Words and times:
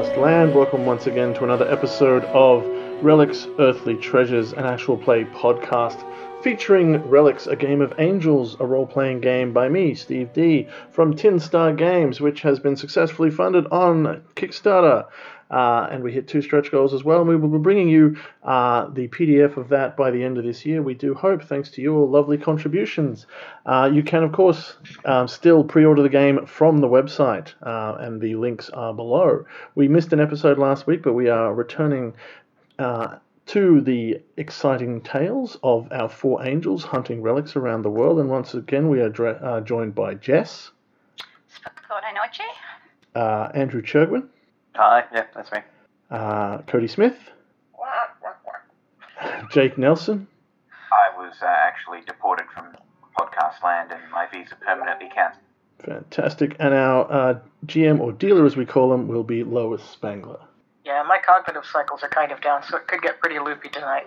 Land. 0.00 0.54
Welcome 0.54 0.86
once 0.86 1.06
again 1.06 1.34
to 1.34 1.44
another 1.44 1.70
episode 1.70 2.24
of 2.24 2.64
Relics 3.04 3.46
Earthly 3.58 3.96
Treasures, 3.96 4.54
an 4.54 4.64
actual 4.64 4.96
play 4.96 5.24
podcast 5.24 6.02
featuring 6.42 6.96
Relics, 7.06 7.46
a 7.46 7.54
game 7.54 7.82
of 7.82 7.92
angels, 7.98 8.56
a 8.60 8.64
role 8.64 8.86
playing 8.86 9.20
game 9.20 9.52
by 9.52 9.68
me, 9.68 9.94
Steve 9.94 10.32
D, 10.32 10.66
from 10.90 11.14
Tin 11.14 11.38
Star 11.38 11.74
Games, 11.74 12.18
which 12.18 12.40
has 12.40 12.58
been 12.58 12.76
successfully 12.76 13.30
funded 13.30 13.66
on 13.66 14.22
Kickstarter. 14.36 15.04
Uh, 15.50 15.88
and 15.90 16.02
we 16.02 16.12
hit 16.12 16.28
two 16.28 16.40
stretch 16.42 16.70
goals 16.70 16.94
as 16.94 17.02
well. 17.02 17.20
And 17.20 17.28
we 17.28 17.36
will 17.36 17.48
be 17.48 17.58
bringing 17.58 17.88
you 17.88 18.16
uh, 18.44 18.88
the 18.88 19.08
PDF 19.08 19.56
of 19.56 19.68
that 19.70 19.96
by 19.96 20.10
the 20.10 20.22
end 20.22 20.38
of 20.38 20.44
this 20.44 20.64
year. 20.64 20.82
We 20.82 20.94
do 20.94 21.14
hope, 21.14 21.42
thanks 21.42 21.70
to 21.70 21.82
your 21.82 22.06
lovely 22.06 22.38
contributions. 22.38 23.26
Uh, 23.66 23.90
you 23.92 24.02
can, 24.02 24.22
of 24.22 24.32
course, 24.32 24.76
um, 25.04 25.26
still 25.28 25.64
pre 25.64 25.84
order 25.84 26.02
the 26.02 26.08
game 26.08 26.46
from 26.46 26.78
the 26.78 26.88
website, 26.88 27.52
uh, 27.62 27.96
and 28.00 28.20
the 28.20 28.36
links 28.36 28.70
are 28.70 28.94
below. 28.94 29.44
We 29.74 29.88
missed 29.88 30.12
an 30.12 30.20
episode 30.20 30.58
last 30.58 30.86
week, 30.86 31.02
but 31.02 31.14
we 31.14 31.28
are 31.28 31.52
returning 31.52 32.14
uh, 32.78 33.16
to 33.46 33.80
the 33.80 34.20
exciting 34.36 35.00
tales 35.00 35.58
of 35.64 35.88
our 35.90 36.08
four 36.08 36.46
angels 36.46 36.84
hunting 36.84 37.20
relics 37.20 37.56
around 37.56 37.82
the 37.82 37.90
world. 37.90 38.20
And 38.20 38.30
once 38.30 38.54
again, 38.54 38.88
we 38.88 39.00
are 39.00 39.08
dra- 39.08 39.32
uh, 39.42 39.60
joined 39.62 39.94
by 39.94 40.14
Jess, 40.14 40.70
uh, 43.14 43.48
Andrew 43.54 43.82
Churgwin, 43.82 44.28
Hi, 44.74 45.04
yeah, 45.12 45.24
that's 45.34 45.50
me. 45.52 45.58
uh, 46.10 46.58
Cody 46.66 46.88
Smith, 46.88 47.16
Jake 49.52 49.76
Nelson, 49.76 50.26
I 50.92 51.16
was 51.18 51.34
uh, 51.42 51.46
actually 51.46 52.00
deported 52.06 52.46
from 52.54 52.66
podcast 53.18 53.62
land 53.62 53.90
and 53.92 54.00
my 54.10 54.26
visa 54.32 54.56
permanently 54.64 55.08
cancelled. 55.14 55.42
fantastic, 55.84 56.56
and 56.58 56.72
our 56.72 57.10
uh, 57.12 57.38
GM 57.66 58.00
or 58.00 58.12
dealer, 58.12 58.46
as 58.46 58.56
we 58.56 58.64
call 58.64 58.92
him, 58.94 59.08
will 59.08 59.24
be 59.24 59.42
Lois 59.44 59.82
Spangler. 59.82 60.40
Yeah, 60.84 61.02
my 61.06 61.18
cognitive 61.24 61.64
cycles 61.70 62.02
are 62.02 62.08
kind 62.08 62.32
of 62.32 62.40
down, 62.40 62.62
so 62.62 62.76
it 62.76 62.86
could 62.86 63.02
get 63.02 63.20
pretty 63.20 63.38
loopy 63.38 63.68
tonight. 63.68 64.06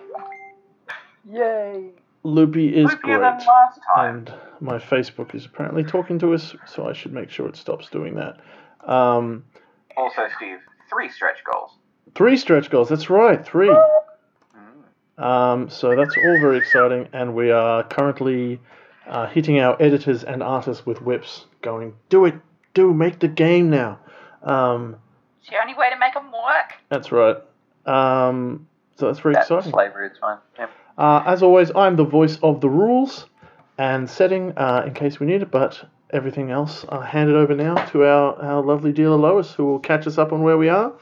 Yay! 1.30 1.90
Loopy 2.24 2.76
is 2.76 2.90
Loopier 2.90 3.02
great. 3.02 3.20
than 3.22 3.38
last 3.48 3.80
time. 3.96 4.16
and 4.16 4.34
my 4.62 4.78
Facebook 4.78 5.36
is 5.36 5.46
apparently 5.46 5.84
talking 5.84 6.18
to 6.20 6.34
us, 6.34 6.56
so 6.66 6.88
I 6.88 6.94
should 6.94 7.14
make 7.14 7.30
sure 7.30 7.48
it 7.48 7.58
stops 7.58 7.90
doing 7.90 8.16
that. 8.16 8.40
Um, 8.90 9.44
Also, 9.98 10.24
Steve, 10.38 10.58
three 10.90 11.10
stretch 11.10 11.44
goals. 11.44 11.72
three 12.16 12.38
stretch 12.38 12.70
goals. 12.70 12.90
That's 12.90 13.10
right, 13.10 13.44
three. 13.46 13.74
Um, 15.18 15.70
so 15.70 15.96
that's 15.96 16.16
all 16.18 16.40
very 16.40 16.58
exciting, 16.58 17.08
and 17.14 17.36
we 17.36 17.52
are 17.52 17.84
currently 17.84 18.60
uh, 19.08 19.28
hitting 19.28 19.60
our 19.60 19.80
editors 19.80 20.24
and 20.24 20.42
artists 20.42 20.86
with 20.88 21.02
whips, 21.04 21.46
going, 21.62 21.94
"Do 22.10 22.26
it, 22.26 22.34
do 22.74 22.94
make 22.94 23.20
the 23.20 23.28
game 23.28 23.70
now." 23.70 24.00
Um, 24.42 24.96
It's 25.42 25.50
the 25.52 25.58
only 25.62 25.76
way 25.76 25.90
to 25.92 25.98
make 26.00 26.16
them 26.16 26.32
work. 26.32 26.74
that's 26.90 27.12
right. 27.12 27.38
Um, 27.86 28.68
so 28.96 29.06
that's 29.08 29.20
very 29.20 29.36
That's 29.36 29.52
exciting. 29.52 29.72
slavery, 29.72 30.08
it's 30.08 30.18
fine. 30.20 30.38
Yep. 30.58 30.72
Uh, 30.98 31.24
as 31.28 31.44
always, 31.44 31.72
I'm 31.76 31.96
the 31.96 32.06
voice 32.06 32.38
of 32.42 32.60
the 32.62 32.70
rules 32.70 33.28
and 33.78 34.10
setting 34.10 34.54
uh, 34.58 34.84
in 34.88 34.94
case 34.94 35.20
we 35.20 35.28
need 35.28 35.42
it, 35.44 35.52
but 35.52 35.84
everything 36.14 36.52
else 36.52 36.86
I'll 36.90 37.02
hand 37.02 37.30
it 37.30 37.36
over 37.36 37.56
now 37.56 37.76
to 37.88 38.04
our, 38.04 38.42
our 38.42 38.64
lovely 38.64 38.92
dealer 38.92 39.18
Lois, 39.18 39.52
who 39.54 39.66
will 39.66 39.80
catch 39.80 40.08
us 40.08 40.18
up 40.18 40.32
on 40.32 40.44
where 40.44 40.58
we 40.58 40.70
are 40.70 40.94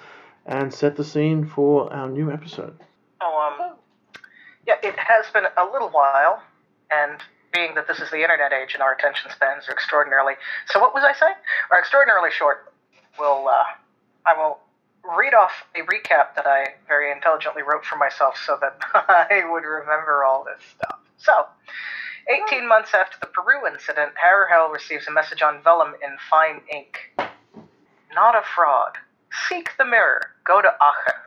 and 0.46 0.74
set 0.74 0.96
the 0.96 1.04
scene 1.04 1.46
for 1.46 1.92
our 1.94 2.10
new 2.10 2.32
episode. 2.32 2.80
Oh, 3.22 3.60
um, 3.60 3.76
yeah, 4.66 4.76
it 4.82 4.96
has 4.98 5.26
been 5.34 5.46
a 5.58 5.66
little 5.72 5.90
while, 5.90 6.42
and 6.90 7.20
being 7.54 7.76
that 7.76 7.88
this 7.88 8.00
is 8.00 8.10
the 8.10 8.22
internet 8.22 8.54
age 8.54 8.74
and 8.74 8.82
our 8.82 8.94
attention 8.94 9.30
spans 9.32 9.68
are 9.68 9.74
extraordinarily. 9.74 10.34
So, 10.68 10.80
what 10.80 10.94
was 10.94 11.04
I 11.04 11.14
saying? 11.20 11.36
Are 11.72 11.80
extraordinarily 11.80 12.30
short. 12.32 12.74
Will 13.20 13.48
uh, 13.48 13.64
I 14.26 14.38
will 14.38 14.60
read 15.18 15.34
off 15.34 15.52
a 15.76 15.80
recap 15.80 16.36
that 16.36 16.48
I 16.48 16.76
very 16.88 17.12
intelligently 17.12 17.62
wrote 17.62 17.84
for 17.84 17.98
myself 17.98 18.36
so 18.46 18.58
that 18.62 18.80
I 18.94 19.44
would 19.52 19.64
remember 19.64 20.24
all 20.24 20.44
this 20.46 20.64
stuff. 20.76 21.00
So. 21.18 21.32
18 22.31 22.68
months 22.68 22.94
after 22.94 23.18
the 23.19 23.28
Peru 23.28 23.68
incident, 23.68 24.14
Harahel 24.16 24.72
receives 24.72 25.08
a 25.08 25.12
message 25.12 25.42
on 25.42 25.62
vellum 25.64 25.94
in 26.02 26.16
fine 26.30 26.62
ink. 26.72 26.97
Not 28.14 28.36
a 28.36 28.42
fraud. 28.56 28.94
Seek 29.50 29.69
the 29.78 29.86
mirror. 29.86 30.22
Go 30.46 30.62
to 30.62 30.70
Aachen. 30.70 31.20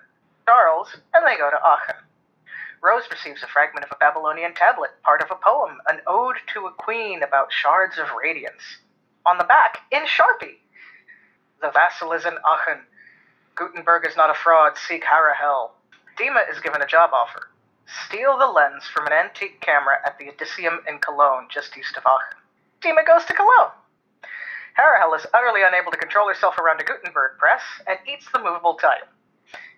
Charles, 0.46 0.88
and 1.12 1.26
they 1.26 1.36
go 1.36 1.50
to 1.50 1.56
Aachen. 1.56 2.00
Rose 2.82 3.04
receives 3.10 3.42
a 3.42 3.46
fragment 3.46 3.84
of 3.84 3.92
a 3.92 3.98
Babylonian 3.98 4.54
tablet, 4.54 4.90
part 5.02 5.22
of 5.22 5.30
a 5.30 5.40
poem, 5.42 5.78
an 5.88 6.00
ode 6.06 6.36
to 6.52 6.66
a 6.66 6.72
queen 6.72 7.22
about 7.22 7.52
shards 7.52 7.98
of 7.98 8.06
radiance. 8.20 8.78
On 9.26 9.38
the 9.38 9.44
back, 9.44 9.78
in 9.90 10.02
Sharpie, 10.02 10.60
the 11.62 11.70
vassal 11.70 12.12
is 12.12 12.26
in 12.26 12.34
Aachen. 12.44 12.82
Gutenberg 13.54 14.06
is 14.06 14.16
not 14.16 14.30
a 14.30 14.34
fraud. 14.34 14.76
Seek 14.76 15.02
Harahel. 15.02 15.70
Dima 16.18 16.50
is 16.50 16.60
given 16.60 16.82
a 16.82 16.86
job 16.86 17.10
offer. 17.14 17.48
Steal 17.86 18.38
the 18.38 18.46
lens 18.46 18.84
from 18.92 19.06
an 19.06 19.12
antique 19.12 19.60
camera 19.60 19.98
at 20.06 20.18
the 20.18 20.28
Odysseum 20.28 20.80
in 20.88 20.98
Cologne, 20.98 21.48
just 21.50 21.76
east 21.76 21.96
of 21.96 22.04
Aachen. 22.06 22.38
Dima 22.80 23.06
goes 23.06 23.24
to 23.26 23.34
Cologne. 23.34 23.72
Harahel 24.78 25.16
is 25.16 25.26
utterly 25.34 25.62
unable 25.62 25.92
to 25.92 25.98
control 25.98 26.28
herself 26.28 26.58
around 26.58 26.80
a 26.80 26.84
Gutenberg 26.84 27.38
press 27.38 27.62
and 27.86 27.98
eats 28.08 28.26
the 28.32 28.40
movable 28.40 28.74
type. 28.74 29.06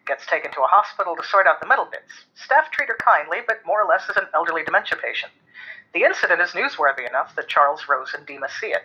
Gets 0.06 0.26
taken 0.26 0.52
to 0.52 0.62
a 0.62 0.70
hospital 0.70 1.16
to 1.16 1.24
sort 1.24 1.46
out 1.46 1.60
the 1.60 1.66
metal 1.66 1.84
bits. 1.90 2.24
Staff 2.34 2.70
treat 2.70 2.88
her 2.88 2.96
kindly, 3.02 3.38
but 3.46 3.66
more 3.66 3.82
or 3.82 3.88
less 3.88 4.08
as 4.08 4.16
an 4.16 4.28
elderly 4.34 4.62
dementia 4.62 4.98
patient. 5.02 5.32
The 5.92 6.04
incident 6.04 6.40
is 6.40 6.50
newsworthy 6.50 7.08
enough 7.08 7.34
that 7.36 7.48
Charles, 7.48 7.88
Rose, 7.88 8.14
and 8.14 8.26
Dima 8.26 8.48
see 8.60 8.68
it. 8.68 8.84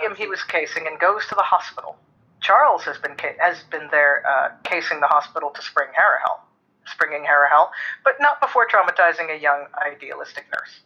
Him 0.00 0.14
he 0.14 0.26
was 0.26 0.44
casing 0.44 0.86
and 0.86 1.00
goes 1.00 1.26
to 1.28 1.34
the 1.34 1.42
hospital. 1.42 1.96
Charles 2.40 2.84
has 2.84 2.98
been 2.98 3.16
ca- 3.16 3.36
has 3.40 3.62
been 3.70 3.88
there 3.90 4.22
uh, 4.28 4.50
casing 4.62 5.00
the 5.00 5.06
hospital 5.06 5.50
to 5.50 5.62
spring 5.62 5.88
Harahel, 5.88 6.40
springing 6.86 7.24
Harahel, 7.24 7.70
but 8.04 8.14
not 8.20 8.40
before 8.40 8.66
traumatizing 8.66 9.34
a 9.34 9.40
young 9.40 9.66
idealistic 9.84 10.46
nurse. 10.54 10.80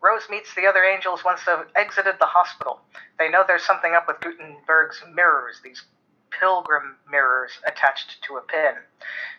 Rose 0.00 0.28
meets 0.30 0.54
the 0.54 0.66
other 0.66 0.84
angels 0.84 1.24
once 1.24 1.40
they've 1.44 1.66
exited 1.74 2.16
the 2.20 2.26
hospital. 2.26 2.80
They 3.18 3.28
know 3.28 3.42
there's 3.46 3.64
something 3.64 3.94
up 3.94 4.06
with 4.06 4.20
Gutenberg's 4.20 5.02
mirrors, 5.12 5.60
these 5.62 5.82
pilgrim 6.30 6.96
mirrors 7.10 7.52
attached 7.66 8.22
to 8.22 8.36
a 8.36 8.42
pin. 8.42 8.74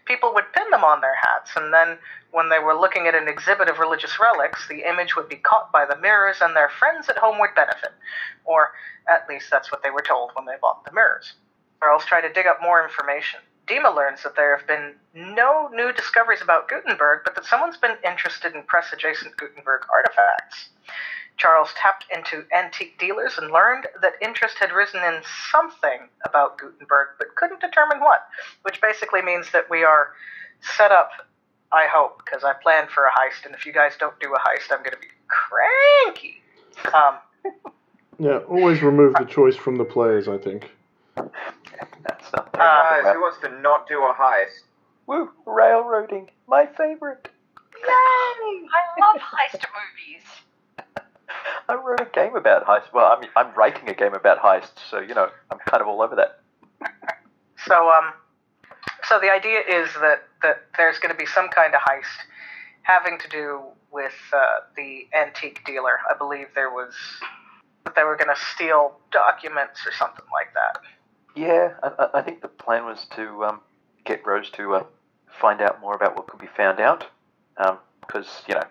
People 0.05 0.33
would 0.33 0.51
pin 0.53 0.69
them 0.71 0.83
on 0.83 1.01
their 1.01 1.15
hats, 1.15 1.51
and 1.55 1.73
then 1.73 1.97
when 2.31 2.49
they 2.49 2.59
were 2.59 2.77
looking 2.77 3.07
at 3.07 3.15
an 3.15 3.27
exhibit 3.27 3.69
of 3.69 3.79
religious 3.79 4.19
relics, 4.19 4.67
the 4.67 4.87
image 4.87 5.15
would 5.15 5.29
be 5.29 5.35
caught 5.37 5.71
by 5.71 5.85
the 5.85 5.97
mirrors, 5.97 6.37
and 6.41 6.55
their 6.55 6.69
friends 6.69 7.09
at 7.09 7.17
home 7.17 7.39
would 7.39 7.55
benefit. 7.55 7.91
Or 8.45 8.69
at 9.07 9.27
least 9.29 9.49
that's 9.49 9.71
what 9.71 9.83
they 9.83 9.91
were 9.91 10.01
told 10.01 10.31
when 10.33 10.45
they 10.45 10.59
bought 10.61 10.83
the 10.83 10.91
mirrors. 10.91 11.33
Charles 11.79 12.05
tried 12.05 12.21
to 12.21 12.33
dig 12.33 12.47
up 12.47 12.59
more 12.61 12.83
information. 12.83 13.39
Dima 13.69 13.95
learns 13.95 14.23
that 14.23 14.35
there 14.35 14.57
have 14.57 14.67
been 14.67 14.93
no 15.13 15.69
new 15.73 15.93
discoveries 15.93 16.41
about 16.41 16.67
Gutenberg, 16.67 17.21
but 17.23 17.35
that 17.35 17.45
someone's 17.45 17.77
been 17.77 17.97
interested 18.03 18.55
in 18.55 18.63
press 18.63 18.91
adjacent 18.91 19.37
Gutenberg 19.37 19.81
artifacts. 19.93 20.69
Charles 21.37 21.69
tapped 21.77 22.05
into 22.13 22.43
antique 22.53 22.97
dealers 22.99 23.37
and 23.37 23.51
learned 23.51 23.87
that 24.01 24.13
interest 24.21 24.57
had 24.59 24.71
risen 24.71 25.01
in 25.03 25.21
something 25.51 26.09
about 26.25 26.57
Gutenberg, 26.57 27.09
but 27.17 27.35
couldn't 27.35 27.61
determine 27.61 27.99
what, 27.99 28.27
which 28.63 28.81
basically 28.81 29.21
means 29.21 29.51
that 29.53 29.69
we 29.69 29.83
are 29.83 30.09
set 30.77 30.91
up, 30.91 31.11
I 31.71 31.87
hope, 31.87 32.21
because 32.25 32.43
I 32.43 32.53
planned 32.53 32.89
for 32.89 33.05
a 33.05 33.11
heist, 33.11 33.45
and 33.45 33.55
if 33.55 33.65
you 33.65 33.71
guys 33.71 33.93
don't 33.97 34.19
do 34.19 34.33
a 34.33 34.39
heist, 34.39 34.71
I'm 34.71 34.79
going 34.79 34.91
to 34.91 34.97
be 34.97 35.07
cranky. 35.27 36.41
Um, 36.93 37.19
Yeah, 38.19 38.39
always 38.49 38.81
remove 38.83 39.13
the 39.13 39.23
choice 39.23 39.55
from 39.55 39.77
the 39.77 39.85
players, 39.85 40.27
I 40.27 40.37
think. 40.37 40.69
That's 42.07 42.31
not 42.33 42.49
Uh, 42.53 42.57
Guys, 43.01 43.13
who 43.13 43.21
wants 43.21 43.39
to 43.41 43.49
not 43.61 43.87
do 43.87 43.99
a 44.03 44.13
heist? 44.13 44.63
Woo! 45.07 45.29
Railroading, 45.45 46.29
my 46.47 46.65
favorite. 46.65 47.29
Yay! 47.75 47.87
I 47.87 48.99
love 48.99 49.21
heist 49.21 49.63
movies. 49.73 50.85
I 51.67 51.75
wrote 51.75 52.01
a 52.01 52.05
game 52.05 52.35
about 52.35 52.65
heists. 52.65 52.91
Well, 52.93 53.05
I'm 53.05 53.27
I'm 53.35 53.53
writing 53.55 53.87
a 53.89 53.93
game 53.93 54.13
about 54.13 54.39
heists, 54.39 54.79
so 54.89 54.99
you 54.99 55.13
know 55.13 55.29
I'm 55.51 55.59
kind 55.59 55.81
of 55.81 55.87
all 55.87 56.01
over 56.01 56.15
that. 56.15 56.39
So, 57.65 57.89
um, 57.89 58.13
so 59.07 59.19
the 59.19 59.29
idea 59.31 59.59
is 59.59 59.89
that 60.01 60.23
that 60.41 60.63
there's 60.77 60.97
going 60.99 61.13
to 61.13 61.17
be 61.17 61.25
some 61.27 61.49
kind 61.49 61.73
of 61.75 61.81
heist 61.81 62.25
having 62.83 63.19
to 63.19 63.29
do 63.29 63.61
with 63.91 64.15
uh, 64.33 64.61
the 64.75 65.07
antique 65.15 65.61
dealer. 65.65 65.99
I 66.09 66.17
believe 66.17 66.47
there 66.55 66.71
was 66.71 66.93
that 67.85 67.95
they 67.95 68.03
were 68.03 68.15
going 68.15 68.33
to 68.33 68.41
steal 68.53 68.97
documents 69.11 69.81
or 69.85 69.91
something 69.93 70.25
like 70.33 70.53
that. 70.53 70.81
Yeah, 71.35 71.73
I, 71.83 72.09
I- 72.15 72.21
think 72.21 72.41
the 72.41 72.47
plan 72.47 72.85
was 72.85 73.05
to 73.15 73.45
um, 73.45 73.61
get 74.03 74.25
Rose 74.25 74.49
to 74.51 74.75
uh, 74.75 74.83
find 75.39 75.61
out 75.61 75.79
more 75.81 75.95
about 75.95 76.15
what 76.15 76.27
could 76.27 76.39
be 76.39 76.47
found 76.47 76.79
out, 76.79 77.05
because 78.01 78.43
you 78.47 78.55
know 78.55 78.63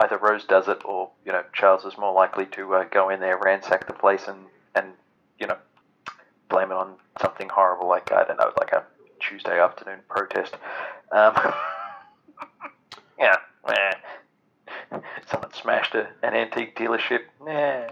either 0.00 0.18
Rose 0.18 0.44
does 0.44 0.68
it 0.68 0.82
or 0.84 1.10
you 1.24 1.32
know 1.32 1.42
Charles 1.52 1.84
is 1.84 1.98
more 1.98 2.12
likely 2.12 2.46
to 2.46 2.74
uh, 2.74 2.84
go 2.84 3.08
in 3.10 3.20
there, 3.20 3.38
ransack 3.38 3.86
the 3.86 3.92
place, 3.92 4.26
and 4.26 4.38
and 4.74 4.92
you 5.38 5.46
know 5.46 5.56
blame 6.48 6.70
it 6.70 6.74
on 6.76 6.94
something 7.20 7.48
horrible 7.48 7.88
like 7.88 8.10
I 8.12 8.24
don't 8.24 8.38
know, 8.38 8.52
like 8.58 8.72
a 8.72 8.84
Tuesday 9.20 9.60
afternoon 9.60 10.00
protest. 10.08 10.54
Um, 11.12 11.34
yeah, 13.18 13.36
eh. 13.68 13.92
someone 15.30 15.52
smashed 15.52 15.94
a, 15.94 16.08
an 16.22 16.34
antique 16.34 16.76
dealership. 16.76 17.20
Nah. 17.44 17.88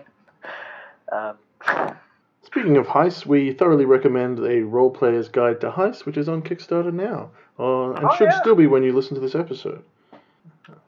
Um, 1.13 1.97
Speaking 2.45 2.77
of 2.77 2.87
heists, 2.87 3.25
we 3.27 3.53
thoroughly 3.53 3.85
recommend 3.85 4.39
a 4.41 4.61
role 4.63 4.91
player's 4.91 5.29
guide 5.29 5.61
to 5.63 5.71
heists, 5.71 6.05
which 6.05 6.17
is 6.17 6.29
on 6.29 6.43
Kickstarter 6.43 6.93
now, 6.93 7.31
uh, 7.59 7.93
and 7.93 8.05
Oh, 8.05 8.15
should 8.17 8.27
yeah. 8.31 8.41
still 8.41 8.55
be 8.55 8.67
when 8.67 8.83
you 8.83 8.93
listen 8.93 9.15
to 9.15 9.21
this 9.21 9.35
episode. 9.35 9.83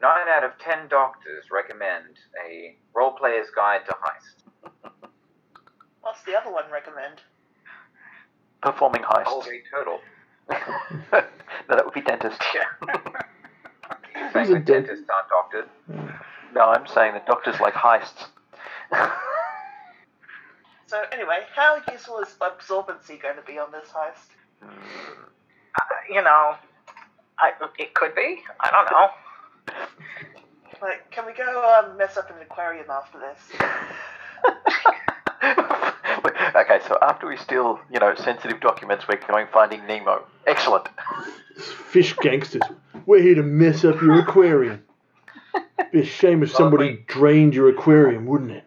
Nine 0.03 0.29
out 0.29 0.45
of 0.45 0.53
ten 0.59 0.87
doctors 0.89 1.47
recommend 1.51 2.19
a 2.49 2.77
role 2.95 3.13
player's 3.13 3.49
guide 3.55 3.81
to 3.87 3.93
heist. 3.93 4.71
What's 6.03 6.23
the 6.25 6.37
other 6.37 6.51
one 6.53 6.65
recommend? 6.71 7.21
performing 8.63 9.03
heists. 9.03 9.25
Colgate 9.27 9.63
Total. 9.73 10.01
no, 10.51 11.21
that 11.69 11.85
would 11.85 11.95
be 11.95 12.01
dentist. 12.01 12.41
Saying 14.33 14.35
He's 14.35 14.51
a 14.51 14.55
that 14.55 14.65
dent- 14.65 14.87
dentists 14.87 15.07
aren't 15.09 15.29
doctors. 15.29 15.69
No, 16.55 16.63
I'm 16.63 16.87
saying 16.87 17.13
that 17.15 17.27
doctors 17.27 17.61
like 17.61 17.75
heists. 17.75 18.27
So 20.87 21.03
anyway, 21.13 21.41
how 21.55 21.81
useful 21.91 22.19
is 22.21 22.29
absorbency 22.41 23.21
going 23.21 23.37
to 23.37 23.43
be 23.47 23.59
on 23.59 23.73
this 23.73 23.89
heist? 23.89 24.31
Uh, 24.63 24.69
you 26.09 26.23
know, 26.23 26.55
I, 27.39 27.53
it 27.79 27.95
could 27.95 28.15
be. 28.15 28.43
I 28.61 28.71
don't 28.71 28.91
know. 28.91 29.09
Like, 30.81 31.11
can 31.11 31.27
we 31.27 31.33
go 31.33 31.83
um, 31.85 31.97
mess 31.97 32.17
up 32.17 32.31
an 32.31 32.37
aquarium 32.41 32.87
after 32.91 33.19
this? 33.19 33.39
okay, 36.55 36.79
so 36.87 36.99
after 37.03 37.27
we 37.27 37.37
steal, 37.37 37.81
you 37.93 37.99
know, 37.99 38.15
sensitive 38.15 38.61
documents, 38.61 39.09
we're 39.09 39.21
going 39.27 39.47
finding 39.53 39.85
Nemo. 39.87 40.25
Excellent. 40.47 40.89
Fish 41.57 42.15
gangsters, 42.21 42.63
we're 43.07 43.23
here 43.23 43.35
to 43.37 43.43
mess 43.43 43.85
up 43.85 44.01
your 44.01 44.21
aquarium. 44.21 44.85
It'd 45.79 45.91
Be 45.93 46.01
a 46.01 46.05
shame 46.05 46.43
if 46.43 46.53
somebody 46.53 47.05
drained 47.07 47.55
your 47.55 47.71
aquarium, 47.71 48.27
wouldn't 48.27 48.53
it? 48.53 48.66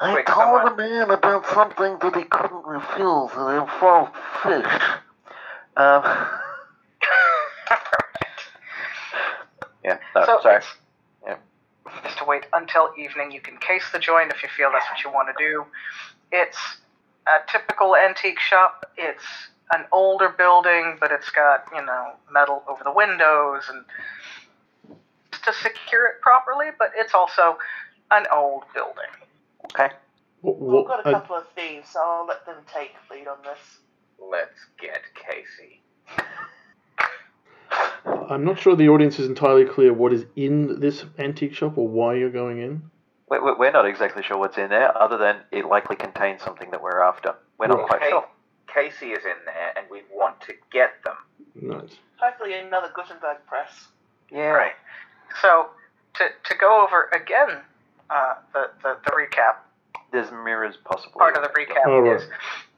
I 0.00 0.12
Quick, 0.12 0.26
told 0.26 0.38
someone- 0.62 0.64
the 0.76 0.82
man 0.82 1.10
about 1.10 1.46
something 1.46 1.98
that 1.98 2.14
he 2.14 2.22
couldn't 2.24 2.64
refuse 2.64 3.32
and 3.36 3.50
it 3.50 3.60
involved 3.62 4.14
fish. 4.42 4.82
Um, 5.76 6.02
yeah, 9.84 9.98
no, 10.14 10.24
so 10.24 10.40
sorry. 10.42 10.62
it's 10.62 10.66
just 12.04 12.18
to 12.18 12.24
wait 12.24 12.46
until 12.52 12.90
evening. 12.96 13.32
You 13.32 13.40
can 13.40 13.56
case 13.58 13.90
the 13.92 13.98
joint 13.98 14.30
if 14.30 14.42
you 14.42 14.48
feel 14.48 14.70
that's 14.72 14.86
what 14.90 15.02
you 15.02 15.10
want 15.10 15.28
to 15.36 15.44
do. 15.44 15.64
It's 16.30 16.58
a 17.26 17.40
typical 17.50 17.96
antique 17.96 18.38
shop. 18.40 18.86
It's 18.96 19.24
an 19.72 19.84
older 19.92 20.28
building, 20.28 20.96
but 21.00 21.10
it's 21.12 21.30
got 21.30 21.64
you 21.74 21.82
know 21.84 22.12
metal 22.32 22.62
over 22.68 22.84
the 22.84 22.92
windows 22.92 23.64
and 23.68 23.84
to 25.44 25.52
secure 25.52 26.06
it 26.06 26.20
properly. 26.20 26.66
But 26.78 26.92
it's 26.96 27.14
also 27.14 27.58
an 28.10 28.26
old 28.32 28.64
building. 28.74 29.10
Okay. 29.74 29.94
What, 30.40 30.58
We've 30.60 30.86
got 30.86 31.04
a 31.04 31.08
uh, 31.08 31.12
couple 31.20 31.36
of 31.36 31.44
thieves, 31.56 31.88
so 31.90 32.00
I'll 32.00 32.26
let 32.26 32.46
them 32.46 32.56
take 32.72 32.92
lead 33.10 33.26
on 33.26 33.38
this. 33.42 33.58
Let's 34.20 34.58
get 34.80 35.02
Casey. 35.14 35.82
I'm 38.30 38.44
not 38.44 38.58
sure 38.58 38.76
the 38.76 38.88
audience 38.88 39.18
is 39.18 39.26
entirely 39.28 39.64
clear 39.64 39.92
what 39.92 40.12
is 40.12 40.24
in 40.36 40.80
this 40.80 41.04
antique 41.18 41.54
shop 41.54 41.76
or 41.76 41.86
why 41.88 42.14
you're 42.14 42.30
going 42.30 42.58
in. 42.58 42.82
We- 43.30 43.38
we- 43.40 43.54
We're 43.54 43.72
not 43.72 43.84
exactly 43.86 44.22
sure 44.22 44.38
what's 44.38 44.56
in 44.58 44.70
there, 44.70 44.96
other 44.96 45.18
than 45.18 45.40
it 45.50 45.66
likely 45.66 45.96
contains 45.96 46.42
something 46.42 46.70
that 46.70 46.82
we're 46.82 47.00
after. 47.00 47.34
We're 47.58 47.66
not 47.66 47.78
Right. 47.80 47.88
quite 47.88 48.02
Hey, 48.02 48.10
sure. 48.10 48.28
Casey 48.68 49.12
is 49.12 49.24
in 49.24 49.44
there, 49.44 49.72
and 49.76 49.88
we 49.90 50.02
want 50.10 50.40
to 50.42 50.54
get 50.70 51.02
them. 51.04 51.16
Nice. 51.54 51.98
Hopefully 52.16 52.54
another 52.54 52.88
Gutenberg 52.94 53.38
press. 53.46 53.88
Yeah. 54.30 54.50
Right. 54.50 54.74
So 55.42 55.70
to 56.14 56.28
to 56.44 56.54
go 56.56 56.82
over 56.84 57.08
again 57.12 57.62
uh, 58.10 58.34
the, 58.52 58.70
the 58.82 58.96
the 59.04 59.10
recap. 59.12 59.56
There's 60.12 60.30
mirrors 60.30 60.76
possibly. 60.84 61.18
part 61.18 61.36
of 61.36 61.42
the 61.42 61.48
recap 61.50 61.86
Oh, 61.86 62.00
right. 62.00 62.16
is 62.20 62.26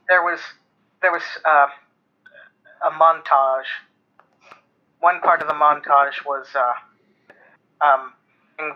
there 0.09 0.21
was 0.23 0.39
there 1.01 1.11
was 1.11 1.23
uh, 1.45 1.67
a 2.87 2.91
montage. 2.91 3.69
One 4.99 5.19
part 5.21 5.41
of 5.41 5.47
the 5.47 5.53
montage 5.53 6.23
was 6.25 6.47
uh, 6.55 6.73
um, 7.85 8.13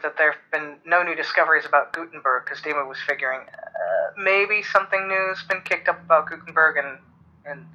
that 0.01 0.17
there 0.17 0.31
have 0.31 0.41
been 0.51 0.77
no 0.85 1.03
new 1.03 1.13
discoveries 1.15 1.65
about 1.65 1.93
Gutenberg 1.93 2.45
because 2.45 2.61
Dima 2.61 2.87
was 2.87 2.97
figuring 3.07 3.41
uh, 3.41 4.21
maybe 4.21 4.63
something 4.63 5.07
new's 5.07 5.43
been 5.47 5.61
kicked 5.61 5.87
up 5.87 6.01
about 6.03 6.27
Gutenberg 6.29 6.77
in, 6.77 7.51
in 7.51 7.65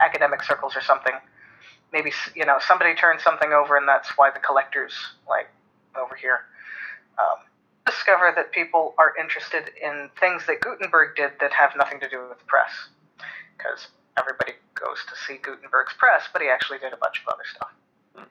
academic 0.00 0.42
circles 0.44 0.76
or 0.76 0.80
something. 0.82 1.14
Maybe 1.92 2.12
you 2.34 2.44
know 2.44 2.58
somebody 2.60 2.94
turned 2.94 3.20
something 3.20 3.52
over 3.52 3.76
and 3.76 3.88
that's 3.88 4.10
why 4.16 4.30
the 4.30 4.38
collectors 4.40 4.92
like 5.28 5.48
over 5.98 6.14
here. 6.14 6.40
Um, 7.18 7.38
discover 7.96 8.32
that 8.36 8.52
people 8.52 8.94
are 8.98 9.14
interested 9.18 9.70
in 9.82 10.10
things 10.20 10.42
that 10.46 10.60
Gutenberg 10.60 11.16
did 11.16 11.32
that 11.40 11.52
have 11.52 11.70
nothing 11.76 11.98
to 12.00 12.08
do 12.08 12.20
with 12.28 12.38
the 12.38 12.44
press. 12.44 12.70
Because 13.56 13.88
everybody 14.18 14.52
goes 14.74 14.98
to 15.08 15.14
see 15.26 15.38
Gutenberg's 15.42 15.94
press, 15.98 16.24
but 16.32 16.42
he 16.42 16.48
actually 16.48 16.78
did 16.78 16.92
a 16.92 16.96
bunch 16.96 17.22
of 17.26 17.32
other 17.32 17.42
stuff. 17.54 18.26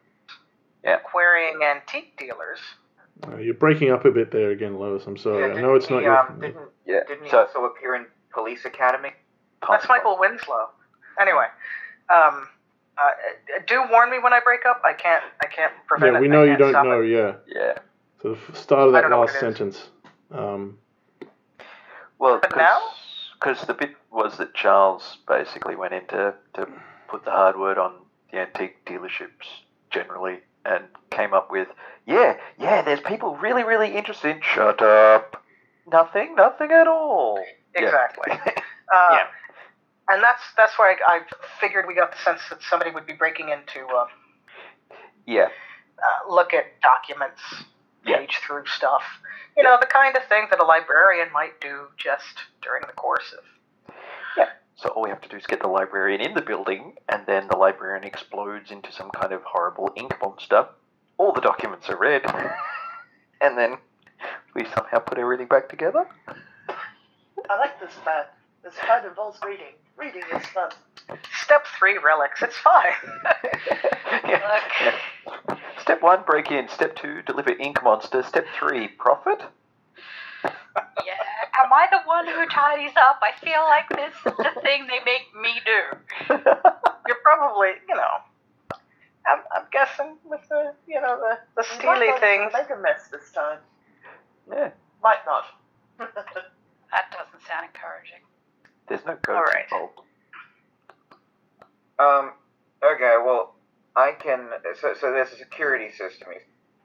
Yeah. 0.83 0.97
Querying 0.97 1.61
antique 1.63 2.15
dealers. 2.17 2.59
Uh, 3.27 3.37
you're 3.37 3.55
breaking 3.55 3.91
up 3.91 4.05
a 4.05 4.11
bit 4.11 4.29
there 4.31 4.51
again, 4.51 4.77
Lois. 4.77 5.03
I'm 5.07 5.17
sorry. 5.17 5.51
I 5.57 5.61
know 5.61 5.73
it's 5.73 5.89
not 5.89 5.99
he, 5.99 6.03
your. 6.05 6.17
um, 6.17 6.39
didn't, 6.39 6.57
Yeah. 6.85 6.99
didn't 7.07 7.23
he 7.23 7.29
So- 7.31 7.45
also 7.45 7.65
appear 7.65 7.95
in 7.95 8.05
Police 8.31 8.65
Academy? 8.65 9.13
That's 9.67 9.87
Michael 9.89 10.17
Winslow. 10.19 10.69
Anyway, 11.19 11.45
um, 12.13 12.47
uh, 12.99 13.09
do 13.65 13.81
warn 13.89 14.11
me 14.11 14.19
when 14.19 14.31
I 14.31 14.41
break 14.41 14.65
up. 14.67 14.81
I 14.85 14.93
can't. 14.93 15.23
I 15.41 15.47
can't 15.47 15.73
prevent 15.87 16.13
Yeah, 16.13 16.17
it. 16.19 16.21
we 16.21 16.27
I 16.27 16.31
know 16.31 16.43
you 16.43 16.55
don't 16.57 16.73
know. 16.73 17.01
it. 17.01 17.07
Yeah. 17.07 17.33
Yeah. 17.47 17.77
So 18.25 18.35
the 18.49 18.57
start 18.57 18.87
of 18.87 18.93
that 18.93 19.01
don't 19.01 19.11
know 19.11 19.19
what 19.19 19.27
last 19.29 19.39
sentence. 19.39 19.89
Um, 20.31 20.79
Well, 22.17 22.39
But 22.41 22.57
now? 22.57 22.79
because 23.39 23.61
the 23.67 23.75
bit 23.75 23.91
was 24.09 24.37
that 24.37 24.55
Charles 24.55 25.19
basically 25.27 25.75
went 25.75 25.93
in 25.93 26.07
to, 26.07 26.33
to 26.55 26.67
put 27.07 27.23
the 27.23 27.29
hard 27.29 27.55
word 27.55 27.77
on 27.77 27.93
the 28.31 28.39
antique 28.39 28.83
dealerships 28.85 29.45
generally 29.91 30.39
and 30.65 30.85
came 31.11 31.35
up 31.35 31.51
with, 31.51 31.67
yeah, 32.07 32.37
yeah, 32.57 32.81
there's 32.81 32.99
people 33.01 33.35
really, 33.37 33.63
really 33.63 33.95
interested. 33.95 34.43
Shut 34.43 34.81
up. 34.81 35.43
Nothing, 35.85 36.33
nothing 36.33 36.71
at 36.71 36.87
all. 36.87 37.37
Yeah. 37.75 37.83
Exactly. 37.83 38.33
Uh, 38.93 39.09
Yeah. 39.13 39.27
And 40.09 40.21
that's 40.23 40.41
that's 40.55 40.77
where 40.77 40.95
I, 41.07 41.15
I 41.17 41.19
figured 41.59 41.85
we 41.87 41.95
got 41.95 42.11
the 42.11 42.17
sense 42.19 42.39
that 42.51 42.59
somebody 42.69 42.91
would 42.91 43.07
be 43.07 43.13
breaking 43.13 43.49
into 43.49 43.83
uh, 43.87 44.05
Yeah. 45.25 45.45
uh, 45.97 46.31
look 46.31 46.53
at 46.53 46.65
documents, 46.83 47.41
Yeah. 47.51 47.63
Page 48.05 48.37
through 48.45 48.65
stuff. 48.67 49.03
You 49.57 49.63
know, 49.63 49.77
the 49.79 49.87
kind 49.87 50.15
of 50.15 50.23
thing 50.27 50.47
that 50.51 50.59
a 50.59 50.65
librarian 50.65 51.31
might 51.33 51.59
do 51.61 51.87
just 51.97 52.43
during 52.61 52.83
the 52.87 52.93
course 52.93 53.33
of. 53.37 53.95
Yeah. 54.37 54.49
So 54.75 54.89
all 54.89 55.03
we 55.03 55.09
have 55.09 55.21
to 55.21 55.29
do 55.29 55.37
is 55.37 55.45
get 55.45 55.61
the 55.61 55.67
librarian 55.67 56.21
in 56.21 56.33
the 56.33 56.41
building, 56.41 56.93
and 57.07 57.25
then 57.25 57.47
the 57.49 57.57
librarian 57.57 58.03
explodes 58.03 58.71
into 58.71 58.91
some 58.91 59.09
kind 59.11 59.31
of 59.31 59.41
horrible 59.43 59.91
ink 59.95 60.13
monster. 60.21 60.67
All 61.17 61.31
the 61.31 61.41
documents 61.41 61.89
are 61.89 61.97
read, 61.97 62.23
and 63.41 63.57
then 63.57 63.77
we 64.53 64.65
somehow 64.75 64.99
put 64.99 65.17
everything 65.17 65.47
back 65.47 65.69
together. 65.69 66.05
I 67.49 67.57
like 67.57 67.79
this 67.79 67.93
plan. 68.03 68.25
This 68.63 68.73
plan 68.83 69.05
involves 69.05 69.39
reading. 69.45 69.73
Reading 69.97 70.23
is 70.33 70.45
fun. 70.47 70.71
Step 71.43 71.65
three 71.77 71.97
relics. 72.03 72.41
It's 72.41 72.57
fine. 72.57 72.93
Yeah. 74.23 74.59
Yeah. 74.81 75.54
Step 75.85 76.01
one, 76.01 76.23
break 76.25 76.49
in. 76.49 76.67
Step 76.67 76.95
two, 76.95 77.21
deliver 77.21 77.51
ink 77.51 77.83
monster. 77.83 78.23
Step 78.23 78.47
three, 78.57 78.87
profit. 78.87 79.39
Yeah. 80.43 81.13
Am 81.63 81.71
I 81.71 81.85
the 81.91 81.99
one 82.07 82.25
who 82.25 82.47
tidies 82.47 82.89
up? 82.97 83.19
I 83.21 83.29
feel 83.39 83.61
like 83.61 83.87
this 83.89 84.15
is 84.25 84.35
the 84.35 84.61
thing 84.61 84.87
they 84.87 84.97
make 85.05 85.29
me 85.39 85.61
do. 85.63 86.33
You're 87.07 87.21
probably, 87.23 87.73
you 87.87 87.93
know. 87.93 88.17
I'm, 89.27 89.41
I'm 89.55 89.65
guessing 89.71 90.17
with 90.25 90.41
the, 90.49 90.73
you 90.87 90.99
know, 90.99 91.19
the, 91.19 91.37
the 91.55 91.67
We 91.79 91.85
might 91.85 91.97
steely 91.97 92.07
not 92.07 92.19
things. 92.19 92.51
Make 92.51 92.75
a 92.75 92.81
mess 92.81 93.07
this 93.11 93.31
time. 93.31 93.59
yeah. 94.49 94.71
Might 95.03 95.23
might 95.23 95.25
not. 95.27 95.45
That 96.91 97.11
doesn't 97.11 97.45
sound 97.47 97.65
encouraging. 97.67 98.23
There's 98.87 99.05
no 99.05 99.11
All 99.13 99.19
ghosts 99.21 99.53
right. 99.53 99.65
involved. 99.69 99.99
Um. 101.99 102.31
Okay. 102.81 103.15
Well, 103.23 103.54
I 103.95 104.11
can. 104.11 104.49
So, 104.81 104.93
so 104.99 105.11
there's 105.11 105.31
a 105.31 105.37
security 105.37 105.91
system. 105.91 106.29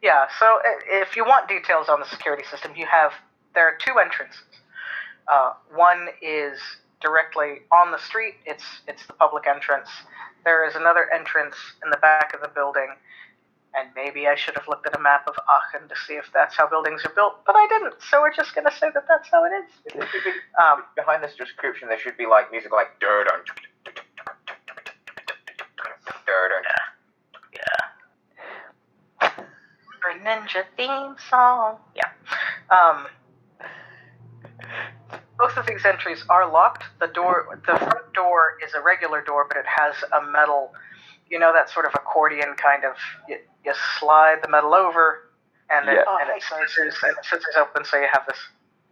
Yeah, 0.02 0.26
so 0.38 0.58
if 0.86 1.16
you 1.16 1.24
want 1.24 1.48
details 1.48 1.88
on 1.88 2.00
the 2.00 2.06
security 2.06 2.44
system, 2.50 2.72
you 2.76 2.86
have 2.86 3.12
there 3.54 3.66
are 3.66 3.76
two 3.78 3.98
entrances. 3.98 4.42
Uh, 5.30 5.52
one 5.74 6.08
is 6.22 6.58
directly 7.02 7.66
on 7.72 7.90
the 7.92 7.98
street; 7.98 8.34
it's 8.46 8.64
it's 8.86 9.06
the 9.06 9.12
public 9.14 9.46
entrance. 9.46 9.88
There 10.44 10.66
is 10.66 10.74
another 10.74 11.12
entrance 11.12 11.56
in 11.84 11.90
the 11.90 11.98
back 11.98 12.32
of 12.32 12.40
the 12.40 12.48
building, 12.48 12.88
and 13.74 13.90
maybe 13.94 14.26
I 14.26 14.36
should 14.36 14.54
have 14.54 14.68
looked 14.68 14.86
at 14.86 14.96
a 14.96 15.02
map 15.02 15.28
of 15.28 15.34
Aachen 15.50 15.88
to 15.88 15.94
see 16.06 16.14
if 16.14 16.30
that's 16.32 16.56
how 16.56 16.66
buildings 16.66 17.04
are 17.04 17.12
built, 17.14 17.44
but 17.44 17.56
I 17.56 17.66
didn't. 17.68 17.94
So 18.08 18.22
we're 18.22 18.32
just 18.34 18.54
gonna 18.54 18.72
say 18.72 18.88
that 18.94 19.04
that's 19.06 19.28
how 19.30 19.44
it 19.44 19.52
is. 19.52 20.02
Um, 20.60 20.84
Behind 20.94 21.22
this 21.24 21.36
description, 21.36 21.88
there 21.88 21.98
should 21.98 22.18
be 22.18 22.26
like 22.26 22.50
music 22.50 22.72
like 22.72 22.88
dun 23.00 23.24
dun 23.26 23.40
dun 23.44 23.94
yeah. 27.54 29.30
For 30.00 30.09
ninja 30.24 30.64
theme 30.76 31.16
song. 31.28 31.76
Yeah. 31.94 32.10
Um, 32.70 33.06
both 35.38 35.56
of 35.56 35.66
these 35.66 35.84
entries 35.84 36.24
are 36.28 36.50
locked. 36.50 36.84
The 37.00 37.06
door, 37.08 37.60
the 37.66 37.76
front 37.78 38.12
door 38.12 38.58
is 38.64 38.74
a 38.74 38.80
regular 38.80 39.22
door, 39.22 39.46
but 39.48 39.56
it 39.56 39.64
has 39.66 39.94
a 40.12 40.30
metal, 40.30 40.72
you 41.30 41.38
know, 41.38 41.52
that 41.52 41.70
sort 41.70 41.86
of 41.86 41.92
accordion 41.94 42.54
kind 42.56 42.84
of. 42.84 42.96
You, 43.28 43.38
you 43.64 43.72
slide 43.98 44.38
the 44.42 44.48
metal 44.48 44.74
over, 44.74 45.30
and 45.70 45.88
it, 45.88 45.94
Yeah. 45.94 46.04
Oh, 46.06 46.18
and 46.20 46.28
it 46.30 46.42
hey, 46.42 46.66
scissors, 46.66 46.94
and 47.02 47.16
it 47.16 47.24
scissors 47.24 47.56
open, 47.58 47.84
so 47.84 47.96
you 47.96 48.06
have 48.12 48.24
this 48.26 48.38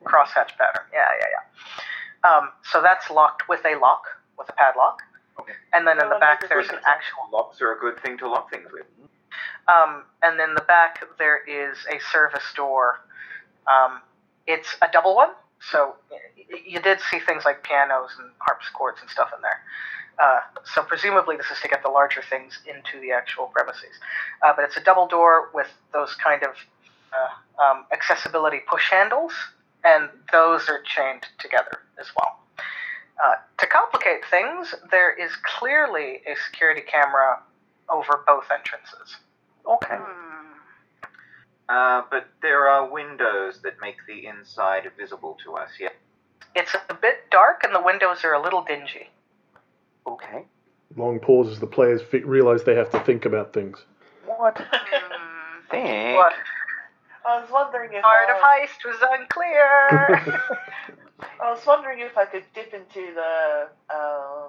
crosshatch 0.05 0.57
pattern. 0.57 0.85
Yeah, 0.93 1.09
yeah, 1.21 1.27
yeah. 1.35 2.31
Um, 2.31 2.51
so 2.73 2.83
that's 2.83 3.11
locked 3.11 3.49
with 3.49 3.61
a 3.65 3.79
lock, 3.79 4.05
with 4.39 4.49
a 4.49 4.53
padlock. 4.53 5.01
Okay. 5.41 5.53
And 5.73 5.87
then 5.87 6.03
in 6.03 6.09
the 6.09 6.19
back, 6.19 6.49
there's 6.49 6.69
an 6.69 6.81
actual 6.87 7.29
Locks 7.33 7.61
are 7.61 7.73
a 7.73 7.79
good 7.79 8.01
thing 8.03 8.19
to 8.19 8.29
lock 8.29 8.51
things 8.51 8.67
with. 8.73 8.87
Um, 9.69 10.05
and 10.23 10.39
then 10.39 10.55
the 10.55 10.63
back 10.63 11.05
there 11.19 11.39
is 11.47 11.77
a 11.91 12.01
service 12.13 12.45
door. 12.57 13.01
Um, 13.71 14.01
it's 14.47 14.77
a 14.83 14.89
double 14.93 15.15
one, 15.15 15.31
so 15.71 15.97
you 16.67 16.81
did 16.81 16.99
see 17.11 17.19
things 17.19 17.45
like 17.45 17.63
pianos 17.63 18.11
and 18.19 18.31
harpsichords 18.39 18.99
and 19.01 19.11
stuff 19.11 19.31
in 19.35 19.43
there. 19.43 19.61
Uh, 20.19 20.41
so 20.65 20.83
presumably 20.83 21.37
this 21.37 21.47
is 21.51 21.61
to 21.63 21.69
get 21.69 21.83
the 21.83 21.89
larger 21.89 22.23
things 22.29 22.59
into 22.67 23.01
the 23.01 23.13
actual 23.13 23.47
premises. 23.47 23.95
Uh, 24.45 24.53
but 24.57 24.65
it's 24.65 24.77
a 24.77 24.81
double 24.81 25.07
door 25.07 25.51
with 25.55 25.69
those 25.93 26.15
kind 26.15 26.43
of 26.43 26.51
uh, 27.13 27.63
um, 27.63 27.85
accessibility 27.93 28.61
push 28.69 28.91
handles, 28.91 29.33
and 29.85 30.09
those 30.33 30.69
are 30.69 30.81
chained 30.83 31.25
together 31.39 31.83
as 32.01 32.07
well. 32.17 32.41
Uh, 33.23 33.35
to 33.59 33.67
complicate 33.67 34.21
things, 34.31 34.75
there 34.91 35.13
is 35.13 35.31
clearly 35.43 36.21
a 36.27 36.35
security 36.51 36.81
camera 36.81 37.41
over 37.91 38.23
both 38.27 38.45
entrances. 38.51 39.17
Okay. 39.67 39.97
Hmm. 39.97 40.39
Uh, 41.69 42.03
but 42.11 42.29
there 42.41 42.67
are 42.69 42.91
windows 42.91 43.61
that 43.63 43.75
make 43.81 43.97
the 44.07 44.27
inside 44.27 44.91
visible 44.99 45.37
to 45.45 45.55
us. 45.55 45.71
Yeah. 45.79 45.91
It's 46.57 46.75
a 46.89 46.95
bit 46.95 47.31
dark 47.31 47.63
and 47.63 47.75
the 47.75 47.83
windows 47.83 48.25
are 48.25 48.33
a 48.33 48.43
little 48.43 48.65
dingy. 48.65 49.11
Okay. 50.07 50.45
Long 50.97 51.21
pause 51.21 51.51
as 51.51 51.61
the 51.61 51.67
players 51.67 52.01
fi- 52.03 52.25
realize 52.25 52.65
they 52.65 52.75
have 52.75 52.91
to 52.91 53.01
think 53.01 53.27
about 53.27 53.53
things. 53.53 53.85
What? 54.25 54.57
Hmm. 54.59 55.69
Think. 55.71 56.17
What? 56.17 56.33
I 57.29 57.41
was 57.41 57.51
wondering 57.51 57.93
if 57.93 58.03
Part 58.03 58.31
of 58.31 58.37
I, 58.43 58.67
heist 58.67 58.87
was 58.87 58.97
unclear. 59.03 60.41
I 61.43 61.51
was 61.51 61.61
wondering 61.67 62.01
if 62.01 62.17
I 62.17 62.25
could 62.25 62.45
dip 62.55 62.73
into 62.73 63.13
the 63.15 63.69
uh, 63.95 64.49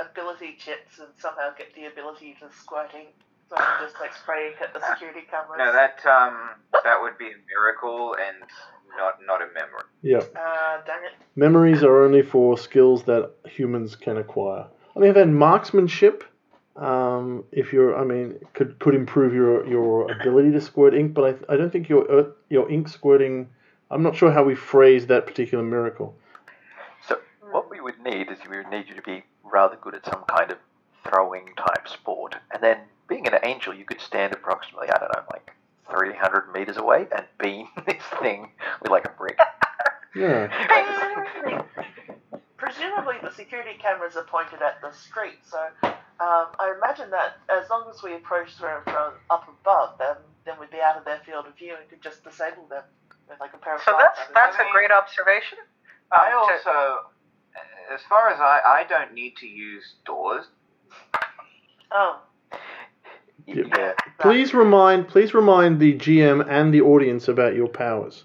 ability 0.00 0.56
chips 0.58 0.98
and 0.98 1.08
somehow 1.18 1.50
get 1.56 1.74
the 1.74 1.86
ability 1.86 2.36
to 2.40 2.48
squirting, 2.56 3.06
so 3.48 3.56
I 3.56 3.60
can 3.60 3.88
just 3.88 4.00
like 4.00 4.14
spray 4.14 4.52
at 4.60 4.72
the 4.72 4.80
security 4.92 5.26
cameras. 5.30 5.58
No, 5.58 5.72
that 5.72 6.04
um, 6.06 6.50
that 6.84 7.00
would 7.00 7.18
be 7.18 7.26
a 7.26 7.38
miracle 7.48 8.14
and 8.14 8.36
not 8.96 9.18
not 9.26 9.42
a 9.42 9.46
memory. 9.52 9.84
Yeah. 10.02 10.18
Uh, 10.18 10.82
dang 10.86 11.04
it. 11.04 11.12
Memories 11.36 11.82
are 11.82 12.04
only 12.04 12.22
for 12.22 12.56
skills 12.58 13.04
that 13.04 13.32
humans 13.46 13.96
can 13.96 14.16
acquire. 14.16 14.66
I 14.96 14.98
mean, 14.98 15.14
then 15.14 15.34
marksmanship, 15.34 16.24
um, 16.76 17.44
if 17.52 17.72
you're, 17.72 17.96
I 17.96 18.04
mean, 18.04 18.38
could 18.54 18.78
could 18.78 18.94
improve 18.94 19.34
your 19.34 19.66
your 19.66 20.10
ability 20.10 20.52
to 20.52 20.60
squirt 20.60 20.94
ink, 20.94 21.14
but 21.14 21.42
I, 21.48 21.54
I 21.54 21.56
don't 21.56 21.70
think 21.70 21.88
your 21.88 22.10
uh, 22.10 22.24
your 22.48 22.70
ink 22.70 22.88
squirting. 22.88 23.48
I'm 23.90 24.02
not 24.02 24.16
sure 24.16 24.30
how 24.30 24.44
we 24.44 24.54
phrase 24.54 25.08
that 25.08 25.26
particular 25.26 25.64
miracle. 25.64 26.14
So 27.08 27.18
what 27.50 27.68
we 27.70 27.80
would 27.80 28.00
need 28.00 28.30
is 28.30 28.38
we 28.48 28.58
would 28.58 28.70
need 28.70 28.88
you 28.88 28.94
to 28.94 29.02
be 29.02 29.24
rather 29.52 29.76
good 29.76 29.94
at 29.94 30.04
some 30.04 30.24
kind 30.28 30.50
of 30.50 30.58
throwing 31.08 31.46
type 31.56 31.88
sport, 31.88 32.36
and 32.52 32.62
then 32.62 32.78
being 33.08 33.26
an 33.26 33.34
angel, 33.42 33.74
you 33.74 33.84
could 33.84 34.00
stand 34.00 34.32
approximately 34.32 34.88
I 34.90 34.98
don't 34.98 35.12
know 35.14 35.22
like 35.32 35.50
300 35.90 36.52
meters 36.54 36.76
away 36.76 37.06
and 37.14 37.24
beam 37.40 37.66
this 37.86 38.02
thing 38.20 38.50
with 38.82 38.90
like 38.90 39.06
a 39.06 39.10
brick. 39.18 39.38
Yeah. 40.14 40.48
Presumably, 42.56 43.14
the 43.22 43.30
security 43.32 43.78
cameras 43.80 44.16
are 44.16 44.24
pointed 44.24 44.60
at 44.60 44.80
the 44.82 44.92
street, 44.92 45.38
so 45.48 45.58
um, 45.82 46.46
I 46.60 46.74
imagine 46.76 47.10
that 47.10 47.38
as 47.48 47.68
long 47.70 47.88
as 47.90 48.02
we 48.02 48.14
approach 48.14 48.58
them 48.58 48.82
from 48.84 49.14
up 49.30 49.48
above, 49.48 49.96
then 49.98 50.16
then 50.44 50.54
we'd 50.60 50.70
be 50.70 50.80
out 50.80 50.96
of 50.96 51.04
their 51.06 51.20
field 51.24 51.46
of 51.46 51.56
view 51.56 51.74
and 51.78 51.88
could 51.88 52.02
just 52.02 52.22
disable 52.22 52.66
them 52.68 52.82
with 53.28 53.40
like 53.40 53.54
a 53.54 53.58
pair 53.58 53.76
of 53.76 53.82
so 53.82 53.96
that's 53.98 54.18
feathers. 54.20 54.34
that's 54.34 54.56
I 54.56 54.60
a 54.60 54.64
mean- 54.64 54.72
great 54.74 54.90
observation. 54.90 55.58
I 56.12 56.32
Um, 56.32 56.48
to- 56.48 56.52
also, 56.68 57.09
as 57.92 58.00
far 58.08 58.28
as 58.30 58.38
I, 58.40 58.60
I 58.64 58.84
don't 58.88 59.12
need 59.14 59.36
to 59.38 59.46
use 59.46 59.94
doors. 60.04 60.46
Oh, 61.92 62.20
Yep. 63.46 63.66
Yeah. 63.76 63.92
Please 64.20 64.54
remind 64.54 65.08
please 65.08 65.34
remind 65.34 65.80
the 65.80 65.94
GM 65.94 66.46
and 66.48 66.72
the 66.72 66.82
audience 66.82 67.26
about 67.26 67.54
your 67.54 67.66
powers. 67.66 68.24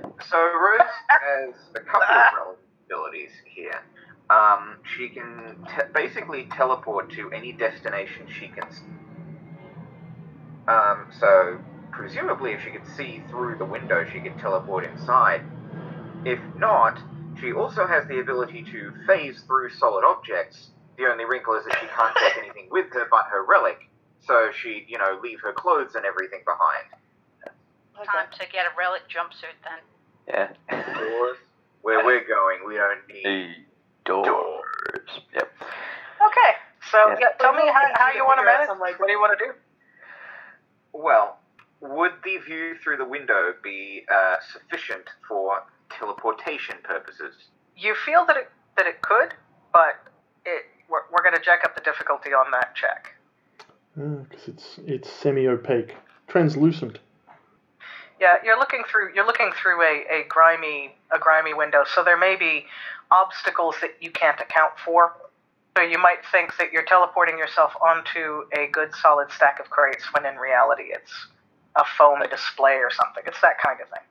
So 0.00 0.38
Rose 0.38 0.80
has 1.08 1.54
a 1.74 1.80
couple 1.80 2.02
of 2.02 2.32
relevant 2.34 2.58
abilities 2.86 3.30
here. 3.44 3.82
Um, 4.30 4.76
she 4.96 5.08
can 5.10 5.56
te- 5.66 5.92
basically 5.92 6.48
teleport 6.52 7.10
to 7.12 7.30
any 7.32 7.52
destination 7.52 8.26
she 8.28 8.48
can. 8.48 8.64
s- 8.68 8.82
Um, 10.68 11.06
so 11.18 11.58
presumably, 11.90 12.52
if 12.52 12.62
she 12.62 12.70
could 12.70 12.86
see 12.86 13.22
through 13.28 13.56
the 13.58 13.64
window, 13.66 14.04
she 14.10 14.20
could 14.20 14.38
teleport 14.38 14.84
inside. 14.84 15.42
If 16.24 16.38
not, 16.56 16.98
she 17.40 17.52
also 17.52 17.86
has 17.86 18.06
the 18.08 18.18
ability 18.20 18.64
to 18.72 18.92
phase 19.06 19.42
through 19.46 19.70
solid 19.70 20.04
objects. 20.04 20.68
The 20.96 21.06
only 21.06 21.24
wrinkle 21.24 21.54
is 21.54 21.64
that 21.64 21.78
she 21.80 21.86
can't 21.86 22.14
take 22.16 22.38
anything 22.44 22.68
with 22.70 22.86
her 22.92 23.06
but 23.10 23.26
her 23.30 23.44
relic. 23.44 23.88
So 24.26 24.50
she, 24.52 24.84
you 24.88 24.98
know, 24.98 25.18
leave 25.22 25.40
her 25.40 25.52
clothes 25.52 25.94
and 25.94 26.04
everything 26.04 26.40
behind. 26.44 26.86
okay. 27.96 28.04
Time 28.06 28.26
to 28.32 28.46
get 28.52 28.66
a 28.66 28.70
relic 28.76 29.02
jumpsuit 29.08 29.54
then. 29.64 29.80
Yeah. 30.26 30.48
Doors. 30.94 31.36
Where 31.82 32.04
we're 32.04 32.26
going, 32.26 32.58
we 32.66 32.74
don't 32.74 33.06
need 33.08 33.24
the 34.04 34.12
doors. 34.12 35.08
Yep. 35.32 35.52
okay, 35.62 36.52
so 36.90 36.98
Yeah. 37.10 37.16
yeah, 37.20 37.26
tell 37.40 37.52
me 37.54 37.62
how, 37.72 37.82
how 37.94 38.12
you 38.12 38.24
want 38.24 38.38
to 38.38 38.42
Figure 38.42 38.50
out 38.50 38.54
manage. 38.58 38.66
some 38.68 38.80
way 38.80 38.90
What 38.98 39.06
do 39.06 39.12
you 39.12 39.20
want 39.20 39.38
to 39.38 39.44
do? 39.46 39.52
Well, 40.92 41.38
would 41.80 42.12
the 42.24 42.38
view 42.38 42.74
through 42.82 42.96
the 42.96 43.04
window 43.04 43.54
be 43.62 44.04
uh, 44.12 44.36
sufficient 44.52 45.04
for 45.26 45.62
teleportation 45.90 46.76
purposes? 46.82 47.34
You 47.76 47.94
feel 47.94 48.26
that 48.26 48.36
it 48.36 48.50
that 48.76 48.86
it 48.86 49.02
could, 49.02 49.34
but 49.72 50.00
it 50.44 50.64
we're, 50.88 51.02
we're 51.12 51.22
going 51.22 51.34
to 51.34 51.44
jack 51.44 51.60
up 51.64 51.74
the 51.74 51.82
difficulty 51.82 52.30
on 52.30 52.50
that 52.52 52.74
check. 52.74 53.14
Uh, 53.98 54.22
because 54.28 54.48
it's 54.48 54.80
it's 54.86 55.10
semi 55.10 55.46
opaque, 55.46 55.96
translucent. 56.28 56.98
Yeah, 58.20 58.34
you're 58.44 58.58
looking 58.58 58.82
through 58.90 59.14
you're 59.14 59.26
looking 59.26 59.50
through 59.60 59.82
a, 59.82 60.04
a 60.10 60.24
grimy 60.28 60.94
a 61.10 61.18
grimy 61.18 61.54
window, 61.54 61.84
so 61.94 62.02
there 62.02 62.18
may 62.18 62.36
be 62.36 62.66
obstacles 63.10 63.76
that 63.80 63.96
you 64.00 64.10
can't 64.10 64.40
account 64.40 64.72
for. 64.84 65.14
So 65.76 65.84
you 65.84 65.98
might 65.98 66.18
think 66.32 66.56
that 66.58 66.72
you're 66.72 66.84
teleporting 66.84 67.38
yourself 67.38 67.72
onto 67.80 68.44
a 68.52 68.68
good 68.72 68.92
solid 68.94 69.30
stack 69.30 69.60
of 69.60 69.70
crates 69.70 70.04
when 70.12 70.26
in 70.26 70.36
reality 70.36 70.84
it's 70.90 71.12
a 71.76 71.84
foam 71.96 72.20
display 72.28 72.74
or 72.74 72.90
something. 72.90 73.22
It's 73.26 73.40
that 73.42 73.60
kind 73.64 73.80
of 73.80 73.88
thing. 73.88 74.02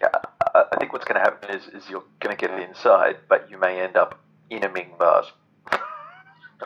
Yeah, 0.00 0.08
I, 0.54 0.76
think 0.78 0.92
what's 0.92 1.04
going 1.04 1.16
to 1.16 1.20
happen 1.20 1.50
is, 1.50 1.66
is 1.68 1.88
you're 1.90 2.04
going 2.20 2.36
to 2.36 2.40
get 2.40 2.56
it 2.56 2.68
inside, 2.68 3.16
but 3.28 3.50
you 3.50 3.58
may 3.58 3.80
end 3.80 3.96
up 3.96 4.20
in 4.50 4.64
a 4.64 4.68
Ming 4.68 4.92
vase. 4.98 5.26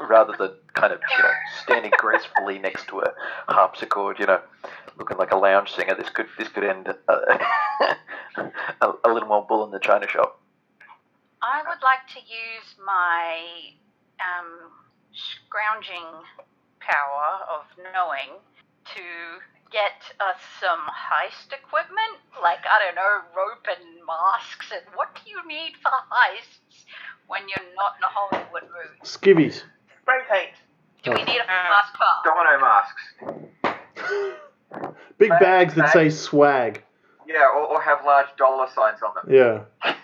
Rather 0.09 0.35
than 0.39 0.53
kind 0.75 0.93
of, 0.93 1.01
you 1.17 1.23
know, 1.23 1.31
standing 1.63 1.93
gracefully 1.99 2.59
next 2.59 2.89
to 2.89 3.01
a 3.01 3.13
harpsichord, 3.49 4.19
you 4.19 4.27
know, 4.27 4.41
looking 4.99 5.19
like 5.19 5.33
a 5.33 5.37
lounge 5.37 5.71
singer, 5.71 5.95
this 5.95 6.09
could 6.09 6.27
this 6.39 6.49
could 6.49 6.65
end 6.65 6.89
uh, 7.09 7.39
a, 8.81 8.93
a 9.05 9.13
little 9.13 9.29
more 9.29 9.45
bull 9.47 9.65
in 9.67 9.71
the 9.71 9.79
china 9.79 10.09
shop. 10.09 10.41
I 11.43 11.61
would 11.69 11.83
like 11.83 12.07
to 12.15 12.21
use 12.21 12.75
my 12.85 13.39
um, 14.23 14.71
scrounging 15.13 16.09
power 16.81 17.45
of 17.51 17.65
knowing 17.93 18.39
to 18.95 19.03
get 19.73 20.05
us 20.21 20.41
some 20.61 20.85
heist 20.93 21.53
equipment? 21.57 22.21
Like, 22.41 22.61
I 22.69 22.79
don't 22.85 22.95
know, 22.95 23.25
rope 23.35 23.67
and 23.67 24.05
masks. 24.07 24.71
And 24.73 24.85
what 24.95 25.17
do 25.17 25.31
you 25.31 25.41
need 25.49 25.73
for 25.83 25.91
heists 25.91 26.85
when 27.27 27.49
you're 27.49 27.69
not 27.75 27.97
in 27.97 28.05
a 28.05 28.13
Hollywood 28.13 28.69
movie? 28.69 29.01
Skivvies. 29.03 29.65
Spray 30.03 30.21
paint. 30.31 30.55
Do 31.03 31.11
we 31.11 31.21
oh. 31.21 31.25
need 31.25 31.41
a 31.41 31.49
mm. 31.49 31.71
mask 31.73 31.95
car? 31.95 32.23
Domino 32.25 32.61
masks. 32.61 33.03
Big 35.19 35.31
bags 35.41 35.75
that 35.75 35.93
say 35.93 36.11
swag. 36.11 36.83
Yeah, 37.27 37.49
or, 37.55 37.67
or 37.67 37.81
have 37.81 38.05
large 38.05 38.27
dollar 38.37 38.67
signs 38.75 39.01
on 39.03 39.15
them. 39.15 39.33
Yeah. 39.33 39.95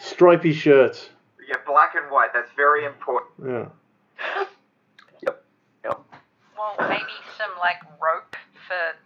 Stripy 0.00 0.52
shirts. 0.52 1.08
Yeah, 1.48 1.56
black 1.66 1.94
and 1.94 2.10
white. 2.10 2.30
That's 2.34 2.50
very 2.56 2.84
important. 2.84 3.32
Yeah. 3.48 3.68
Yep. 5.22 5.44
Yep. 5.84 6.00
Well, 6.58 6.88
maybe 6.88 7.04
some 7.38 7.50
like 7.58 7.76
rope 8.02 8.36
for 8.66 8.96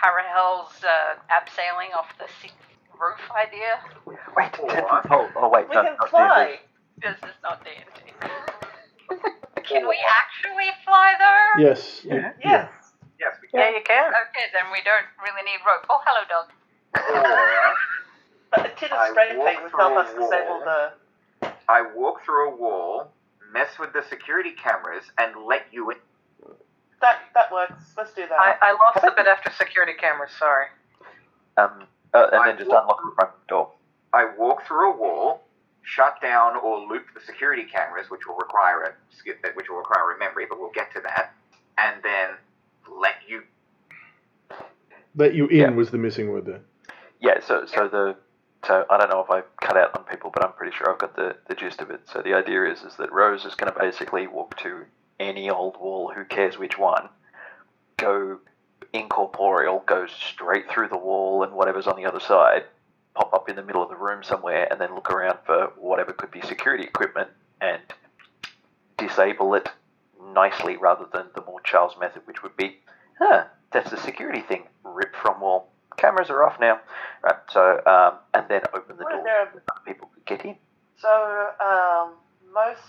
Harahel's 0.00 0.82
uh, 0.82 1.20
abseiling 1.30 1.94
off 1.96 2.08
the 2.18 2.26
si- 2.40 2.52
roof 2.98 3.20
idea. 3.36 3.80
Wait, 4.06 4.58
Or- 4.58 5.02
oh, 5.10 5.28
oh 5.36 5.48
wait, 5.48 5.68
We 5.68 5.76
no, 5.76 5.82
can 5.82 5.96
not 6.00 6.10
fly. 6.10 6.60
This 7.02 7.16
is 7.16 7.36
not 7.42 7.64
D 7.64 7.70
and 7.76 7.90
D. 7.94 8.00
Can 9.64 9.88
we 9.88 9.96
actually 10.08 10.70
fly 10.84 11.14
though? 11.18 11.62
Yes. 11.62 12.00
Yeah. 12.04 12.32
Yes. 12.42 12.68
Yes, 13.20 13.36
we 13.42 13.48
can. 13.48 13.60
Yeah, 13.60 13.70
you 13.76 13.82
can. 13.84 14.08
Okay, 14.08 14.46
then 14.52 14.72
we 14.72 14.80
don't 14.82 15.06
really 15.22 15.44
need 15.44 15.60
rope. 15.66 15.84
Oh, 15.90 16.00
hello, 16.04 16.24
dog. 16.26 16.48
Or 16.96 17.74
But 18.50 18.66
a 18.66 18.74
tin 18.74 18.90
of 18.90 19.08
spray 19.10 19.28
paint 19.44 19.62
would 19.62 19.72
help 19.72 19.96
us 19.96 20.08
disable 20.10 20.60
the. 20.64 20.92
I 21.68 21.82
walk 21.94 22.24
through 22.24 22.52
a 22.52 22.56
wall, 22.56 23.12
mess 23.52 23.68
with 23.78 23.92
the 23.92 24.02
security 24.08 24.52
cameras, 24.52 25.04
and 25.18 25.44
let 25.46 25.66
you 25.70 25.90
in. 25.90 25.96
That 27.00 27.18
that 27.34 27.50
works. 27.52 27.82
Let's 27.96 28.12
do 28.12 28.22
that. 28.28 28.32
I, 28.38 28.54
I 28.60 28.72
lost 28.72 29.04
a 29.04 29.12
bit 29.16 29.26
after 29.26 29.50
security 29.52 29.92
cameras, 29.98 30.30
sorry. 30.38 30.66
Um, 31.56 31.84
uh, 32.12 32.26
and 32.32 32.40
I 32.42 32.46
then 32.48 32.58
just 32.58 32.70
walk- 32.70 32.82
unlock 32.82 33.00
the 33.02 33.14
front 33.14 33.30
door. 33.48 33.70
I 34.12 34.30
walk 34.38 34.66
through 34.66 34.92
a 34.94 34.96
wall, 34.96 35.42
shut 35.82 36.20
down 36.20 36.56
or 36.56 36.80
loop 36.80 37.04
the 37.14 37.20
security 37.24 37.64
cameras, 37.64 38.10
which 38.10 38.26
will 38.26 38.36
require 38.36 38.82
a 38.82 38.92
skip, 39.16 39.42
that 39.42 39.56
which 39.56 39.68
will 39.70 39.78
require 39.78 40.12
a 40.14 40.18
memory, 40.18 40.46
but 40.48 40.58
we'll 40.60 40.72
get 40.72 40.92
to 40.94 41.00
that, 41.02 41.32
and 41.78 42.02
then 42.02 42.30
let 43.00 43.14
you. 43.28 43.42
Let 45.16 45.34
you 45.34 45.46
in 45.48 45.56
Yeah. 45.56 45.70
was 45.70 45.90
the 45.90 45.98
missing 45.98 46.30
word 46.30 46.46
there. 46.46 46.60
Yeah, 47.20 47.40
so 47.40 47.66
so 47.66 47.88
the 47.88 48.16
so 48.66 48.84
I 48.90 48.98
don't 48.98 49.08
know 49.10 49.20
if 49.20 49.30
I 49.30 49.42
cut 49.64 49.76
out 49.76 49.96
on 49.96 50.04
people, 50.04 50.30
but 50.32 50.44
I'm 50.44 50.52
pretty 50.52 50.76
sure 50.76 50.90
I've 50.92 50.98
got 50.98 51.16
the, 51.16 51.36
the 51.48 51.54
gist 51.54 51.80
of 51.80 51.90
it. 51.90 52.02
So 52.12 52.20
the 52.22 52.34
idea 52.34 52.64
is 52.70 52.82
is 52.82 52.96
that 52.96 53.12
Rose 53.12 53.44
is 53.44 53.54
going 53.54 53.72
to 53.72 53.78
basically 53.78 54.26
walk 54.26 54.56
to 54.58 54.84
any 55.20 55.50
old 55.50 55.76
wall, 55.78 56.12
who 56.14 56.24
cares 56.24 56.58
which 56.58 56.78
one, 56.78 57.08
go 57.96 58.40
incorporeal, 58.92 59.84
go 59.86 60.06
straight 60.06 60.70
through 60.70 60.88
the 60.88 60.96
wall 60.96 61.42
and 61.44 61.52
whatever's 61.52 61.86
on 61.86 61.96
the 61.96 62.06
other 62.06 62.20
side, 62.20 62.64
pop 63.14 63.32
up 63.34 63.48
in 63.48 63.56
the 63.56 63.62
middle 63.62 63.82
of 63.82 63.88
the 63.88 63.96
room 63.96 64.22
somewhere, 64.22 64.66
and 64.70 64.80
then 64.80 64.94
look 64.94 65.10
around 65.10 65.38
for 65.44 65.72
whatever 65.76 66.12
could 66.12 66.30
be 66.30 66.40
security 66.40 66.84
equipment 66.84 67.28
and 67.60 67.82
disable 68.96 69.54
it 69.54 69.68
nicely 70.32 70.76
rather 70.76 71.06
than 71.12 71.26
the 71.34 71.42
more 71.42 71.60
Charles 71.60 71.94
method, 72.00 72.22
which 72.26 72.42
would 72.42 72.56
be, 72.56 72.78
huh, 73.18 73.44
that's 73.72 73.90
the 73.90 73.96
security 73.96 74.40
thing, 74.40 74.64
rip 74.82 75.14
from 75.14 75.40
wall. 75.40 75.70
Cameras 75.96 76.30
are 76.30 76.44
off 76.44 76.58
now. 76.58 76.80
Right, 77.22 77.36
so, 77.50 77.80
um, 77.84 78.18
and 78.32 78.48
then 78.48 78.62
open 78.74 78.96
the 78.96 79.04
What 79.04 79.12
door 79.12 79.22
there 79.24 79.62
people 79.84 80.10
could 80.14 80.24
get 80.24 80.44
in. 80.44 80.56
So, 80.96 81.48
um, 81.60 82.14
most 82.54 82.80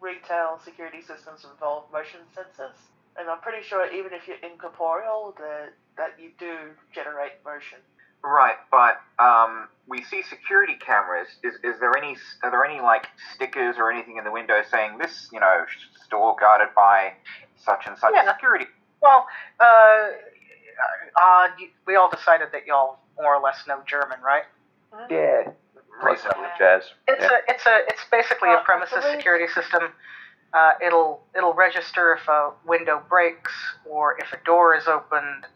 retail 0.00 0.60
security 0.64 1.00
systems 1.00 1.44
involve 1.50 1.84
motion 1.92 2.20
sensors, 2.36 2.76
and 3.18 3.28
I'm 3.28 3.40
pretty 3.40 3.62
sure 3.62 3.86
even 3.92 4.12
if 4.12 4.28
you're 4.28 4.38
incorporeal, 4.42 5.34
that 5.38 5.72
that 5.96 6.18
you 6.18 6.30
do 6.38 6.70
generate 6.94 7.32
motion. 7.44 7.78
Right, 8.22 8.56
but 8.70 8.98
um, 9.22 9.68
we 9.86 10.02
see 10.02 10.22
security 10.22 10.74
cameras. 10.74 11.28
Is, 11.44 11.54
is 11.62 11.78
there 11.80 11.96
any 11.96 12.16
are 12.42 12.50
there 12.50 12.64
any 12.64 12.80
like 12.80 13.06
stickers 13.34 13.76
or 13.78 13.90
anything 13.92 14.16
in 14.16 14.24
the 14.24 14.32
window 14.32 14.62
saying 14.70 14.98
this, 14.98 15.28
you 15.32 15.38
know, 15.40 15.64
store 16.04 16.34
guarded 16.38 16.68
by 16.74 17.12
such 17.56 17.86
and 17.86 17.96
such 17.96 18.12
Yeah. 18.14 18.28
security? 18.32 18.66
Well, 19.00 19.26
uh, 19.60 20.08
uh, 21.20 21.48
we 21.86 21.94
all 21.96 22.10
decided 22.10 22.48
that 22.52 22.66
y'all 22.66 22.98
more 23.20 23.34
or 23.36 23.40
less 23.40 23.64
know 23.68 23.82
German, 23.86 24.20
right? 24.20 24.44
Yeah. 25.10 25.50
Plus 26.00 26.18
Reasonably. 26.24 26.44
other 26.44 26.52
jazz. 26.58 26.82
It's 27.08 27.22
yeah. 27.22 27.28
a, 27.48 27.52
it's 27.52 27.66
a, 27.66 27.78
it's 27.88 28.04
basically 28.10 28.50
a 28.50 28.58
Uh, 28.58 28.62
premises 28.64 29.04
security 29.04 29.46
system. 29.52 29.92
Uh, 30.54 30.72
it'll, 30.84 31.22
it'll 31.36 31.52
register 31.54 32.14
if 32.20 32.26
a 32.28 32.52
window 32.66 33.02
breaks 33.08 33.52
or 33.84 34.16
if 34.18 34.32
a 34.32 34.38
door 34.44 34.74
is 34.76 34.86
opened. 34.86 35.46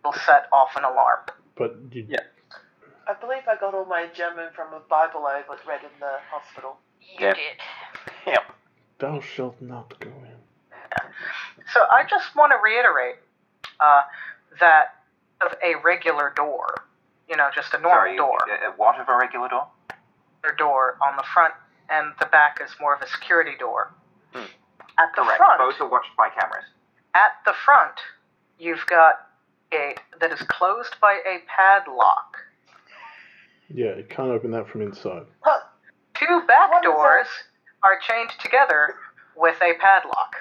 It'll 0.00 0.12
set 0.12 0.48
off 0.52 0.74
an 0.76 0.84
alarm. 0.84 1.20
But 1.56 1.76
you, 1.92 2.06
Yeah. 2.08 2.20
I 3.06 3.14
believe 3.14 3.42
I 3.50 3.56
got 3.56 3.74
all 3.74 3.84
my 3.86 4.06
German 4.14 4.48
from 4.54 4.72
a 4.74 4.80
Bible 4.80 5.26
I 5.26 5.42
was 5.48 5.58
read 5.66 5.80
in 5.82 5.90
the 6.00 6.18
hospital. 6.30 6.78
You 7.00 7.26
Yeah. 7.26 7.34
did. 7.34 7.56
yeah. 8.26 8.38
thou 8.98 9.20
shalt 9.20 9.60
not 9.60 9.98
go 10.00 10.10
in. 10.10 10.36
So 11.72 11.80
I 11.90 12.04
just 12.08 12.34
want 12.34 12.52
to 12.52 12.58
reiterate 12.62 13.16
uh, 13.80 14.02
that 14.60 14.94
of 15.44 15.52
a 15.62 15.74
regular 15.84 16.32
door, 16.34 16.74
you 17.28 17.36
know, 17.36 17.48
just 17.54 17.74
a 17.74 17.78
normal 17.78 17.98
Sorry, 17.98 18.16
door, 18.16 18.38
uh, 18.50 18.72
what 18.76 18.98
of 19.00 19.08
a 19.08 19.16
regular 19.16 19.48
door? 19.48 19.66
a 20.44 20.56
door 20.56 20.96
on 21.06 21.16
the 21.16 21.24
front, 21.34 21.52
and 21.90 22.12
the 22.20 22.26
back 22.26 22.60
is 22.64 22.70
more 22.80 22.94
of 22.94 23.02
a 23.02 23.08
security 23.08 23.52
door. 23.58 23.92
Hmm. 24.32 24.44
At 24.98 25.10
the 25.16 25.22
Correct. 25.22 25.36
front, 25.38 25.58
Both 25.58 25.80
are 25.80 25.88
watched 25.88 26.14
by 26.16 26.28
cameras. 26.30 26.64
at 27.14 27.32
the 27.44 27.52
front, 27.64 27.94
you've 28.58 28.84
got 28.86 29.26
a 29.72 29.76
gate 29.76 30.00
that 30.20 30.32
is 30.32 30.40
closed 30.48 30.94
by 31.00 31.18
a 31.26 31.38
padlock. 31.54 32.36
Yeah, 33.68 33.96
you 33.96 34.04
can't 34.08 34.30
open 34.30 34.50
that 34.52 34.68
from 34.68 34.80
inside. 34.82 35.24
Huh, 35.40 35.60
Two 36.14 36.42
back 36.48 36.70
What 36.70 36.84
is 36.84 36.90
doors 36.90 37.26
are 37.84 37.98
chained 38.08 38.30
together 38.40 38.94
with 39.36 39.56
a 39.62 39.74
padlock. 39.78 40.34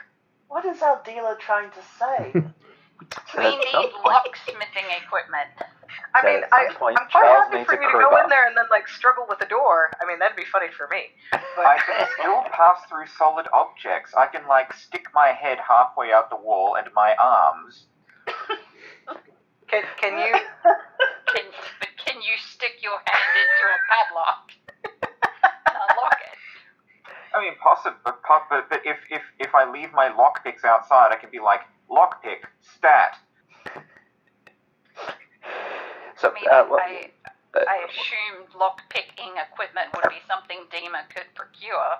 what 0.47 0.63
is 0.65 0.82
our 0.82 1.02
dealer 1.04 1.36
trying 1.39 1.69
to 1.71 1.82
say? 2.00 2.34
We 3.38 3.43
need 3.43 3.91
locksmithing 4.04 4.89
equipment. 5.06 5.50
I 6.13 6.26
mean, 6.26 6.41
I, 6.52 6.73
point, 6.73 6.97
I'm 7.00 7.08
quite 7.10 7.23
Charles 7.23 7.52
happy 7.52 7.65
for 7.65 7.73
you 7.76 7.88
to 7.88 7.93
go 7.93 8.10
crowbar. 8.10 8.23
in 8.23 8.30
there 8.30 8.47
and 8.47 8.56
then 8.58 8.65
like 8.69 8.88
struggle 8.88 9.26
with 9.30 9.39
the 9.39 9.45
door. 9.45 9.91
I 10.02 10.08
mean, 10.08 10.19
that'd 10.19 10.38
be 10.38 10.45
funny 10.52 10.67
for 10.76 10.88
me. 10.88 11.13
I 11.34 11.78
can 11.86 12.08
still 12.19 12.43
pass 12.52 12.84
through 12.89 13.08
solid 13.17 13.47
objects. 13.54 14.13
I 14.17 14.28
can 14.28 14.47
like 14.47 14.73
stick 14.73 15.06
my 15.13 15.28
head 15.28 15.60
halfway 15.60 16.12
out 16.12 16.30
the 16.30 16.38
wall 16.38 16.76
and 16.76 16.88
my 16.95 17.15
arms. 17.21 17.86
Can 19.67 19.84
can 20.00 20.17
you? 20.17 20.34
Can, 21.28 21.43
but 21.82 21.89
can 22.06 22.21
you 22.21 22.38
stick 22.39 22.80
your 22.82 22.97
hand 23.04 23.36
into 23.36 23.65
a 23.67 23.80
padlock 23.91 24.52
and 25.67 25.76
unlock 25.76 26.15
it? 26.23 26.38
I 27.36 27.41
mean, 27.41 27.56
possible, 27.62 27.97
but, 28.06 28.21
but 28.50 28.69
but 28.69 28.82
if 28.86 28.97
if 29.12 29.21
if 29.39 29.54
I 29.54 29.69
leave 29.69 29.91
my 29.91 30.08
lockpicks 30.08 30.63
outside, 30.63 31.12
I 31.12 31.17
can 31.17 31.30
be 31.30 31.39
like 31.39 31.62
lockpick 31.91 32.47
stat. 32.78 33.17
So, 36.19 36.30
I 36.30 36.34
mean, 36.34 36.43
uh, 36.51 36.63
what, 36.65 36.82
I, 36.84 37.12
uh, 37.56 37.60
I 37.67 37.86
assumed 37.89 38.49
lockpicking 38.56 39.34
equipment 39.51 39.88
would 39.95 40.10
be 40.10 40.17
something 40.27 40.58
Dima 40.71 41.08
could 41.13 41.25
procure. 41.36 41.99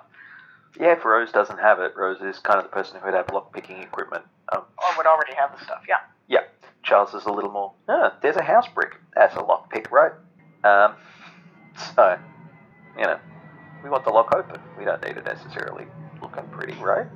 yeah, 0.78 0.92
if 0.92 1.04
Rose 1.04 1.30
doesn't 1.32 1.58
have 1.58 1.78
it, 1.80 1.94
Rose 1.96 2.20
is 2.20 2.38
kind 2.40 2.58
of 2.58 2.64
the 2.64 2.70
person 2.70 2.98
who 2.98 3.06
would 3.06 3.14
have 3.14 3.26
lockpicking 3.28 3.82
equipment. 3.82 4.24
Um, 4.52 4.62
Or 4.78 4.96
would 4.96 5.06
already 5.06 5.34
have 5.34 5.56
the 5.56 5.64
stuff. 5.64 5.82
Yeah. 5.88 6.00
yeah, 6.28 6.40
Charles 6.82 7.14
is 7.14 7.26
a 7.26 7.32
little 7.32 7.50
more, 7.50 7.72
ah, 7.88 8.14
there's 8.22 8.36
a 8.36 8.42
house 8.42 8.66
brick. 8.74 8.96
That's 9.14 9.34
a 9.36 9.40
lockpick, 9.40 9.90
right? 9.90 10.12
Um, 10.64 10.94
so, 11.94 12.18
you 12.96 13.04
know, 13.04 13.18
we 13.84 13.90
want 13.90 14.04
the 14.04 14.10
lock 14.10 14.34
open. 14.34 14.60
We 14.76 14.84
don't 14.84 15.00
need 15.06 15.16
it 15.16 15.24
necessarily 15.24 15.84
looking 16.20 16.44
pretty, 16.50 16.74
right? 16.82 17.06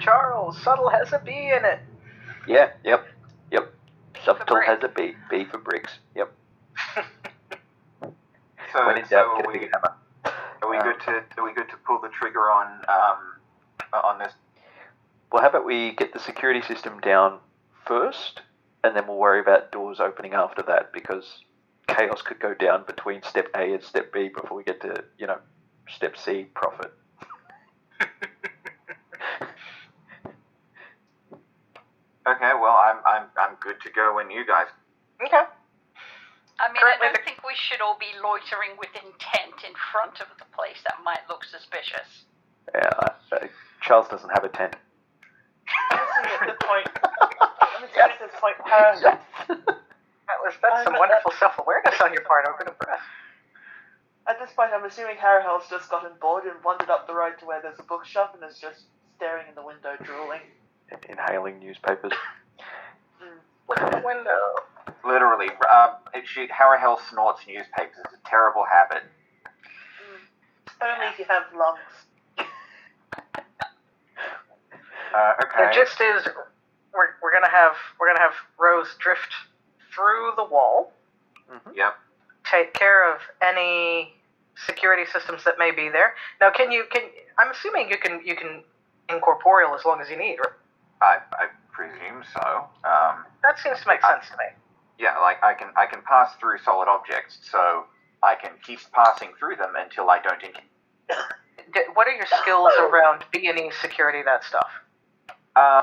Charles, 0.00 0.60
subtle 0.62 0.90
has 0.90 1.12
a 1.12 1.20
B 1.24 1.30
in 1.30 1.64
it. 1.64 1.80
Yeah, 2.48 2.70
yep, 2.84 3.06
yep. 3.50 3.72
Subtle 4.24 4.60
has 4.60 4.82
a 4.82 4.88
B. 4.88 5.14
B 5.30 5.44
for 5.44 5.58
bricks. 5.58 5.98
Yep. 6.14 6.32
So, 8.72 8.84
when 8.86 8.98
in 8.98 9.06
doubt, 9.08 9.26
are 9.26 9.36
get 9.36 9.46
a 9.46 9.48
we 9.48 9.58
bigger 9.58 9.70
hammer. 9.72 9.94
are 10.60 10.68
we 10.70 10.76
Uh, 10.76 10.82
good 10.82 11.00
to 11.02 11.24
are 11.38 11.44
we 11.44 11.52
good 11.54 11.68
to 11.70 11.76
pull 11.86 12.00
the 12.00 12.08
trigger 12.08 12.50
on 12.50 12.66
um 12.88 14.02
on 14.04 14.18
this? 14.18 14.32
Well, 15.32 15.40
how 15.42 15.48
about 15.48 15.64
we 15.64 15.92
get 15.92 16.12
the 16.12 16.18
security 16.18 16.60
system 16.60 17.00
down 17.00 17.38
first, 17.86 18.42
and 18.84 18.94
then 18.96 19.06
we'll 19.06 19.16
worry 19.16 19.40
about 19.40 19.70
doors 19.72 20.00
opening 20.00 20.34
after 20.34 20.62
that, 20.64 20.92
because 20.92 21.44
chaos 21.88 22.20
could 22.22 22.40
go 22.40 22.54
down 22.54 22.84
between 22.86 23.22
step 23.22 23.48
A 23.54 23.72
and 23.72 23.82
step 23.82 24.12
B 24.12 24.28
before 24.28 24.56
we 24.56 24.64
get 24.64 24.80
to, 24.82 25.04
you 25.18 25.26
know, 25.26 25.38
step 25.88 26.16
C, 26.18 26.44
profit. 26.54 26.92
Okay, 32.26 32.52
well 32.60 32.76
I'm 32.76 32.96
I'm 33.06 33.26
I'm 33.38 33.56
good 33.76 33.88
to 33.88 33.94
go 33.94 34.14
when 34.16 34.30
you 34.30 34.44
guys. 34.46 34.66
Okay. 35.24 35.44
I 36.58 36.72
mean, 36.72 36.80
Currently 36.80 37.08
I 37.08 37.12
don't 37.12 37.20
the- 37.20 37.24
think 37.28 37.44
we 37.44 37.54
should 37.54 37.80
all 37.80 37.98
be 37.98 38.08
loitering 38.22 38.76
with 38.78 38.88
intent 38.96 39.60
in 39.66 39.74
front 39.92 40.20
of 40.20 40.28
the 40.38 40.44
place. 40.56 40.80
That 40.88 40.96
might 41.04 41.20
look 41.28 41.44
suspicious. 41.44 42.24
Yeah, 42.74 42.88
uh, 43.32 43.46
Charles 43.82 44.08
doesn't 44.08 44.30
have 44.30 44.44
a 44.44 44.48
tent. 44.48 44.76
Honestly, 45.92 46.32
at 46.32 46.46
this 46.46 46.58
point, 46.64 46.88
honestly, 47.76 48.00
at 48.00 48.18
this 48.18 48.34
point, 48.40 48.56
her, 48.64 49.00
That 50.26 50.38
was 50.42 50.54
that's 50.62 50.84
some 50.84 50.94
wonderful 50.98 51.32
self-awareness 51.38 52.00
on 52.00 52.12
your 52.12 52.22
part. 52.22 52.46
I'm 52.48 52.66
impressed. 52.66 53.02
At 54.28 54.40
this 54.40 54.50
point, 54.56 54.70
I'm 54.74 54.84
assuming 54.84 55.16
Harrow's 55.16 55.68
just 55.70 55.88
gotten 55.88 56.10
bored 56.20 56.44
and 56.44 56.54
wandered 56.64 56.90
up 56.90 57.06
the 57.06 57.14
road 57.14 57.34
to 57.38 57.46
where 57.46 57.60
there's 57.62 57.78
a 57.78 57.84
bookshop 57.84 58.34
and 58.34 58.42
is 58.50 58.58
just 58.58 58.82
staring 59.16 59.46
in 59.48 59.54
the 59.54 59.62
window, 59.62 59.94
drooling. 60.02 60.40
And 60.90 60.98
inhaling 61.08 61.60
newspapers. 61.60 62.12
Look 63.68 63.78
the 63.78 64.02
window. 64.04 64.40
Literally, 65.04 65.48
um, 65.74 65.90
it, 66.14 66.24
she, 66.26 66.46
Harahel 66.48 66.98
snorts 67.10 67.40
newspapers. 67.46 67.96
It's 68.04 68.14
a 68.14 68.28
terrible 68.28 68.64
habit. 68.64 69.02
Only 70.82 71.06
if 71.06 71.18
you 71.18 71.24
have 71.28 71.44
lungs. 71.56 72.48
Uh, 75.14 75.32
okay. 75.42 75.64
The 75.64 75.72
gist 75.72 75.98
is, 76.00 76.26
we're, 76.92 77.08
we're 77.22 77.32
gonna 77.32 77.48
have 77.48 77.72
we're 77.98 78.08
gonna 78.08 78.20
have 78.20 78.34
Rose 78.58 78.94
drift 78.98 79.32
through 79.94 80.32
the 80.36 80.44
wall, 80.44 80.92
Yep. 81.74 81.94
take 82.44 82.74
care 82.74 83.10
of 83.10 83.20
any 83.40 84.12
security 84.66 85.04
systems 85.10 85.42
that 85.44 85.58
may 85.58 85.70
be 85.70 85.88
there. 85.88 86.14
Now, 86.40 86.50
can 86.50 86.70
you 86.70 86.84
can 86.92 87.02
I'm 87.38 87.50
assuming 87.50 87.88
you 87.88 87.96
can 87.96 88.20
you 88.26 88.36
can 88.36 88.62
incorporeal 89.08 89.74
as 89.74 89.84
long 89.86 90.00
as 90.00 90.10
you 90.10 90.18
need. 90.18 90.36
Right? 90.38 90.52
I, 91.00 91.18
I 91.32 91.46
presume 91.72 92.22
so. 92.34 92.64
Um, 92.84 93.24
That 93.46 93.58
seems 93.62 93.80
to 93.82 93.88
make 93.88 94.02
sense 94.02 94.26
to 94.30 94.36
me. 94.38 94.44
yeah, 94.98 95.18
like 95.18 95.42
I 95.44 95.54
can 95.54 95.68
I 95.76 95.86
can 95.86 96.02
pass 96.02 96.34
through 96.40 96.58
solid 96.64 96.88
objects, 96.88 97.38
so 97.50 97.84
I 98.22 98.34
can 98.34 98.52
keep 98.66 98.80
passing 98.92 99.30
through 99.38 99.56
them 99.56 99.74
until 99.78 100.10
I 100.10 100.18
don't. 100.20 100.42
In- 100.42 100.50
D- 101.74 101.80
What 101.94 102.06
are 102.08 102.12
your 102.12 102.26
skills 102.42 102.72
around 102.80 103.24
B 103.32 103.46
and 103.48 103.58
E 103.58 103.70
security? 103.80 104.22
That 104.24 104.42
stuff. 104.44 104.68
uh, 105.54 105.82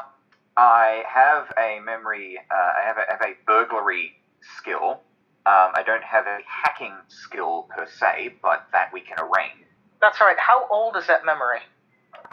I 0.58 1.04
have 1.08 1.48
a 1.58 1.80
memory. 1.80 2.38
Uh, 2.52 2.54
I 2.56 2.86
have 2.86 2.98
a, 2.98 3.06
have 3.10 3.22
a 3.22 3.34
burglary 3.48 4.12
skill. 4.60 5.00
Um, 5.46 5.72
I 5.76 5.84
don't 5.86 6.04
have 6.04 6.26
a 6.28 6.40
hacking 6.48 6.94
skill 7.10 7.68
per 7.76 7.86
se, 7.88 8.36
but 8.42 8.66
that 8.72 8.92
we 8.94 9.02
can 9.02 9.18
arrange. 9.20 9.66
That's 10.02 10.20
all 10.22 10.28
right. 10.28 10.38
How 10.40 10.68
old 10.70 10.96
is 10.98 11.08
that 11.08 11.26
memory? 11.26 11.60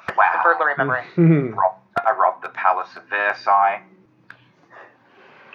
The 0.09 0.15
Wow. 0.17 0.41
burglary 0.45 0.75
memory. 0.77 1.03
Robbed, 1.17 1.81
I 2.07 2.13
robbed 2.13 2.45
the 2.45 2.51
Palace 2.51 2.95
of 2.97 3.05
Versailles 3.09 3.81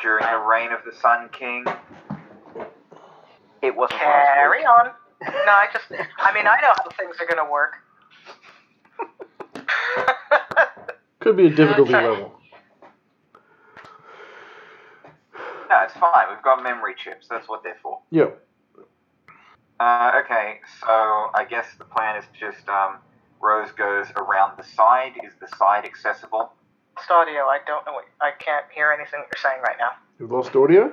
during 0.02 0.26
the 0.26 0.38
reign 0.38 0.72
of 0.72 0.80
the 0.86 0.92
Sun 1.00 1.30
King. 1.30 1.66
It 3.62 3.76
wasn't 3.76 4.00
Carry 4.00 4.64
last 4.64 4.88
on. 4.88 4.92
No, 5.46 5.52
I 5.52 5.68
just. 5.72 5.86
I 6.20 6.34
mean, 6.34 6.46
I 6.46 6.60
know 6.62 6.70
how 6.78 6.90
things 7.00 7.16
are 7.20 7.26
gonna 7.26 7.50
work. 7.50 7.78
Could 11.20 11.38
be 11.38 11.48
a 11.48 11.50
difficulty 11.50 11.96
Okay. 11.96 12.08
level. 12.08 12.32
No, 15.70 15.82
it's 15.84 15.94
fine. 15.94 16.28
We've 16.30 16.44
got 16.44 16.62
memory 16.62 16.94
chips. 16.96 17.28
That's 17.28 17.48
what 17.50 17.64
they're 17.64 17.78
for. 17.82 18.00
Yep. 18.12 18.40
Uh, 19.80 20.22
okay, 20.24 20.60
so 20.80 20.88
I 20.88 21.46
guess 21.50 21.66
the 21.78 21.86
plan 21.86 22.18
is 22.18 22.26
just 22.40 22.70
um, 22.70 22.98
Rose 23.42 23.72
goes 23.72 24.08
around 24.16 24.58
the 24.58 24.64
side. 24.64 25.14
Is 25.24 25.34
the 25.42 25.48
side 25.58 25.86
accessible? 25.86 26.54
Lost 26.98 27.12
audio. 27.12 27.42
I 27.44 27.60
don't 27.66 27.86
know. 27.86 27.94
What, 27.94 28.06
I 28.22 28.32
can't 28.40 28.66
hear 28.74 28.92
anything 28.92 29.20
that 29.22 29.28
you're 29.28 29.52
saying 29.52 29.62
right 29.62 29.76
now. 29.80 29.92
You've 30.20 30.32
lost 30.32 30.56
audio? 30.56 30.92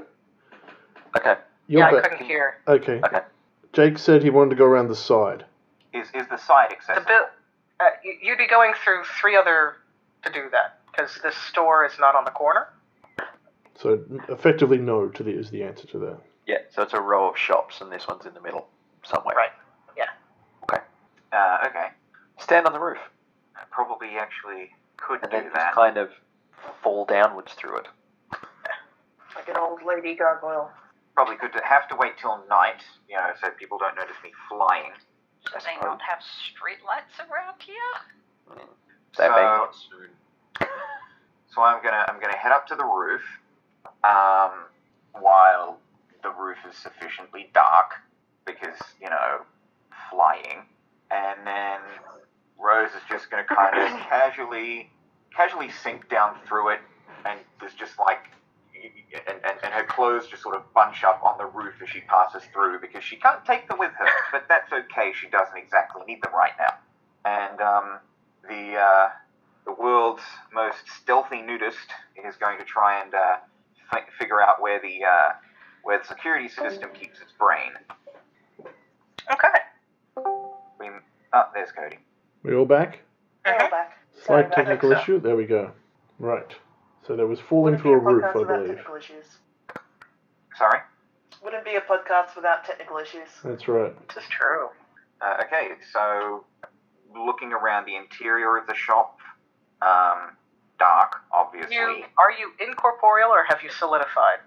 Okay. 1.17 1.37
You're 1.69 1.81
yeah, 1.91 1.99
I 1.99 2.01
couldn't 2.01 2.27
hear. 2.27 2.59
Okay. 2.67 3.01
Okay. 3.05 3.21
Jake 3.73 3.99
said 3.99 4.23
he 4.23 4.31
wanted 4.31 4.51
to 4.51 4.57
go 4.57 4.65
around 4.65 4.89
the 4.89 4.97
side. 4.97 5.45
Is 5.93 6.09
is 6.15 6.27
the 6.29 6.37
side 6.39 6.71
The 6.71 6.77
accessible? 6.77 7.07
bill. 7.07 7.25
Uh, 7.81 7.85
you'd 8.23 8.39
be 8.39 8.47
going 8.49 8.73
through 8.85 9.03
three 9.21 9.37
other 9.37 9.77
to 10.25 10.33
do 10.33 10.49
that 10.53 10.81
because 10.91 11.19
this 11.23 11.35
store 11.37 11.85
is 11.85 11.93
not 11.99 12.15
on 12.15 12.25
the 12.25 12.31
corner. 12.31 12.69
So 13.79 14.03
effectively, 14.29 14.79
no 14.79 15.09
to 15.09 15.23
the 15.23 15.31
is 15.31 15.51
the 15.51 15.63
answer 15.63 15.87
to 15.89 15.99
that. 15.99 16.19
Yeah, 16.47 16.59
so 16.71 16.83
it's 16.83 16.93
a 16.93 17.01
row 17.01 17.29
of 17.31 17.37
shops, 17.39 17.81
and 17.81 17.91
this 17.91 18.07
one's 18.07 18.27
in 18.27 18.35
the 18.35 18.41
middle 18.41 18.69
somewhere. 19.05 19.35
Right. 19.37 19.51
Uh, 21.33 21.67
okay, 21.67 21.87
Stand 22.39 22.67
on 22.67 22.75
the 22.75 22.79
roof, 22.79 22.99
probably 23.71 24.09
actually 24.19 24.69
could 25.07 25.21
and 25.23 25.31
do 25.31 25.37
then 25.37 25.45
just 25.45 25.55
that. 25.57 25.75
kind 25.75 25.97
of 25.97 26.11
fall 26.83 27.05
downwards 27.05 27.53
through 27.55 27.79
it. 27.79 27.87
Like 29.35 29.49
an 29.49 29.57
old 29.57 29.81
lady 29.85 30.15
gargoyle. 30.15 30.71
Probably 31.15 31.37
could 31.37 31.51
have 31.65 31.89
to 31.89 31.97
wait 31.97 32.13
till 32.21 32.43
night, 32.49 32.83
you 33.09 33.17
know, 33.17 33.31
so 33.43 33.51
people 33.51 33.79
don't 33.79 33.97
notice 33.97 34.17
me 34.23 34.31
flying. 34.49 34.93
Do 35.45 35.53
they 35.65 35.77
not 35.87 36.01
have 36.03 36.21
streetlights 36.21 37.19
around 37.29 37.61
here? 37.61 38.65
They 39.19 39.29
may 39.29 39.35
So- 39.35 39.43
not 39.43 39.75
soon. 39.75 40.11
So 41.55 41.61
I'm 41.63 41.83
gonna 41.83 42.05
I'm 42.09 42.19
gonna 42.19 42.37
head 42.37 42.53
up 42.53 42.67
to 42.69 42.75
the 42.77 42.85
roof, 42.85 43.21
um, 44.05 44.53
while 45.13 45.79
the 46.23 46.31
roof 46.31 46.57
is 46.67 46.75
sufficiently 46.79 47.51
dark, 47.53 47.97
because 48.47 48.79
you 49.01 49.11
know, 49.11 49.45
flying, 50.11 50.65
and 51.11 51.47
then 51.47 51.81
Rose 52.63 52.91
is 52.91 53.03
just 53.11 53.31
gonna 53.31 53.45
kind 53.45 53.77
of 53.77 53.89
casually 54.09 54.91
casually 55.35 55.71
sink 55.83 56.09
down 56.09 56.37
through 56.47 56.71
it, 56.71 56.81
and 57.27 57.41
there's 57.61 57.75
just 57.75 57.99
like. 57.99 58.29
And, 59.15 59.39
and, 59.45 59.59
and 59.63 59.75
her 59.75 59.85
clothes 59.85 60.27
just 60.27 60.43
sort 60.43 60.57
of 60.57 60.63
bunch 60.73 61.05
up 61.05 61.23
on 61.23 61.37
the 61.39 61.45
roof 61.45 61.75
as 61.83 61.89
she 61.89 62.01
passes 62.01 62.43
through 62.53 62.81
because 62.81 63.05
she 63.05 63.17
can't 63.17 63.45
take 63.45 63.69
them 63.69 63.79
with 63.79 63.93
her, 63.93 64.07
but 64.33 64.47
that's 64.49 64.73
okay. 64.73 65.13
She 65.15 65.29
doesn't 65.29 65.57
exactly 65.57 66.03
need 66.09 66.21
them 66.23 66.33
right 66.35 66.53
now. 66.59 66.75
And 67.25 67.61
um, 67.61 67.99
the 68.49 68.79
uh, 68.79 69.09
the 69.67 69.73
world's 69.73 70.23
most 70.53 70.79
stealthy 71.01 71.43
nudist 71.43 71.77
is 72.27 72.37
going 72.37 72.59
to 72.59 72.65
try 72.65 73.03
and 73.03 73.15
uh, 73.15 73.37
fi- 73.91 74.07
figure 74.19 74.41
out 74.41 74.61
where 74.61 74.81
the 74.81 75.05
uh, 75.05 75.33
where 75.83 75.99
the 75.99 76.05
security 76.05 76.49
system 76.49 76.91
keeps 76.93 77.21
its 77.21 77.33
brain. 77.39 77.73
Okay. 79.31 79.59
We, 80.81 80.89
oh, 81.33 81.45
there's 81.55 81.71
Cody. 81.73 81.99
We 82.43 82.55
all 82.55 82.65
back? 82.65 83.01
We're 83.45 83.53
Mhm. 83.59 83.71
back. 83.71 83.99
Slight 84.13 84.47
about 84.47 84.55
technical 84.57 84.91
that. 84.91 85.03
issue. 85.03 85.21
There 85.21 85.37
we 85.37 85.47
go. 85.47 85.73
Right. 86.19 86.57
So 87.03 87.17
there 87.17 87.27
was 87.27 87.41
falling 87.41 87.75
Wouldn't 87.75 87.83
through 87.83 87.97
a 87.97 88.01
be 88.01 88.07
roof, 88.07 88.23
podcast 88.25 88.35
I 88.35 88.39
without 88.39 88.55
believe. 88.57 88.69
technical 88.77 88.95
issues. 88.97 89.39
Sorry. 90.55 90.81
Wouldn't 91.43 91.65
be 91.65 91.75
a 91.75 91.81
podcast 91.81 92.37
without 92.37 92.65
technical 92.65 92.99
issues. 92.99 93.29
That's 93.43 93.67
right. 93.67 94.09
This 94.09 94.25
is 94.25 94.29
true. 94.31 94.71
Uh, 95.21 95.43
okay, 95.45 95.73
so 95.93 96.45
looking 97.15 97.53
around 97.53 97.85
the 97.87 97.97
interior 97.97 98.57
of 98.57 98.67
the 98.67 98.75
shop, 98.75 99.19
um, 99.81 100.37
dark, 100.79 101.21
obviously. 101.33 101.75
You 101.75 102.05
are 102.19 102.31
you 102.33 102.53
incorporeal 102.61 103.31
or 103.31 103.45
have 103.45 103.63
you 103.63 103.71
solidified? 103.71 104.39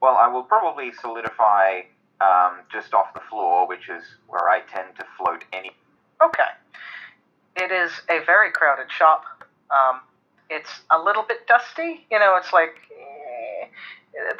Well, 0.00 0.16
I 0.16 0.28
will 0.28 0.44
probably 0.44 0.92
solidify 0.92 1.82
um, 2.20 2.60
just 2.70 2.92
off 2.94 3.12
the 3.14 3.20
floor, 3.20 3.66
which 3.66 3.88
is 3.88 4.02
where 4.28 4.48
I 4.48 4.60
tend 4.60 4.94
to 4.96 5.04
float 5.16 5.44
any. 5.52 5.74
Okay. 6.22 6.48
It 7.56 7.70
is 7.70 7.90
a 8.08 8.24
very 8.24 8.50
crowded 8.52 8.90
shop. 8.90 9.24
Um, 9.70 10.00
it's 10.48 10.80
a 10.90 11.00
little 11.00 11.22
bit 11.22 11.46
dusty. 11.46 12.06
You 12.10 12.18
know, 12.18 12.36
it's 12.36 12.52
like 12.52 12.74
eh, 12.90 13.66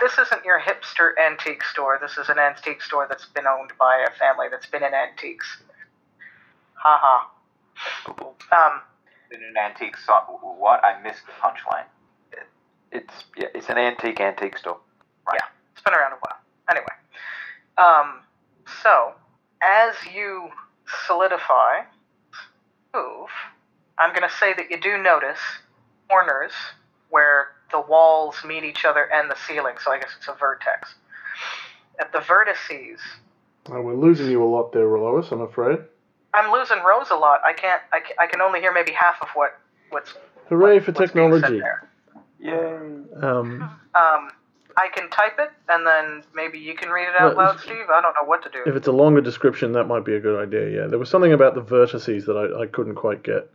this 0.00 0.18
isn't 0.18 0.44
your 0.44 0.60
hipster 0.60 1.12
antique 1.18 1.62
store. 1.64 1.98
This 2.00 2.18
is 2.18 2.28
an 2.28 2.38
antique 2.38 2.82
store 2.82 3.06
that's 3.08 3.26
been 3.26 3.46
owned 3.46 3.72
by 3.78 4.04
a 4.06 4.10
family 4.18 4.46
that's 4.50 4.66
been 4.66 4.82
in 4.82 4.92
antiques. 4.94 5.58
Haha. 6.74 7.26
Ha. 7.74 8.12
Um, 8.56 8.80
In 9.30 9.42
an 9.42 9.56
antique 9.56 9.96
shop. 9.96 10.28
What? 10.42 10.84
I 10.84 11.00
missed 11.02 11.22
the 11.26 11.32
punchline. 11.32 11.84
It's 12.92 13.24
yeah, 13.36 13.46
it's 13.54 13.68
an 13.68 13.78
antique 13.78 14.20
antique 14.20 14.58
store. 14.58 14.78
Yeah, 15.32 15.46
it's 15.72 15.82
been 15.82 15.94
around 15.94 16.12
a 16.12 16.16
while. 16.16 16.38
Anyway, 16.68 16.86
um, 17.78 18.20
so 18.82 19.12
as 19.62 19.94
you 20.12 20.48
solidify, 21.06 21.82
move, 22.94 23.28
I'm 23.98 24.10
going 24.14 24.28
to 24.28 24.34
say 24.36 24.52
that 24.54 24.70
you 24.70 24.80
do 24.80 24.98
notice 24.98 25.38
corners 26.08 26.52
where 27.10 27.48
the 27.70 27.80
walls 27.80 28.36
meet 28.46 28.64
each 28.64 28.84
other 28.84 29.08
and 29.12 29.30
the 29.30 29.36
ceiling. 29.46 29.74
So 29.84 29.92
I 29.92 29.98
guess 29.98 30.10
it's 30.18 30.28
a 30.28 30.34
vertex. 30.34 30.94
At 32.00 32.12
the 32.12 32.18
vertices, 32.18 32.98
Uh, 33.70 33.80
we're 33.82 33.94
losing 33.94 34.30
you 34.30 34.42
a 34.42 34.46
lot 34.46 34.72
there, 34.72 34.86
Lois, 34.88 35.30
I'm 35.32 35.42
afraid. 35.42 35.78
I'm 36.32 36.52
losing 36.52 36.78
Rose 36.82 37.10
a 37.10 37.16
lot. 37.16 37.40
I 37.44 37.52
can't. 37.52 37.82
I, 37.92 38.00
ca- 38.00 38.14
I 38.20 38.26
can 38.28 38.40
only 38.40 38.60
hear 38.60 38.72
maybe 38.72 38.92
half 38.92 39.16
of 39.20 39.28
what 39.34 39.58
what's 39.90 40.14
Hooray 40.48 40.74
what- 40.76 40.84
for 40.84 40.92
what's 40.92 41.12
being 41.12 41.32
said 41.40 41.40
technology. 41.42 41.60
there. 41.60 41.88
Yay! 42.38 43.22
Um, 43.22 43.70
Um, 43.94 44.30
I 44.76 44.88
can 44.94 45.08
type 45.10 45.38
it, 45.38 45.50
and 45.68 45.86
then 45.86 46.22
maybe 46.34 46.58
you 46.58 46.74
can 46.74 46.90
read 46.90 47.08
it 47.08 47.20
out 47.20 47.36
Well, 47.36 47.46
loud, 47.46 47.60
Steve. 47.60 47.88
I 47.92 48.00
don't 48.00 48.14
know 48.14 48.24
what 48.24 48.42
to 48.44 48.50
do. 48.50 48.62
if 48.66 48.74
it's 48.76 48.86
a 48.86 48.92
longer 48.92 49.20
description, 49.20 49.72
that 49.72 49.84
might 49.84 50.04
be 50.04 50.14
a 50.14 50.20
good 50.20 50.40
idea, 50.40 50.82
yeah. 50.82 50.86
There 50.88 50.98
was 50.98 51.08
something 51.08 51.32
about 51.32 51.54
the 51.54 51.62
vertices 51.62 52.26
that 52.26 52.36
I, 52.36 52.62
I 52.62 52.66
couldn't 52.66 52.94
quite 52.94 53.22
get. 53.22 53.50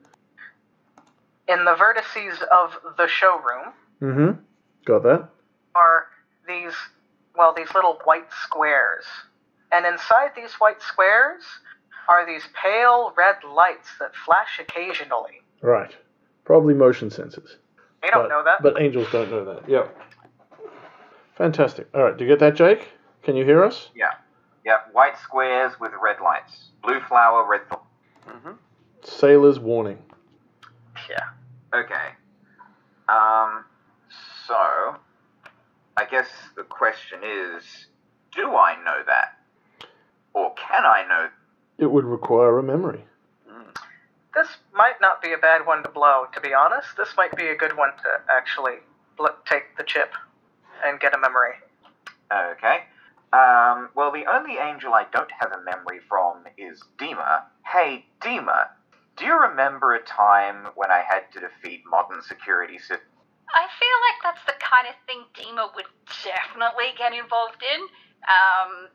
In 1.47 1.63
the 1.65 1.75
vertices 1.75 2.41
of 2.51 2.73
the 2.97 3.07
showroom 3.07 3.73
Mm-hmm. 4.01 4.41
Got 4.85 5.03
that? 5.03 5.29
are 5.73 6.07
these, 6.47 6.73
well, 7.37 7.53
these 7.55 7.73
little 7.73 7.99
white 8.05 8.27
squares. 8.43 9.03
And 9.71 9.85
inside 9.85 10.31
these 10.35 10.53
white 10.53 10.81
squares 10.81 11.41
are 12.09 12.25
these 12.25 12.43
pale 12.61 13.13
red 13.17 13.35
lights 13.43 13.89
that 13.99 14.11
flash 14.25 14.59
occasionally. 14.59 15.41
Right. 15.61 15.91
Probably 16.45 16.73
motion 16.73 17.09
sensors. 17.09 17.55
You 18.03 18.11
don't 18.11 18.23
but, 18.23 18.29
know 18.29 18.43
that. 18.43 18.61
But 18.61 18.79
angels 18.81 19.07
don't 19.11 19.31
know 19.31 19.43
that. 19.45 19.67
Yep. 19.67 19.97
Fantastic. 21.35 21.87
All 21.93 22.03
right, 22.03 22.17
do 22.17 22.23
you 22.23 22.29
get 22.29 22.39
that, 22.39 22.55
Jake? 22.55 22.89
Can 23.23 23.35
you 23.35 23.43
hear 23.45 23.63
us? 23.63 23.89
Yeah. 23.95 24.13
Yeah, 24.65 24.77
white 24.93 25.17
squares 25.21 25.73
with 25.79 25.91
red 26.01 26.17
lights. 26.23 26.69
Blue 26.81 26.99
flower, 27.01 27.45
red 27.47 27.61
thorn. 27.69 27.81
hmm 28.25 28.51
Sailor's 29.03 29.59
warning. 29.59 29.99
Yeah. 31.09 31.29
Okay. 31.73 32.13
Um, 33.09 33.65
so, 34.47 34.95
I 35.97 36.05
guess 36.09 36.27
the 36.55 36.63
question 36.63 37.19
is, 37.23 37.63
do 38.33 38.55
I 38.55 38.75
know 38.83 39.03
that? 39.05 39.37
Or 40.33 40.53
can 40.55 40.83
I 40.85 41.05
know? 41.07 41.27
It 41.77 41.91
would 41.91 42.05
require 42.05 42.57
a 42.57 42.63
memory. 42.63 43.03
This 44.33 44.47
might 44.73 44.99
not 44.99 45.21
be 45.21 45.31
a 45.31 45.37
bad 45.37 45.65
one 45.65 45.81
to 45.83 45.89
blow, 45.89 46.25
to 46.33 46.41
be 46.41 46.53
honest. 46.53 46.89
This 46.97 47.07
might 47.15 47.33
be 47.37 47.47
a 47.47 47.55
good 47.55 47.77
one 47.77 47.91
to 47.91 48.09
actually 48.29 48.79
bl- 49.17 49.27
take 49.49 49.77
the 49.77 49.83
chip 49.83 50.13
and 50.85 50.99
get 50.99 51.13
a 51.13 51.19
memory. 51.19 51.53
Okay. 52.31 52.83
Um, 53.33 53.89
well, 53.95 54.11
the 54.11 54.25
only 54.31 54.57
angel 54.57 54.93
I 54.93 55.05
don't 55.11 55.31
have 55.39 55.51
a 55.51 55.61
memory 55.63 55.99
from 56.07 56.45
is 56.57 56.81
Dima. 56.97 57.43
Hey, 57.65 58.05
Dima, 58.21 58.67
do 59.17 59.25
you 59.25 59.39
remember 59.39 59.93
a 59.93 60.01
time 60.03 60.67
when 60.75 60.91
I 60.91 61.03
had 61.07 61.31
to 61.33 61.39
defeat 61.39 61.83
modern 61.89 62.21
security 62.21 62.77
systems? 62.77 63.01
I 63.53 63.67
feel 63.79 63.97
like 64.07 64.19
that's 64.23 64.45
the 64.45 64.59
kind 64.59 64.87
of 64.87 64.95
thing 65.05 65.23
Dima 65.35 65.73
would 65.75 65.85
definitely 66.23 66.95
get 66.97 67.13
involved 67.13 67.63
in. 67.63 67.81
Um, 68.27 68.89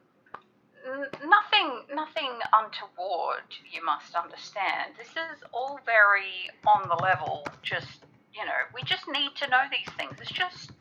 n- 0.87 1.29
nothing, 1.29 1.85
nothing 1.95 2.33
untoward. 2.53 3.45
You 3.71 3.85
must 3.85 4.15
understand. 4.15 4.95
This 4.99 5.11
is 5.11 5.43
all 5.53 5.81
very 5.85 6.51
on 6.67 6.89
the 6.89 6.97
level. 6.97 7.47
Just 7.63 8.05
you 8.35 8.45
know, 8.45 8.61
we 8.75 8.83
just 8.83 9.09
need 9.09 9.35
to 9.37 9.49
know 9.49 9.63
these 9.71 9.93
things. 9.97 10.15
It's 10.21 10.31
just 10.31 10.73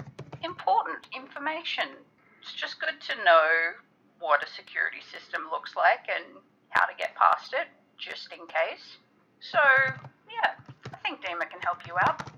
important 0.44 1.08
information. 1.16 1.86
It's 2.42 2.54
just 2.54 2.80
good 2.80 3.00
to 3.10 3.24
know 3.24 3.76
what 4.20 4.44
a 4.44 4.50
security 4.50 5.00
system 5.12 5.44
looks 5.52 5.76
like 5.76 6.08
and 6.08 6.40
how 6.70 6.86
to 6.86 6.94
get 6.98 7.16
past 7.16 7.54
it, 7.54 7.68
just 7.98 8.32
in 8.32 8.46
case. 8.48 8.98
So 9.40 9.60
yeah, 10.30 10.52
I 10.94 10.98
think 10.98 11.22
Dima 11.22 11.50
can 11.50 11.62
help 11.62 11.86
you 11.88 11.94
out. 12.02 12.30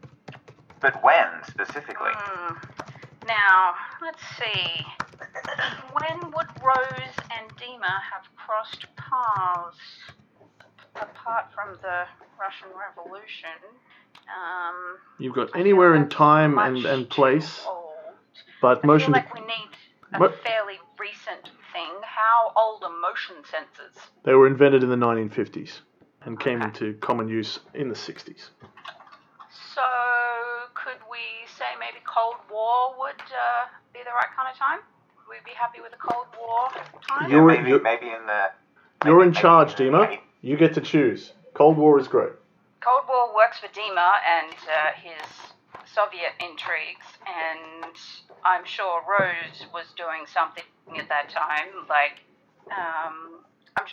But 0.80 1.04
when, 1.04 1.28
specifically? 1.48 2.12
Hmm. 2.14 2.56
Now, 3.28 3.76
let's 4.02 4.22
see. 4.38 4.86
When 5.94 6.32
would 6.32 6.48
Rose 6.64 7.16
and 7.38 7.56
Dima 7.58 8.02
have 8.12 8.26
crossed 8.36 8.88
paths? 8.96 9.78
Apart 10.96 11.46
from 11.54 11.78
the 11.82 12.06
Russian 12.40 12.70
Revolution. 12.76 13.62
Um, 14.28 14.98
You've 15.20 15.36
got 15.36 15.56
anywhere 15.56 15.96
in 15.96 16.10
time 16.10 16.56
much 16.56 16.68
and, 16.68 16.86
and 16.86 17.10
too 17.10 17.16
place, 17.16 17.62
old. 17.68 17.90
But 18.62 18.82
I 18.84 18.88
motion. 18.88 19.13
feel 19.13 19.24
like 19.24 19.34
we 19.34 19.41
need 19.41 19.69
a 20.13 20.19
What? 20.19 20.36
fairly 20.43 20.80
recent 21.00 21.52
thing. 21.74 21.91
How 22.04 22.52
old 22.56 22.84
are 22.84 22.89
motion 23.02 23.36
sensors? 23.43 23.97
They 24.24 24.34
were 24.34 24.47
invented 24.47 24.84
in 24.84 24.89
the 24.89 24.95
1950s 24.95 25.82
and 26.26 26.39
came 26.39 26.58
Okay. 26.62 26.67
into 26.67 26.93
common 27.00 27.28
use 27.28 27.60
in 27.74 27.89
the 27.89 27.95
60s. 27.95 28.52
So, 29.74 29.82
could 30.76 31.00
we 31.10 31.19
say 31.58 31.65
maybe 31.80 31.97
Cold 32.06 32.36
War 32.52 32.93
would 33.00 33.19
uh, 33.21 33.67
be 33.93 34.00
the 34.04 34.12
right 34.12 34.30
kind 34.36 34.47
of 34.52 34.58
time? 34.58 34.80
Would 35.17 35.28
we 35.30 35.36
be 35.45 35.56
happy 35.56 35.80
with 35.82 35.93
a 35.93 35.97
Cold 35.97 36.28
War 36.39 36.69
time? 37.08 37.30
You- 37.30 37.38
You're- 37.38 37.58
maybe, 37.58 37.69
you're- 37.69 37.84
maybe 37.84 38.08
in 38.10 38.26
the. 38.28 38.52
You're 39.06 39.24
in 39.24 39.34
charge, 39.34 39.76
Dima. 39.76 40.19
You 40.41 40.58
get 40.58 40.74
to 40.76 40.82
choose. 40.82 41.34
Cold 41.56 41.78
War 41.78 42.00
is 42.00 42.08
great. 42.08 42.34
Cold 42.82 43.04
War 43.08 43.34
works 43.36 43.60
for 43.60 43.67
Dima 43.67 44.12
and 44.26 44.54
uh, 44.54 44.91
his 44.95 45.28
Soviet 45.86 46.34
intrigues, 46.39 47.06
and 47.26 47.95
I'm 48.43 48.65
sure 48.65 49.01
Rose 49.08 49.65
was 49.73 49.86
doing 49.97 50.25
something 50.27 50.63
at 50.97 51.08
that 51.10 51.30
time. 51.30 51.86
Like, 51.89 52.23
um, 52.71 53.43
I'm, 53.77 53.86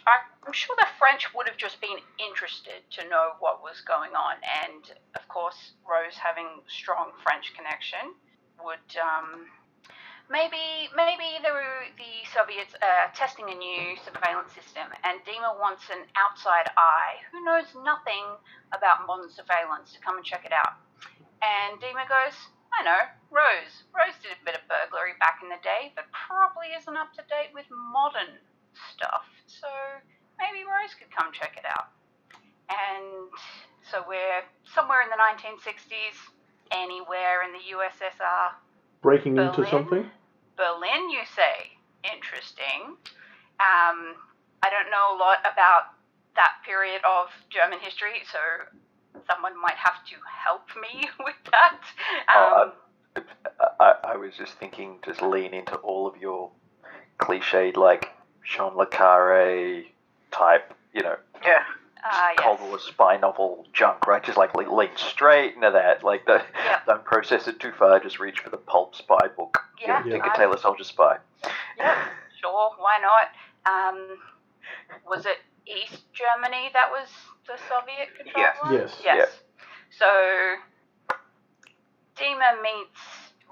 I'm 0.47 0.53
sure 0.53 0.77
the 0.79 0.87
French 0.99 1.33
would 1.35 1.49
have 1.49 1.57
just 1.57 1.81
been 1.81 1.99
interested 2.19 2.83
to 2.99 3.09
know 3.09 3.33
what 3.41 3.63
was 3.63 3.81
going 3.87 4.13
on, 4.13 4.37
and 4.65 4.93
of 5.15 5.27
course, 5.29 5.73
Rose 5.89 6.17
having 6.17 6.63
strong 6.67 7.13
French 7.23 7.55
connection 7.55 8.15
would. 8.65 8.89
Um, 8.99 9.47
Maybe, 10.31 10.93
maybe 10.93 11.41
the, 11.41 11.49
the 11.97 12.21
Soviets 12.37 12.77
are 12.85 13.09
testing 13.17 13.49
a 13.49 13.57
new 13.57 13.97
surveillance 14.05 14.53
system, 14.53 14.85
and 15.01 15.25
Dima 15.25 15.57
wants 15.57 15.89
an 15.89 16.05
outside 16.21 16.69
eye 16.77 17.17
who 17.33 17.41
knows 17.49 17.65
nothing 17.81 18.37
about 18.77 19.09
modern 19.09 19.33
surveillance 19.33 19.97
to 19.97 20.01
come 20.05 20.21
and 20.21 20.25
check 20.29 20.45
it 20.45 20.53
out. 20.53 20.77
And 21.41 21.81
Dima 21.81 22.05
goes, 22.05 22.37
I 22.75 22.85
know, 22.85 23.03
Rose. 23.31 23.85
Rose 23.91 24.17
did 24.23 24.37
a 24.37 24.45
bit 24.45 24.55
of 24.55 24.63
burglary 24.69 25.17
back 25.19 25.41
in 25.43 25.49
the 25.49 25.61
day, 25.65 25.93
but 25.97 26.07
probably 26.13 26.75
isn't 26.77 26.97
up 26.97 27.13
to 27.17 27.23
date 27.27 27.51
with 27.53 27.67
modern 27.71 28.39
stuff. 28.95 29.27
So 29.47 29.69
maybe 30.39 30.65
Rose 30.65 30.95
could 30.95 31.11
come 31.11 31.33
check 31.33 31.57
it 31.57 31.67
out. 31.67 31.91
And 32.69 33.33
so 33.83 34.05
we're 34.07 34.45
somewhere 34.69 35.01
in 35.03 35.09
the 35.09 35.19
1960s, 35.19 36.17
anywhere 36.71 37.43
in 37.43 37.57
the 37.57 37.65
USSR. 37.73 38.53
Breaking 39.01 39.37
into 39.37 39.65
something? 39.69 40.05
Berlin, 40.57 41.11
you 41.11 41.25
say? 41.35 41.73
Interesting. 42.05 42.99
Um, 43.59 44.15
I 44.63 44.71
don't 44.71 44.91
know 44.91 45.15
a 45.15 45.19
lot 45.19 45.39
about 45.41 45.97
that 46.37 46.63
period 46.67 47.01
of 47.07 47.31
German 47.51 47.79
history, 47.81 48.23
so 48.31 48.39
someone 49.31 49.61
might 49.61 49.77
have 49.77 50.05
to 50.07 50.15
help 50.45 50.67
me 50.81 51.09
with 51.25 51.35
that. 51.51 51.81
Um, 52.37 52.73
Oh, 53.17 53.23
I, 53.81 53.95
I 54.13 54.17
was 54.17 54.35
just 54.37 54.53
thinking, 54.55 54.99
just 55.05 55.23
lean 55.23 55.53
into 55.53 55.75
all 55.77 56.07
of 56.07 56.17
your 56.19 56.51
cliched, 57.19 57.77
like 57.77 58.11
John 58.45 58.77
le 58.77 58.87
Carré 58.87 59.87
type, 60.31 60.73
you 60.95 61.03
know, 61.03 61.17
Yeah. 61.45 61.63
uh, 62.05 62.29
Cold 62.37 62.59
yes. 62.61 62.69
War 62.69 62.79
spy 62.79 63.17
novel 63.17 63.67
junk, 63.73 64.07
right? 64.07 64.23
Just 64.23 64.39
like 64.39 64.55
le- 64.55 64.73
lean 64.73 64.91
straight 64.97 65.55
into 65.57 65.71
that. 65.73 66.05
Like, 66.05 66.27
the, 66.27 66.45
Yep. 66.65 66.83
don't 66.87 67.05
process 67.05 67.49
it 67.49 67.59
too 67.59 67.73
far. 67.77 67.99
Just 67.99 68.21
reach 68.21 68.39
for 68.41 68.51
the 68.51 68.57
pulp 68.57 68.95
spy 68.95 69.27
book. 69.37 69.59
You 69.81 69.89
know, 69.89 70.01
Yeah, 70.05 70.13
Tinker 70.13 70.33
Tailor 70.37 70.59
Soldier 70.59 70.85
Spy. 70.85 71.17
Yeah, 71.77 72.05
sure, 72.41 72.71
why 72.79 72.99
not? 73.03 73.29
Um, 73.95 74.19
was 75.09 75.27
it 75.27 75.39
East 75.67 76.03
Germany 76.13 76.71
that 76.73 76.89
was 76.91 77.09
the 77.49 77.59
Soviet 77.67 78.15
control? 78.15 78.45
Yes. 78.45 78.57
one? 78.63 78.75
Yes. 78.75 79.01
Yes. 79.03 79.29
So 79.91 80.07
Dima 82.17 82.61
meets 82.63 83.01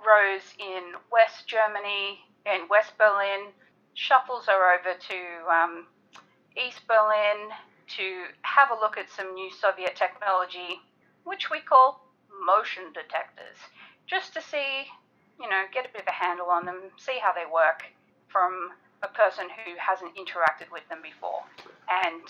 Rose 0.05 0.55
in 0.61 0.95
West 1.11 1.49
Germany, 1.49 2.21
in 2.45 2.69
West 2.69 2.93
Berlin, 2.99 3.51
shuffles 3.95 4.47
her 4.47 4.79
over 4.79 4.93
to 4.95 5.19
um, 5.51 5.87
East 6.55 6.87
Berlin 6.87 7.51
to 7.97 8.29
have 8.43 8.71
a 8.71 8.75
look 8.75 8.99
at 8.99 9.09
some 9.11 9.35
new 9.35 9.51
Soviet 9.51 9.97
technology, 9.97 10.79
which 11.25 11.51
we 11.51 11.61
call 11.61 12.07
motion 12.45 12.93
detectors, 12.93 13.57
just 14.07 14.35
to 14.35 14.43
see, 14.43 14.87
you 15.41 15.49
know, 15.49 15.65
get 15.73 15.87
a 15.87 15.93
bit 15.93 16.03
of 16.03 16.09
a 16.09 16.13
handle 16.13 16.47
on 16.47 16.67
them, 16.67 16.93
see 16.99 17.19
how 17.23 17.33
they 17.33 17.47
work 17.51 17.83
from 18.29 18.71
a 19.03 19.09
person 19.09 19.47
who 19.49 19.73
hasn't 19.79 20.15
interacted 20.17 20.71
with 20.71 20.87
them 20.89 20.99
before. 21.03 21.43
And 22.05 22.27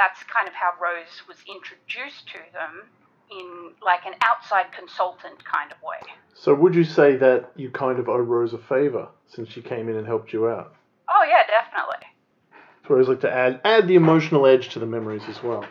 that's 0.00 0.22
kind 0.24 0.48
of 0.48 0.54
how 0.54 0.70
Rose 0.80 1.20
was 1.28 1.36
introduced 1.46 2.26
to 2.28 2.38
them 2.54 2.88
in 3.30 3.72
like 3.84 4.06
an 4.06 4.14
outside 4.22 4.72
consultant 4.72 5.44
kind 5.44 5.70
of 5.70 5.78
way. 5.82 6.00
So 6.34 6.54
would 6.54 6.74
you 6.74 6.84
say 6.84 7.16
that 7.16 7.52
you 7.54 7.70
kind 7.70 7.98
of 7.98 8.08
owe 8.08 8.16
Rose 8.16 8.54
a 8.54 8.58
favour 8.58 9.08
since 9.26 9.50
she 9.50 9.60
came 9.60 9.88
in 9.90 9.96
and 9.96 10.06
helped 10.06 10.32
you 10.32 10.48
out? 10.48 10.74
Oh 11.08 11.24
yeah, 11.28 11.44
definitely. 11.46 12.06
So 12.86 12.88
I 12.88 12.92
always 12.94 13.08
like 13.08 13.20
to 13.20 13.30
add 13.30 13.60
add 13.64 13.88
the 13.88 13.94
emotional 13.96 14.46
edge 14.46 14.70
to 14.70 14.78
the 14.78 14.86
memories 14.86 15.22
as 15.28 15.42
well. 15.42 15.66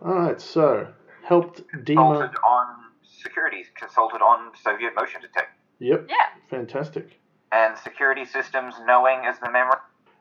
Alright, 0.00 0.40
so 0.40 0.86
helped 1.24 1.62
Dima 1.84 1.96
Consulted 2.18 2.36
on 2.46 2.66
security, 3.02 3.64
consulted 3.74 4.22
on 4.22 4.52
Soviet 4.62 4.92
motion 4.96 5.20
detect, 5.22 5.58
Yep. 5.80 6.06
Yeah. 6.08 6.14
Fantastic. 6.50 7.20
and 7.52 7.76
security 7.78 8.24
systems 8.24 8.74
knowing 8.86 9.24
as 9.26 9.38
the 9.40 9.50
memory. 9.50 9.78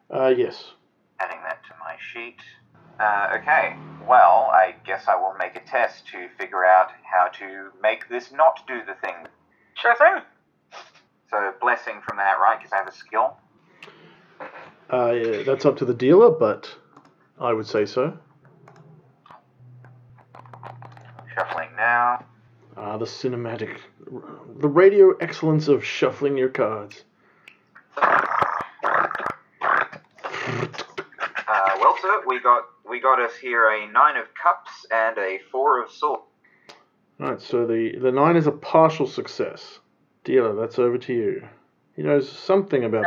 Uh 0.10 0.34
yes. 0.36 0.74
Adding 1.20 1.40
that 1.44 1.64
to 1.66 1.74
my 1.80 1.96
sheet. 2.12 2.38
Uh, 3.00 3.38
okay, 3.40 3.76
well, 4.08 4.50
I 4.54 4.76
guess 4.86 5.08
I 5.08 5.16
will 5.16 5.34
make 5.40 5.56
a 5.56 5.62
test 5.62 6.08
to 6.08 6.28
figure 6.38 6.64
out 6.64 6.90
how 7.04 7.28
to 7.40 7.70
make 7.82 8.08
this 8.10 8.32
not 8.32 8.60
do 8.68 8.82
the 8.86 8.94
thing. 9.06 9.16
Sure 9.76 9.96
thing. 9.96 10.22
So, 11.30 11.54
blessing 11.60 12.02
from 12.08 12.18
that, 12.18 12.38
right? 12.40 12.60
Because 12.60 12.74
I 12.74 12.78
have 12.78 12.88
a 12.88 12.92
skill. 12.92 13.38
Uh 14.92 15.12
yeah, 15.12 15.44
that's 15.44 15.66
up 15.66 15.78
to 15.78 15.86
the 15.86 15.94
dealer, 15.94 16.30
but 16.30 16.76
I 17.40 17.54
would 17.54 17.66
say 17.66 17.86
so. 17.86 18.18
Shuffling 21.34 21.70
now. 21.76 22.24
Ah, 22.78 22.98
the 22.98 23.06
cinematic 23.06 23.78
the 24.60 24.68
radio 24.68 25.16
excellence 25.18 25.68
of 25.68 25.84
shuffling 25.84 26.38
your 26.38 26.50
cards. 26.50 27.04
Uh, 27.98 28.22
well, 31.80 31.98
sir, 32.02 32.24
we 32.28 32.40
got 32.40 32.64
we 32.90 33.00
got 33.00 33.20
us 33.20 33.36
here 33.36 33.70
a 33.70 33.92
nine 33.92 34.18
of 34.18 34.26
cups 34.42 34.86
and 34.92 35.18
a 35.18 35.40
four 35.52 35.84
of 35.84 35.92
swords. 35.92 36.24
Alright, 37.22 37.42
so 37.42 37.66
the, 37.66 37.98
the 38.02 38.12
nine 38.12 38.36
is 38.36 38.48
a 38.48 38.52
partial 38.52 39.08
success. 39.08 39.80
Dealer, 40.24 40.56
that's 40.56 40.80
over 40.80 40.98
to 40.98 41.14
you. 41.14 41.48
He 41.96 42.02
knows 42.02 42.30
something 42.32 42.84
about. 42.84 43.06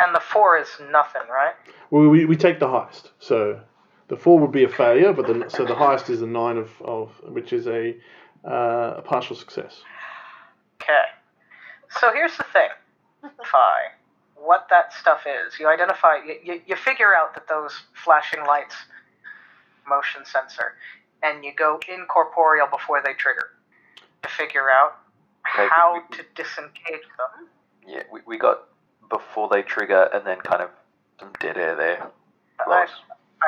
And 0.00 0.14
the 0.14 0.20
four 0.20 0.58
is 0.58 0.68
nothing, 0.90 1.22
right? 1.30 1.54
Well, 1.90 2.08
we, 2.08 2.24
we 2.24 2.36
take 2.36 2.58
the 2.58 2.68
highest. 2.68 3.12
So 3.18 3.60
the 4.08 4.16
four 4.16 4.38
would 4.38 4.52
be 4.52 4.64
a 4.64 4.68
failure, 4.68 5.12
but 5.12 5.26
the, 5.26 5.48
so 5.48 5.64
the 5.64 5.74
highest 5.74 6.10
is 6.10 6.22
a 6.22 6.26
nine 6.26 6.56
of, 6.56 6.70
of 6.82 7.10
which 7.22 7.52
is 7.52 7.66
a, 7.66 7.96
uh, 8.44 8.94
a 8.98 9.02
partial 9.02 9.36
success. 9.36 9.82
Okay. 10.82 10.92
So 12.00 12.12
here's 12.12 12.36
the 12.36 12.44
thing. 12.52 12.68
Fi, 13.22 13.76
what 14.42 14.66
that 14.70 14.92
stuff 14.92 15.22
is. 15.26 15.58
You 15.60 15.68
identify, 15.68 16.16
you, 16.26 16.34
you, 16.42 16.60
you 16.66 16.76
figure 16.76 17.14
out 17.16 17.34
that 17.34 17.46
those 17.48 17.72
flashing 18.04 18.40
lights, 18.46 18.74
motion 19.88 20.22
sensor, 20.24 20.74
and 21.22 21.44
you 21.44 21.52
go 21.56 21.78
incorporeal 21.88 22.66
before 22.66 23.02
they 23.04 23.12
trigger 23.14 23.50
to 24.22 24.28
figure 24.28 24.70
out 24.70 24.96
Okay, 25.54 25.68
how 25.70 25.94
we- 25.94 26.16
to 26.16 26.22
disengage 26.34 27.06
them. 27.18 27.48
Yeah, 27.86 28.02
we, 28.12 28.20
we 28.26 28.38
got 28.38 28.64
before 29.08 29.48
they 29.50 29.62
trigger 29.62 30.08
and 30.14 30.24
then 30.26 30.38
kind 30.40 30.62
of 30.62 30.70
some 31.18 31.30
dead 31.40 31.56
air 31.56 31.74
there. 31.74 32.06
I, 32.60 32.86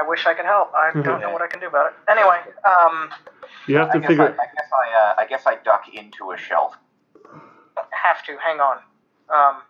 I 0.02 0.08
wish 0.08 0.26
I 0.26 0.34
could 0.34 0.46
help. 0.46 0.72
I 0.74 0.90
don't 1.04 1.20
know 1.20 1.30
what 1.30 1.42
I 1.42 1.46
can 1.46 1.60
do 1.60 1.66
about 1.68 1.88
it. 1.88 1.92
Anyway, 2.10 2.38
um, 2.66 3.10
You 3.68 3.76
have 3.76 3.90
I 3.90 3.92
to 3.92 3.98
guess, 4.00 4.06
I, 4.06 4.12
figure. 4.12 4.24
I 4.40 4.46
guess 4.54 4.70
I, 4.72 4.98
uh, 4.98 5.14
I 5.22 5.26
guess 5.26 5.42
I 5.46 5.56
duck 5.62 5.84
into 5.92 6.32
a 6.32 6.38
shelf. 6.38 6.74
have 7.90 8.24
to 8.26 8.36
hang 8.42 8.58
on. 8.60 8.78
Um, 9.32 9.62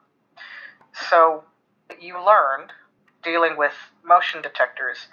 so 1.10 1.44
you 2.00 2.14
learned 2.14 2.72
dealing 3.22 3.56
with 3.56 3.72
motion 4.04 4.42
detectors 4.42 5.06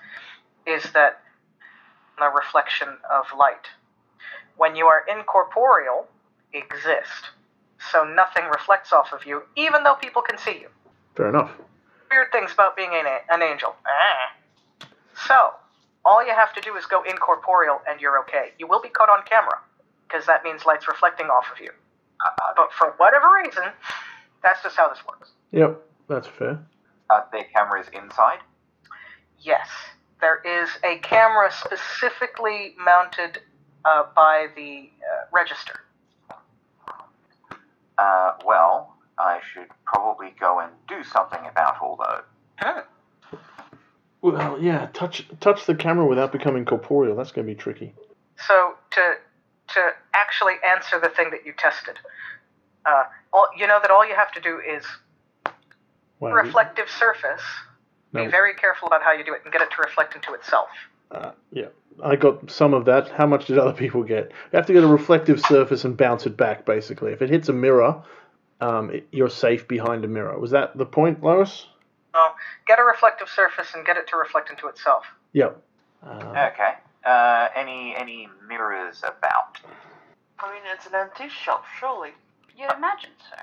is 0.65 0.83
that 0.93 1.21
the 2.17 2.29
reflection 2.35 2.87
of 3.11 3.25
light. 3.37 3.67
When 4.57 4.75
you 4.75 4.85
are 4.87 5.05
incorporeal, 5.07 6.07
exist. 6.53 7.31
So 7.91 8.03
nothing 8.03 8.43
reflects 8.51 8.91
off 8.91 9.13
of 9.13 9.25
you, 9.25 9.43
even 9.55 9.83
though 9.83 9.95
people 9.95 10.21
can 10.21 10.37
see 10.37 10.59
you. 10.59 10.67
Fair 11.15 11.29
enough. 11.29 11.51
Weird 12.11 12.31
things 12.31 12.51
about 12.51 12.75
being 12.75 12.89
an, 12.93 13.05
an 13.29 13.41
angel. 13.41 13.75
Ah. 13.87 14.87
So, 15.27 15.53
all 16.05 16.25
you 16.25 16.33
have 16.33 16.53
to 16.55 16.61
do 16.61 16.75
is 16.75 16.85
go 16.85 17.03
incorporeal 17.03 17.81
and 17.87 18.01
you're 18.01 18.19
okay. 18.21 18.51
You 18.57 18.67
will 18.67 18.81
be 18.81 18.89
caught 18.89 19.09
on 19.09 19.23
camera, 19.25 19.59
because 20.07 20.25
that 20.25 20.43
means 20.43 20.65
light's 20.65 20.87
reflecting 20.87 21.27
off 21.27 21.45
of 21.51 21.59
you. 21.61 21.71
Uh, 22.25 22.53
But 22.55 22.73
for 22.73 22.93
whatever 22.97 23.27
reason, 23.43 23.63
that's 24.43 24.63
just 24.63 24.75
how 24.75 24.89
this 24.89 24.99
works. 25.07 25.31
Yep, 25.51 25.81
that's 26.07 26.27
fair. 26.27 26.59
are 27.09 27.27
there 27.31 27.45
cameras 27.53 27.87
inside? 27.93 28.39
Yes, 29.39 29.67
there 30.21 30.41
is 30.45 30.69
a 30.83 30.99
camera 30.99 31.49
specifically 31.51 32.75
mounted 32.83 33.39
uh, 33.85 34.03
by 34.15 34.47
the 34.55 34.89
uh, 35.01 35.25
register. 35.31 35.79
Uh, 37.97 38.33
well, 38.45 38.95
I 39.17 39.39
should 39.53 39.67
probably 39.85 40.33
go 40.39 40.59
and 40.59 40.71
do 40.87 41.03
something 41.03 41.39
about 41.49 41.81
all 41.81 41.97
those. 41.97 42.23
Hmm. 42.59 42.79
Well, 44.21 44.59
yeah, 44.61 44.89
touch 44.93 45.27
touch 45.39 45.65
the 45.65 45.75
camera 45.75 46.05
without 46.05 46.31
becoming 46.31 46.65
corporeal. 46.65 47.15
That's 47.15 47.31
going 47.31 47.47
to 47.47 47.53
be 47.53 47.57
tricky. 47.57 47.93
So 48.47 48.75
to 48.91 49.13
to 49.75 49.89
actually 50.13 50.55
answer 50.67 50.99
the 50.99 51.09
thing 51.09 51.29
that 51.31 51.45
you 51.45 51.53
tested, 51.57 51.97
uh, 52.85 53.03
all, 53.33 53.47
you 53.57 53.67
know 53.67 53.79
that 53.81 53.91
all 53.91 54.07
you 54.07 54.15
have 54.15 54.31
to 54.33 54.41
do 54.41 54.59
is 54.59 54.83
Wow. 56.19 56.31
reflective 56.31 56.89
surface. 56.89 57.41
No. 58.11 58.25
Be 58.25 58.29
very 58.31 58.53
careful 58.53 58.87
about 58.87 59.03
how 59.03 59.13
you 59.13 59.23
do 59.23 59.33
it 59.33 59.41
and 59.45 59.53
get 59.53 59.61
it 59.61 59.69
to 59.71 59.81
reflect 59.81 60.15
into 60.15 60.33
itself. 60.33 60.67
Uh, 61.11 61.31
yeah, 61.51 61.67
I 62.03 62.15
got 62.17 62.51
some 62.51 62.73
of 62.73 62.85
that. 62.85 63.09
How 63.09 63.25
much 63.25 63.45
did 63.45 63.57
other 63.57 63.71
people 63.73 64.03
get? 64.03 64.31
You 64.51 64.57
have 64.57 64.65
to 64.65 64.73
get 64.73 64.83
a 64.83 64.87
reflective 64.87 65.39
surface 65.39 65.85
and 65.85 65.95
bounce 65.95 66.25
it 66.25 66.35
back, 66.35 66.65
basically. 66.65 67.13
If 67.13 67.21
it 67.21 67.29
hits 67.29 67.47
a 67.49 67.53
mirror, 67.53 68.03
um, 68.59 68.89
it, 68.91 69.07
you're 69.11 69.29
safe 69.29 69.67
behind 69.67 70.03
a 70.03 70.07
mirror. 70.07 70.37
Was 70.37 70.51
that 70.51 70.77
the 70.77 70.85
point, 70.85 71.23
Lois? 71.23 71.67
Oh, 72.13 72.33
get 72.67 72.79
a 72.79 72.83
reflective 72.83 73.29
surface 73.29 73.73
and 73.75 73.85
get 73.85 73.95
it 73.95 74.07
to 74.07 74.17
reflect 74.17 74.49
into 74.49 74.67
itself. 74.67 75.05
Yep. 75.33 75.61
Um, 76.03 76.21
Okay. 76.21 76.73
Uh, 77.05 77.47
any 77.55 77.95
any 77.95 78.27
mirrors 78.47 78.99
about? 78.99 79.57
I 80.39 80.51
mean, 80.51 80.63
it's 80.73 80.85
an 80.85 80.95
antique 80.95 81.31
shop, 81.31 81.63
surely. 81.79 82.11
You'd 82.59 82.71
imagine 82.73 83.11
so. 83.29 83.37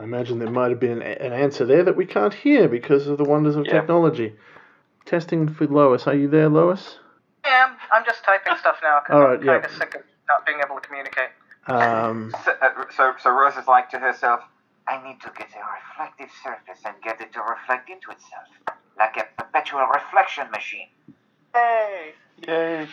I 0.00 0.04
imagine 0.04 0.38
there 0.38 0.50
might 0.50 0.70
have 0.70 0.80
been 0.80 1.02
an, 1.02 1.02
an 1.02 1.32
answer 1.34 1.66
there 1.66 1.84
that 1.84 1.96
we 1.96 2.06
can't 2.06 2.32
hear 2.32 2.66
because 2.66 3.06
of 3.06 3.18
the 3.18 3.24
wonders 3.24 3.56
of 3.56 3.66
Yeah. 3.66 3.72
technology. 3.72 4.36
Testing 5.04 5.48
for 5.48 5.66
Lois. 5.66 6.06
Are 6.06 6.14
you 6.14 6.28
there, 6.28 6.48
Lois? 6.48 6.98
Yeah, 7.44 7.74
I'm 7.92 8.04
just 8.06 8.24
typing 8.24 8.56
stuff 8.56 8.78
now 8.82 9.00
because 9.00 9.14
All 9.16 9.22
I'm 9.22 9.30
right, 9.32 9.42
yeah. 9.42 9.52
kind 9.52 9.64
of 9.66 9.70
sick 9.72 9.94
of 9.94 10.02
not 10.28 10.46
being 10.46 10.60
able 10.64 10.76
to 10.76 10.80
communicate. 10.80 11.28
Um, 11.66 12.32
So, 12.44 12.52
uh, 12.62 12.84
so, 12.96 13.12
so 13.18 13.30
Rose 13.30 13.56
is 13.56 13.66
like 13.66 13.90
to 13.90 13.98
herself, 13.98 14.40
I 14.86 15.02
need 15.06 15.20
to 15.20 15.30
get 15.36 15.48
a 15.52 15.60
reflective 16.00 16.30
surface 16.42 16.82
and 16.86 16.94
get 17.02 17.20
it 17.20 17.32
to 17.34 17.42
reflect 17.42 17.90
into 17.90 18.10
itself, 18.10 18.48
like 18.98 19.16
a 19.18 19.24
perpetual 19.42 19.86
reflection 19.92 20.50
machine. 20.50 20.88
Hey, 21.52 22.14
Yay! 22.46 22.88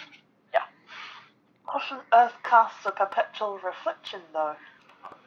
what 1.65 1.83
on 1.91 1.99
earth 2.13 2.33
casts 2.43 2.85
a 2.85 2.91
perpetual 2.91 3.59
reflection, 3.63 4.21
though? 4.33 4.55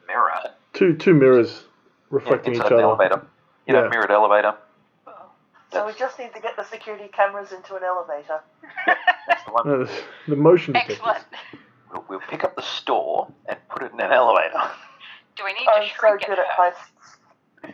Mirror. 0.07 0.51
two 0.73 0.95
two 0.95 1.13
mirrors 1.13 1.63
reflecting 2.09 2.53
yeah, 2.53 2.59
each 2.59 2.63
inside 2.65 2.73
other. 2.73 2.81
the 2.81 2.87
elevator. 2.87 3.25
You 3.67 3.73
know, 3.73 3.83
Yeah. 3.83 3.89
mirrored 3.89 4.11
elevator. 4.11 4.55
So 5.71 5.85
we 5.85 5.93
just 5.93 6.17
need 6.17 6.33
to 6.33 6.39
get 6.41 6.55
the 6.55 6.63
security 6.63 7.07
cameras 7.15 7.51
into 7.51 7.75
an 7.75 7.83
elevator. 7.83 8.41
That's 9.27 9.43
the 9.45 9.51
one. 9.51 9.67
No, 9.67 9.85
the, 9.85 9.91
the 10.27 10.35
motion 10.35 10.73
detectors. 10.73 10.97
Excellent. 10.97 11.23
We'll, 11.91 12.05
we'll 12.09 12.19
pick 12.27 12.43
up 12.43 12.55
the 12.55 12.63
store 12.63 13.31
and 13.47 13.57
put 13.69 13.83
it 13.83 13.91
in 13.93 13.99
an 14.01 14.11
elevator. 14.11 14.59
Do 15.35 15.43
we 15.45 15.53
need 15.53 15.67
I'm 15.67 15.83
to 15.83 15.89
so 15.99 16.17
good 16.17 16.39
it 16.39 16.39
at 16.39 16.57
first? 16.57 16.79
heists. 17.63 17.73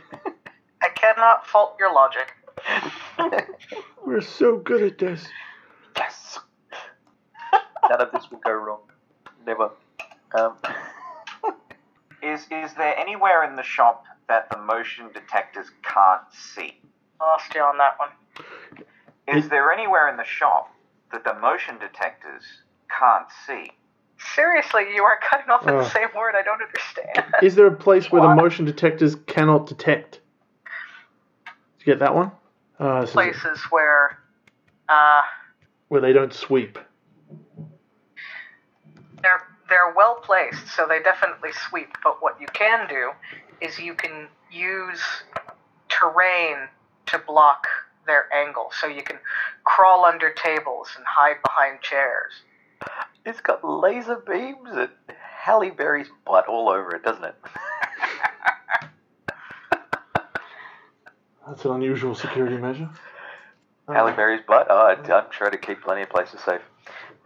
I 0.81 0.89
cannot 0.89 1.47
fault 1.47 1.77
your 1.79 1.93
logic. 1.93 2.33
We're 4.05 4.19
so 4.21 4.57
good 4.57 4.83
at 4.83 4.97
this. 4.97 5.25
yes. 5.95 6.39
None 7.89 8.01
of 8.01 8.11
this 8.11 8.29
will 8.29 8.39
go 8.39 8.51
wrong. 8.51 8.79
Never. 9.47 9.69
Um, 10.37 10.55
Is 12.25 12.47
is 12.49 12.73
there 12.73 12.97
anywhere 12.97 13.43
in 13.43 13.55
the 13.55 13.63
shop 13.63 14.05
that 14.27 14.49
the 14.49 14.57
motion 14.57 15.09
detectors 15.13 15.67
can't 15.83 16.21
see? 16.33 16.79
Lost 17.19 17.53
you 17.53 17.61
on 17.61 17.77
that 17.77 17.93
one. 17.99 19.38
Is 19.38 19.47
there 19.49 19.71
anywhere 19.71 20.09
in 20.09 20.17
the 20.17 20.23
shop 20.25 20.73
that 21.11 21.23
the 21.23 21.35
motion 21.35 21.77
detectors 21.77 22.43
can't 22.89 23.27
see? 23.45 23.71
Seriously, 24.33 24.85
you 24.95 25.03
are 25.03 25.19
cutting 25.29 25.49
off 25.51 25.67
at 25.67 25.73
Oh. 25.73 25.79
the 25.83 25.89
same 25.89 26.07
word. 26.15 26.33
I 26.35 26.41
don't 26.41 26.61
understand. 26.61 27.35
Is 27.43 27.53
there 27.55 27.67
a 27.67 27.75
place 27.75 28.11
where 28.11 28.21
the 28.21 28.33
motion 28.33 28.65
detectors 28.65 29.15
cannot 29.27 29.67
detect? 29.67 30.19
Did 31.77 31.85
you 31.88 31.93
get 31.93 31.99
that 31.99 32.15
one? 32.15 32.31
Uh, 32.79 33.01
this 33.01 33.09
is 33.09 33.13
Places 33.13 33.59
where, 33.69 34.17
uh, 34.89 35.21
where 35.89 36.01
they 36.01 36.11
don't 36.13 36.33
sweep. 36.33 36.79
They're 39.69 39.75
they're 39.86 39.93
well 39.95 40.15
placed, 40.23 40.67
so 40.75 40.86
they 40.88 41.01
definitely 41.01 41.49
sweep. 41.69 41.89
But 42.04 42.21
what 42.21 42.39
you 42.39 42.47
can 42.54 42.88
do 42.88 43.12
is 43.62 43.80
you 43.80 43.93
can 43.93 44.28
use 44.51 45.01
terrain 45.89 46.67
to 47.08 47.19
block 47.19 47.67
their 48.08 48.25
angle, 48.34 48.71
so 48.80 48.88
you 48.88 49.01
can 49.04 49.17
crawl 49.63 50.06
under 50.06 50.32
tables 50.32 50.89
and 50.95 51.06
hide 51.08 51.38
behind 51.43 51.82
chairs. 51.82 52.34
it's 53.25 53.41
got 53.41 53.63
laser 53.63 54.17
beams 54.28 54.69
and 54.71 54.89
Halle 55.17 55.71
Berry's 55.71 56.10
butt 56.25 56.47
all 56.47 56.69
over 56.69 56.95
it, 56.95 57.04
doesn't 57.04 57.23
it? 57.23 57.36
That's 61.47 61.63
an 61.65 61.71
unusual 61.71 62.15
security 62.15 62.58
measure. 62.58 62.89
Halle 63.88 64.12
Berry's 64.13 64.41
butt. 64.47 64.67
Oh, 64.69 64.88
I- 64.88 65.12
I'm 65.13 65.32
sure 65.32 65.49
to 65.49 65.58
keep 65.58 65.82
plenty 65.84 66.01
of 66.04 66.10
places 66.10 66.39
safe. 66.41 66.62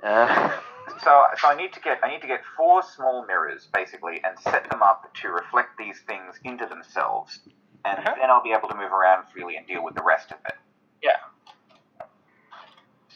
Uh, 0.03 0.51
So, 1.03 1.23
so 1.37 1.47
I 1.47 1.55
need 1.55 1.71
to 1.73 1.79
get 1.79 1.99
I 2.03 2.09
need 2.09 2.21
to 2.21 2.27
get 2.27 2.41
four 2.57 2.83
small 2.83 3.25
mirrors 3.25 3.67
basically 3.73 4.21
and 4.23 4.37
set 4.39 4.69
them 4.69 4.81
up 4.83 5.13
to 5.21 5.29
reflect 5.29 5.77
these 5.77 5.99
things 6.07 6.35
into 6.43 6.65
themselves, 6.65 7.39
and 7.85 7.99
Uh-huh. 7.99 8.15
then 8.19 8.29
I'll 8.29 8.43
be 8.43 8.51
able 8.51 8.67
to 8.69 8.75
move 8.75 8.91
around 8.91 9.27
freely 9.31 9.55
and 9.55 9.65
deal 9.65 9.83
with 9.83 9.95
the 9.95 10.03
rest 10.03 10.31
of 10.31 10.37
it. 10.45 10.57
Yeah. 11.01 11.17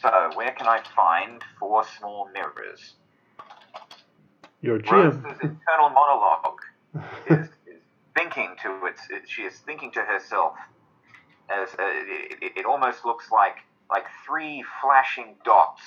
So, 0.00 0.30
where 0.34 0.52
can 0.52 0.66
I 0.66 0.82
find 0.96 1.42
four 1.58 1.84
small 1.84 2.28
mirrors? 2.32 2.94
You're 4.60 4.76
a 4.76 4.82
GM. 4.82 4.92
Rose's 4.92 5.40
internal 5.42 5.90
monologue 5.90 6.60
is, 7.26 7.48
is 7.66 7.82
thinking 8.16 8.56
to 8.62 8.86
its. 8.86 9.02
It, 9.10 9.28
she 9.28 9.42
is 9.42 9.58
thinking 9.58 9.90
to 9.92 10.00
herself, 10.00 10.54
as 11.50 11.68
uh, 11.74 11.82
it, 11.82 12.38
it, 12.40 12.52
it 12.60 12.66
almost 12.66 13.04
looks 13.04 13.30
like 13.30 13.56
like 13.90 14.04
three 14.26 14.64
flashing 14.80 15.36
dots 15.44 15.82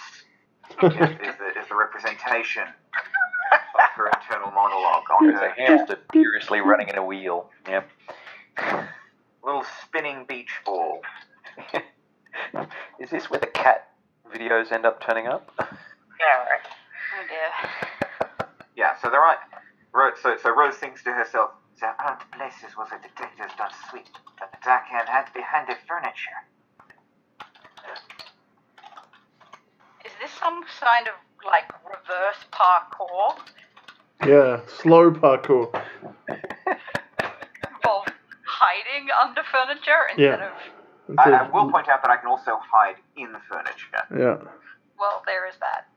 is, 0.71 0.93
is, 0.93 1.35
the, 1.39 1.59
is 1.59 1.67
the 1.69 1.75
representation 1.75 2.63
of 2.63 3.89
her 3.95 4.07
internal 4.07 4.51
monologue 4.51 5.03
on 5.19 5.29
it's 5.29 5.39
a 5.39 5.45
her 5.45 5.53
hamster 5.57 5.97
furiously 6.11 6.61
running 6.61 6.89
in 6.89 6.97
a 6.97 7.03
wheel. 7.03 7.49
Yep. 7.67 7.89
little 9.43 9.65
spinning 9.81 10.25
beach 10.27 10.51
ball. 10.65 11.01
Is 12.99 13.09
this 13.09 13.29
where 13.29 13.39
the 13.39 13.47
cat 13.47 13.89
videos 14.33 14.71
end 14.71 14.85
up 14.85 15.01
turning 15.01 15.27
up? 15.27 15.51
Yeah, 15.59 15.65
right. 16.49 16.65
Oh 17.15 17.25
dear. 17.29 18.47
Yeah, 18.75 18.95
so 19.01 19.09
there 19.09 19.21
are. 19.21 19.37
Ro- 19.93 20.11
So, 20.21 20.35
so 20.41 20.53
Rose 20.53 20.75
thinks 20.75 21.03
to 21.03 21.11
herself, 21.13 21.51
There 21.79 21.95
aren't 21.99 22.29
places 22.31 22.75
where 22.75 22.87
the 22.91 22.97
detectives 23.07 23.53
don't 23.57 23.71
sweep, 23.89 24.05
but 24.39 24.49
I 24.65 24.81
can 24.89 25.05
hide 25.07 25.31
behind 25.33 25.67
the 25.67 25.75
furniture. 25.87 26.41
Is 30.05 30.11
this 30.21 30.31
some 30.47 30.63
kind 30.79 31.07
of 31.07 31.13
like 31.45 31.71
reverse 31.83 32.41
parkour? 32.51 33.37
Yeah, 34.25 34.61
slow 34.81 35.11
parkour. 35.11 35.67
Involve 36.27 38.07
hiding 38.45 39.09
under 39.21 39.41
furniture 39.51 40.07
instead 40.09 40.39
Yeah. 40.39 40.47
of. 40.47 40.53
Instead 41.09 41.33
I, 41.33 41.45
I 41.45 41.49
will 41.49 41.71
point 41.71 41.87
out 41.89 42.01
that 42.01 42.11
I 42.11 42.17
can 42.17 42.27
also 42.29 42.59
hide 42.71 42.95
in 43.15 43.29
furniture. 43.49 44.03
Yeah. 44.11 44.37
Well, 44.99 45.23
there 45.25 45.47
is 45.47 45.55
that. 45.59 45.87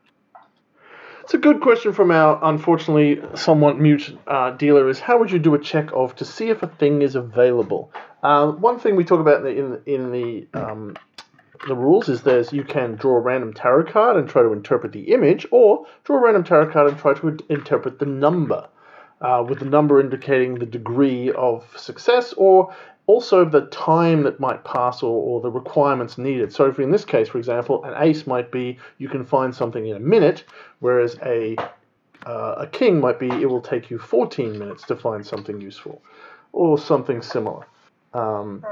It's 1.23 1.33
a 1.33 1.37
good 1.37 1.61
question 1.61 1.93
from 1.93 2.11
our 2.11 2.39
unfortunately 2.43 3.21
somewhat 3.35 3.79
mute 3.79 4.17
uh, 4.27 4.51
dealer. 4.51 4.89
Is 4.89 4.99
how 4.99 5.19
would 5.19 5.31
you 5.31 5.39
do 5.39 5.53
a 5.53 5.59
check 5.59 5.89
of 5.93 6.15
to 6.17 6.25
see 6.25 6.49
if 6.49 6.63
a 6.63 6.67
thing 6.67 7.01
is 7.01 7.15
available? 7.15 7.91
Uh, 8.23 8.51
one 8.51 8.79
thing 8.79 8.95
we 8.95 9.03
talk 9.03 9.19
about 9.19 9.45
in 9.45 9.45
the, 9.45 9.53
in 9.59 9.71
the 9.71 9.93
in 9.93 10.11
the 10.11 10.47
um, 10.59 10.95
the 11.67 11.75
rules 11.75 12.09
is 12.09 12.21
there's 12.21 12.51
you 12.51 12.63
can 12.63 12.95
draw 12.95 13.17
a 13.17 13.19
random 13.19 13.53
tarot 13.53 13.91
card 13.91 14.17
and 14.17 14.27
try 14.27 14.41
to 14.41 14.51
interpret 14.51 14.91
the 14.91 15.11
image, 15.13 15.45
or 15.51 15.85
draw 16.03 16.17
a 16.17 16.21
random 16.21 16.43
tarot 16.43 16.71
card 16.71 16.89
and 16.89 16.97
try 16.97 17.13
to 17.13 17.37
interpret 17.49 17.99
the 17.99 18.05
number, 18.05 18.67
uh, 19.21 19.43
with 19.47 19.59
the 19.59 19.65
number 19.65 19.99
indicating 19.99 20.55
the 20.55 20.65
degree 20.65 21.31
of 21.31 21.65
success 21.77 22.33
or 22.33 22.73
also 23.07 23.43
the 23.43 23.65
time 23.67 24.23
that 24.23 24.39
might 24.39 24.63
pass 24.63 25.03
or, 25.03 25.11
or 25.11 25.41
the 25.41 25.49
requirements 25.49 26.17
needed. 26.17 26.53
So, 26.53 26.73
in 26.77 26.91
this 26.91 27.05
case, 27.05 27.29
for 27.29 27.37
example, 27.37 27.83
an 27.83 27.93
ace 27.97 28.25
might 28.25 28.51
be 28.51 28.77
you 28.99 29.09
can 29.09 29.25
find 29.25 29.53
something 29.53 29.85
in 29.85 29.95
a 29.95 29.99
minute, 29.99 30.45
whereas 30.79 31.17
a 31.23 31.55
uh, 32.25 32.55
a 32.57 32.67
king 32.67 32.99
might 32.99 33.19
be 33.19 33.29
it 33.29 33.49
will 33.49 33.61
take 33.61 33.89
you 33.89 33.97
14 33.97 34.57
minutes 34.57 34.83
to 34.85 34.95
find 34.95 35.25
something 35.25 35.59
useful, 35.59 36.01
or 36.53 36.77
something 36.77 37.21
similar. 37.21 37.65
Um, 38.13 38.63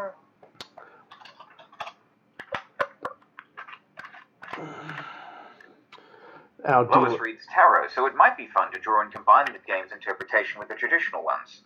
our 6.65 6.85
Lois 6.85 7.19
reads 7.19 7.45
tarot, 7.49 7.87
so 7.89 8.05
it 8.05 8.15
might 8.15 8.37
be 8.37 8.47
fun 8.47 8.71
to 8.71 8.79
draw 8.79 9.01
and 9.01 9.11
combine 9.11 9.45
the 9.45 9.59
game's 9.65 9.91
interpretation 9.91 10.59
with 10.59 10.67
the 10.67 10.75
traditional 10.75 11.23
ones. 11.23 11.63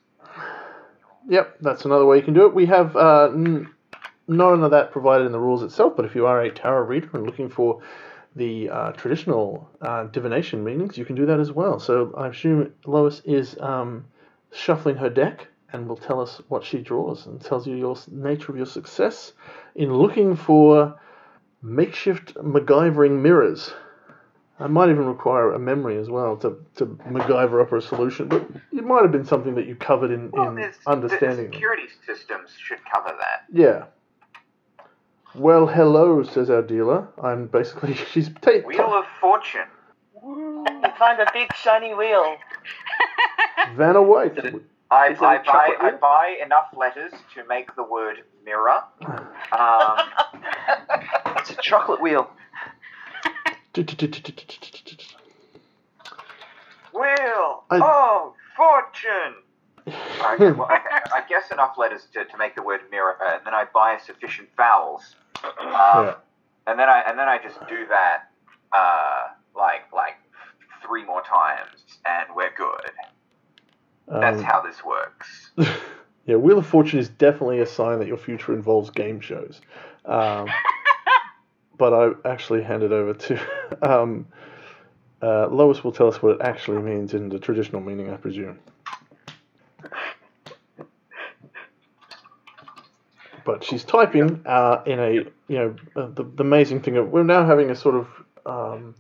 Yep, 1.28 1.58
that's 1.62 1.86
another 1.86 2.06
way 2.06 2.18
you 2.18 2.24
can 2.24 2.34
do 2.34 2.46
it. 2.46 2.54
We 2.54 2.66
have 2.66 2.96
uh, 2.96 3.30
n- 3.34 3.74
none 4.28 4.64
of 4.64 4.72
that 4.72 4.92
provided 4.92 5.26
in 5.26 5.32
the 5.32 5.40
rules 5.40 5.64
itself, 5.64 5.96
but 5.96 6.06
if 6.06 6.16
you 6.16 6.26
are 6.26 6.42
a 6.42 6.52
tarot 6.52 6.86
reader 6.86 7.10
and 7.14 7.26
looking 7.26 7.50
for 7.50 7.82
the 8.36 8.70
uh, 8.70 8.92
traditional 8.94 9.70
uh, 9.82 10.06
divination 10.06 10.64
meanings, 10.64 10.98
you 10.98 11.06
can 11.06 11.16
do 11.16 11.26
that 11.28 11.40
as 11.40 11.52
well. 11.52 11.80
So 11.80 12.14
I 12.18 12.28
assume 12.28 12.74
Lois 12.86 13.22
is 13.26 13.58
um, 13.60 14.06
shuffling 14.52 14.96
her 14.98 15.10
deck 15.10 15.48
and 15.72 15.88
will 15.88 15.98
tell 15.98 16.20
us 16.20 16.42
what 16.48 16.64
she 16.64 16.80
draws 16.80 17.26
and 17.26 17.42
tells 17.42 17.66
you 17.68 17.76
your 17.76 17.96
nature 18.12 18.52
of 18.52 18.58
your 18.58 18.66
success 18.66 19.34
in 19.76 19.94
looking 19.94 20.36
for 20.36 21.00
makeshift 21.62 22.36
MacGyvering 22.36 23.22
mirrors. 23.22 23.74
I 24.60 24.68
might 24.68 24.90
even 24.90 25.06
require 25.08 25.52
a 25.54 25.60
memory 25.60 25.98
as 25.98 26.10
well 26.10 26.38
to, 26.38 26.58
to 26.76 26.86
MacGyver 26.86 27.62
up 27.62 27.72
a 27.72 27.82
solution, 27.82 28.28
but 28.28 28.48
it 28.72 28.84
might 28.86 29.02
have 29.02 29.12
been 29.12 29.26
something 29.26 29.56
that 29.56 29.66
you 29.66 29.76
covered 29.76 30.12
in, 30.12 30.30
Well, 30.32 30.50
in 30.50 30.56
there's- 30.56 30.78
understanding. 30.86 31.48
The 31.48 31.54
security 31.54 31.88
systems 32.06 32.52
should 32.60 32.80
cover 32.94 33.16
that. 33.20 33.46
Yeah. 33.52 33.86
Well, 35.36 35.66
hello, 35.66 36.22
says 36.24 36.50
our 36.52 36.62
dealer. 36.62 37.08
I'm 37.22 37.48
basically 37.48 37.94
she's 38.12 38.30
ta- 38.42 38.60
Wheel 38.66 38.94
of 38.94 39.06
Fortune. 39.20 39.68
You 40.24 40.64
find 41.00 41.20
a 41.20 41.26
big 41.34 41.54
shiny 41.56 41.94
wheel. 41.96 42.38
Vanna 43.76 44.02
White. 44.02 44.38
Is 44.38 44.46
it- 44.54 44.64
I, 44.92 45.08
Is 45.08 45.18
it 45.18 45.24
a 45.24 45.26
I 45.26 45.38
buy 45.40 45.76
I 45.82 45.92
buy 46.00 46.38
enough 46.46 46.68
letters 46.78 47.12
to 47.34 47.44
make 47.48 47.76
the 47.76 47.84
word 47.84 48.18
mirror. 48.46 48.84
Um, 49.52 49.98
It's 51.38 51.50
a 51.52 51.56
chocolate 51.62 52.02
wheel. 52.02 52.30
Wheel 56.94 57.64
I- 57.70 57.80
of 57.80 58.34
Fortune. 58.56 59.36
Okay, 60.36 60.52
well, 60.54 60.70
I, 60.70 61.02
I 61.14 61.24
guess 61.28 61.52
enough 61.52 61.78
letters 61.78 62.08
to, 62.14 62.24
to 62.24 62.38
make 62.38 62.56
the 62.56 62.62
word 62.64 62.80
mirror, 62.90 63.18
and 63.22 63.42
then 63.46 63.54
I 63.54 63.66
buy 63.74 63.98
sufficient 63.98 64.48
vowels, 64.56 65.16
um, 65.44 65.52
Yeah. 65.60 66.14
and 66.66 66.80
then 66.80 66.88
I 66.88 67.04
and 67.06 67.20
then 67.20 67.28
I 67.28 67.38
just 67.44 67.60
do 67.68 67.86
that 67.90 68.30
uh, 68.72 69.28
like 69.54 69.92
like 69.94 70.16
three 70.88 71.04
more 71.04 71.22
times, 71.24 71.84
and 72.06 72.28
we're 72.34 72.54
good. 72.56 72.92
That's 74.08 74.38
Um, 74.40 74.44
how 74.46 74.62
this 74.62 74.82
works. 74.86 75.52
yeah, 76.26 76.38
Wheel 76.38 76.58
of 76.60 76.66
Fortune 76.66 77.00
is 77.00 77.10
definitely 77.10 77.60
a 77.60 77.66
sign 77.66 78.00
that 78.00 78.08
your 78.08 78.18
future 78.18 78.54
involves 78.54 78.90
game 78.90 79.20
shows. 79.20 79.60
Um, 80.06 80.48
but 81.78 81.94
I 81.94 82.12
actually 82.28 82.64
hand 82.64 82.84
it 82.84 82.92
over 82.92 83.14
to 83.14 83.40
um, 83.82 84.28
uh, 85.22 85.48
Lois. 85.48 85.84
Will 85.84 85.92
tell 85.92 86.08
us 86.08 86.22
what 86.22 86.36
it 86.36 86.42
actually 86.42 86.82
means 86.82 87.14
in 87.14 87.30
the 87.30 87.40
traditional 87.40 87.82
meaning, 87.82 88.12
I 88.12 88.18
presume. 88.18 88.60
But 93.46 93.64
she's 93.64 93.84
typing 93.84 94.42
uh, 94.46 94.84
in 94.86 95.00
a 95.00 95.12
you 95.14 95.26
know 95.50 95.76
uh, 95.96 96.08
the, 96.08 96.24
the 96.24 96.44
amazing 96.44 96.82
thing 96.82 96.98
of 96.98 97.10
we're 97.10 97.24
now 97.24 97.46
having 97.46 97.72
a 97.72 97.76
sort 97.76 97.96
of 97.96 98.08
um, 98.46 98.96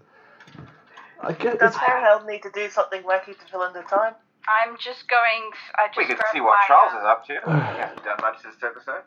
I 1.21 1.31
guess 1.31 1.57
Does 1.57 1.69
it's, 1.69 1.77
Harold 1.77 2.27
need 2.27 2.43
to 2.43 2.51
do 2.53 2.69
something 2.69 3.01
wacky 3.03 3.37
to 3.37 3.45
fill 3.49 3.63
in 3.63 3.73
the 3.73 3.81
time? 3.83 4.13
I'm 4.47 4.75
just 4.77 5.07
going. 5.07 5.51
I 5.75 5.87
just 5.87 5.97
We 5.97 6.05
can 6.05 6.17
see 6.33 6.41
what 6.41 6.57
my, 6.57 6.63
Charles 6.67 6.93
uh, 6.93 6.99
is 6.99 7.05
up 7.05 7.25
to. 7.27 7.33
He 7.33 7.79
hasn't 7.79 8.03
done 8.03 8.17
much 8.21 8.43
this 8.43 8.55
episode. 8.61 9.03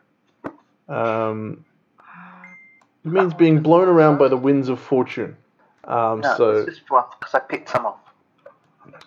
Um, 0.89 1.65
it 3.07 3.13
means 3.13 3.33
being 3.33 3.61
blown 3.61 3.87
around 3.87 4.17
by 4.17 4.27
the 4.27 4.37
winds 4.37 4.69
of 4.69 4.79
fortune. 4.79 5.35
Um, 5.85 6.21
No, 6.21 6.35
so, 6.37 6.49
it's 6.57 6.69
just 6.75 6.87
fluff 6.87 7.19
because 7.19 7.33
I 7.33 7.39
picked 7.39 7.69
some 7.69 7.85
off. 7.85 7.99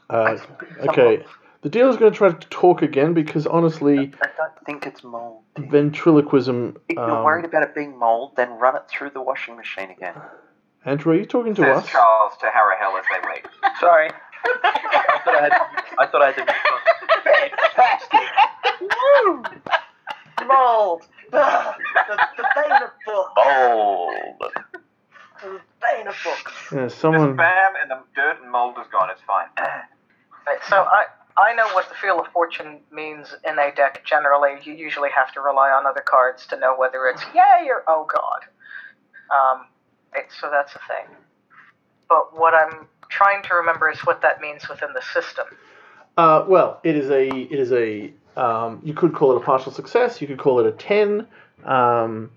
uh, 0.09 0.37
picked 0.59 0.81
some 0.81 0.89
okay. 0.91 1.19
off. 1.23 1.39
The 1.63 1.69
dealer's 1.69 1.99
going 1.99 2.11
to 2.11 2.17
try 2.17 2.31
to 2.33 2.47
talk 2.49 2.81
again 2.81 3.13
because 3.13 3.47
honestly, 3.47 3.99
I 4.23 4.29
don't 4.39 4.65
think 4.65 4.87
it's 4.87 5.05
mold. 5.05 5.43
ventriloquism. 5.59 6.79
If 6.89 6.97
you're 6.97 7.11
Um, 7.11 7.23
worried 7.25 7.45
about 7.45 7.63
it 7.65 7.75
being 7.75 7.99
mold, 7.99 8.33
then 8.37 8.53
run 8.59 8.77
it 8.77 8.85
through 8.89 9.11
the 9.11 9.21
washing 9.21 9.57
machine 9.57 9.91
again. 9.91 10.15
Andrew, 10.87 11.13
are 11.13 11.17
you 11.17 11.27
talking 11.27 11.55
to 11.57 11.61
Says 11.63 11.85
us? 11.85 11.87
Charles 11.91 12.33
to 12.41 12.47
Harahel 12.47 12.99
as 12.99 13.05
they 13.13 13.29
wait. 13.29 13.47
Sorry. 13.81 14.09
I 14.43 15.21
thought 15.23 15.35
I 15.37 15.43
had. 15.43 15.53
I 15.99 16.07
thought 16.07 16.23
I 16.23 16.31
had 16.31 16.37
to. 16.37 16.55
Fantastic! 17.25 18.21
Woo! 18.81 20.47
Mold! 20.49 21.03
The, 21.31 22.17
the 22.37 22.49
bane 22.57 22.83
of 22.83 22.91
books. 23.07 23.33
Mold. 23.37 24.43
The 25.43 25.61
bane 25.81 26.07
of 26.09 26.15
books. 26.25 26.53
Yeah, 26.73 26.85
The 26.85 26.91
someone. 26.91 27.37
spam 27.37 27.71
and 27.81 27.91
the 27.91 27.99
dirt 28.15 28.43
and 28.43 28.51
mold 28.51 28.77
is 28.81 28.87
gone. 28.93 29.11
It's 29.11 29.23
fine. 29.27 29.47
Right, 30.47 30.59
so 30.69 30.77
I 30.77 31.05
I 31.37 31.55
know 31.55 31.69
what 31.75 31.89
the 31.91 31.95
Wheel 32.03 32.19
of 32.19 32.27
Fortune 32.33 32.81
means 32.91 33.35
in 33.45 33.59
a 33.59 33.73
deck. 33.75 34.03
Generally, 34.07 34.61
you 34.65 34.73
usually 34.73 35.11
have 35.11 35.33
to 35.35 35.41
rely 35.41 35.69
on 35.71 35.87
other 35.87 36.01
cards 36.05 36.47
to 36.49 36.59
know 36.59 36.75
whether 36.77 37.07
it's 37.07 37.23
yay 37.35 37.69
or 37.69 37.85
oh 37.87 38.07
god. 38.11 38.49
Um, 39.31 39.67
it, 40.15 40.27
so 40.41 40.51
that's 40.51 40.75
a 40.75 40.79
thing. 40.89 41.15
But 42.09 42.37
what 42.39 42.55
I'm 42.55 42.89
trying 43.11 43.43
to 43.45 43.55
remember 43.55 43.91
is 43.91 44.01
what 44.01 44.23
that 44.23 44.41
means 44.41 44.69
within 44.69 44.89
the 44.95 45.03
system. 45.13 45.47
Uh, 46.17 46.45
well, 46.49 46.81
it 46.83 46.97
is 46.97 47.11
a. 47.11 47.29
It 47.29 47.59
is 47.61 47.71
a. 47.71 48.13
Um, 48.41 48.81
you 48.83 48.95
could 48.95 49.13
call 49.15 49.33
it 49.33 49.37
a 49.37 49.45
partial 49.45 49.71
success. 49.71 50.21
You 50.23 50.27
could 50.27 50.39
call 50.39 50.61
it 50.61 50.67
a 50.67 50.73
ten. 50.73 51.27
Um, 51.65 52.31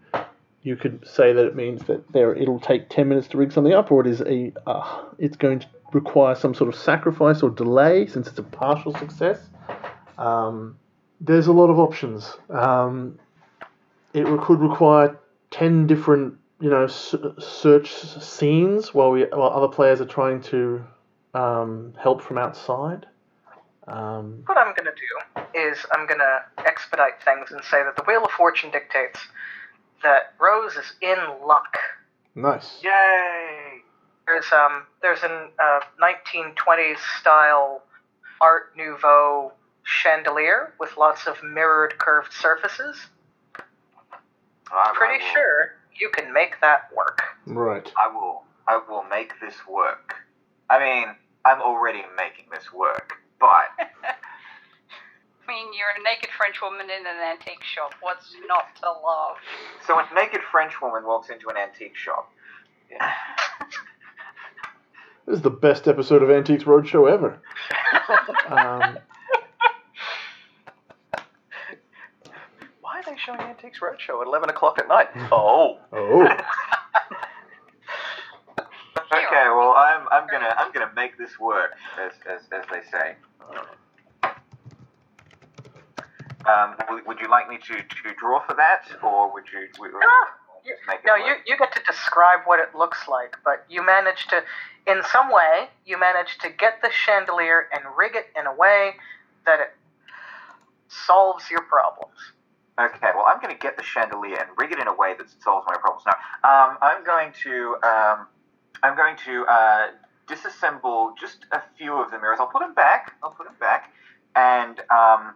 you 0.62 0.76
could 0.76 1.08
say 1.08 1.32
that 1.32 1.46
it 1.46 1.56
means 1.56 1.84
that 1.86 2.12
there 2.12 2.36
it'll 2.36 2.60
take 2.60 2.90
ten 2.90 3.08
minutes 3.08 3.28
to 3.30 3.38
rig 3.38 3.54
something 3.54 3.74
up, 3.74 3.92
or 3.92 4.02
it 4.02 4.08
is 4.08 4.22
a. 4.22 4.52
Uh, 4.68 5.06
it's 5.18 5.38
going 5.38 5.60
to 5.60 5.68
require 5.94 6.36
some 6.36 6.54
sort 6.54 6.74
of 6.74 6.76
sacrifice 6.80 7.42
or 7.42 7.50
delay 7.50 8.08
since 8.08 8.28
it's 8.28 8.40
a 8.40 8.44
partial 8.44 8.94
success. 8.98 9.40
Um, 10.18 10.78
there's 11.22 11.48
a 11.48 11.54
lot 11.54 11.70
of 11.70 11.80
options. 11.80 12.36
Um, 12.50 13.18
it 14.14 14.26
could 14.42 14.60
require 14.60 15.18
ten 15.52 15.88
different, 15.88 16.38
you 16.60 16.70
know, 16.70 16.88
search 16.88 17.94
scenes 17.94 18.94
while 18.94 19.12
we 19.12 19.24
while 19.32 19.52
other 19.52 19.70
players 19.70 20.02
are 20.02 20.06
trying 20.06 20.42
to 20.42 20.84
um, 21.34 21.94
help 21.98 22.22
from 22.22 22.38
outside. 22.38 23.06
Um, 23.88 24.44
What 24.46 24.58
I'm 24.58 24.74
going 24.76 24.86
to 24.86 24.92
do 24.92 25.60
is 25.60 25.78
I'm 25.92 26.08
going 26.08 26.20
to 26.20 26.42
expedite 26.66 27.22
things 27.24 27.52
and 27.52 27.64
say 27.64 27.84
that 27.84 27.96
the 27.96 28.04
Wheel 28.04 28.24
of 28.24 28.32
Fortune 28.32 28.72
dictates 28.72 29.20
that 30.04 30.34
Rose 30.40 30.74
is 30.76 30.94
in 31.02 31.18
luck. 31.46 31.78
nice. 32.36 32.80
Yay! 32.84 33.82
There's 34.26 34.46
um 34.54 34.84
there's 35.02 35.22
an 35.24 35.50
uh, 35.62 35.80
1920s 36.02 36.98
style 37.20 37.84
Art 38.40 38.72
Nouveau 38.78 39.52
chandelier 39.84 40.74
with 40.80 40.96
lots 40.98 41.28
of 41.28 41.36
mirrored 41.44 41.98
curved 41.98 42.32
surfaces. 42.32 42.96
I'm 44.72 44.96
Pretty 44.96 45.24
will, 45.24 45.32
sure 45.34 45.74
you 46.00 46.10
can 46.10 46.32
make 46.34 46.60
that 46.62 46.84
work. 46.96 47.22
Right. 47.46 47.92
I 47.98 48.08
will. 48.14 48.44
I 48.68 48.80
will 48.90 49.04
make 49.10 49.34
this 49.42 49.56
work. 49.70 50.16
I 50.70 50.80
mean, 50.80 51.08
I'm 51.46 51.62
already 51.62 52.04
making 52.18 52.46
this 52.52 52.72
work, 52.74 53.14
but 53.44 53.76
I 54.08 55.52
mean, 55.52 55.68
you're 55.76 55.92
a 56.00 56.02
naked 56.02 56.30
French 56.38 56.62
woman 56.62 56.88
in 56.88 57.06
an 57.06 57.20
antique 57.30 57.64
shop. 57.64 57.94
What's 58.00 58.34
not 58.48 58.74
to 58.80 58.88
love? 58.88 59.36
So 59.86 60.00
a 60.00 60.08
naked 60.16 60.40
French 60.50 60.82
woman 60.82 61.04
walks 61.06 61.30
into 61.30 61.50
an 61.50 61.58
antique 61.58 61.98
shop. 61.98 62.32
This 65.26 65.38
is 65.38 65.42
the 65.42 65.50
best 65.50 65.88
episode 65.88 66.22
of 66.22 66.30
Antiques 66.30 66.66
Roadshow 66.66 67.10
ever. 67.10 67.40
um, 68.50 68.98
Why 72.82 73.00
are 73.00 73.04
they 73.06 73.16
showing 73.16 73.40
Antiques 73.40 73.80
Roadshow 73.80 74.20
at 74.20 74.28
11 74.28 74.50
o'clock 74.50 74.80
at 74.80 74.90
night? 74.90 75.08
Oh. 75.32 75.80
oh, 75.94 76.28
Okay, 79.14 79.46
well 79.50 79.74
I'm 79.78 80.08
I'm 80.12 80.28
gonna 80.28 80.54
I'm 80.58 80.72
gonna 80.72 80.92
make 80.96 81.18
this 81.18 81.40
work, 81.40 81.72
as 82.00 82.14
as, 82.28 82.42
as 82.52 82.66
they 82.72 82.82
say. 82.92 83.16
Um, 86.46 86.76
would, 86.90 87.06
would 87.08 87.20
you 87.20 87.30
like 87.30 87.48
me 87.48 87.58
to, 87.58 87.74
to 87.76 88.14
draw 88.20 88.46
for 88.46 88.54
that, 88.56 88.84
or 89.02 89.32
would 89.34 89.46
you? 89.52 89.68
Would, 89.80 89.92
You- 90.66 90.76
No, 91.06 91.14
work? 91.14 91.26
you, 91.28 91.34
you 91.46 91.58
get 91.58 91.74
to 91.76 91.82
describe 91.84 92.42
what 92.46 92.60
it 92.60 92.74
looks 92.76 93.08
like, 93.08 93.36
but 93.44 93.66
you 93.70 93.86
manage 93.86 94.28
to, 94.28 94.44
in 94.88 95.02
some 95.12 95.30
way, 95.32 95.68
you 95.86 96.00
manage 96.00 96.38
to 96.40 96.50
get 96.50 96.82
the 96.82 96.90
chandelier 96.92 97.68
and 97.74 97.84
rig 97.98 98.16
it 98.16 98.28
in 98.40 98.46
a 98.48 98.54
way 98.54 98.94
that 99.46 99.60
it 99.60 99.74
solves 100.88 101.50
your 101.50 101.62
problems. 101.62 102.18
Okay, 102.80 103.10
well, 103.16 103.26
I'm 103.28 103.40
going 103.42 103.54
to 103.54 103.60
get 103.60 103.78
the 103.78 103.84
chandelier 103.84 104.38
and 104.38 104.50
rig 104.58 104.72
it 104.72 104.80
in 104.80 104.88
a 104.88 104.94
way 104.96 105.14
that 105.18 105.28
solves 105.44 105.66
my 105.68 105.76
problems. 105.78 106.04
Now, 106.08 106.14
um, 106.50 106.78
I'm 106.82 107.04
going 107.04 107.32
to 107.44 107.76
um, 107.84 108.28
I'm 108.82 108.96
going 108.96 109.16
to 109.26 109.46
uh, 109.46 109.88
disassemble 110.28 111.12
just 111.20 111.46
a 111.52 111.62
few 111.78 111.94
of 112.02 112.10
the 112.10 112.18
mirrors. 112.20 112.38
I'll 112.40 112.48
put 112.48 112.62
them 112.62 112.74
back. 112.74 113.14
I'll 113.22 113.32
put 113.32 113.46
them 113.46 113.56
back, 113.60 113.92
and 114.36 114.80
um, 114.90 115.36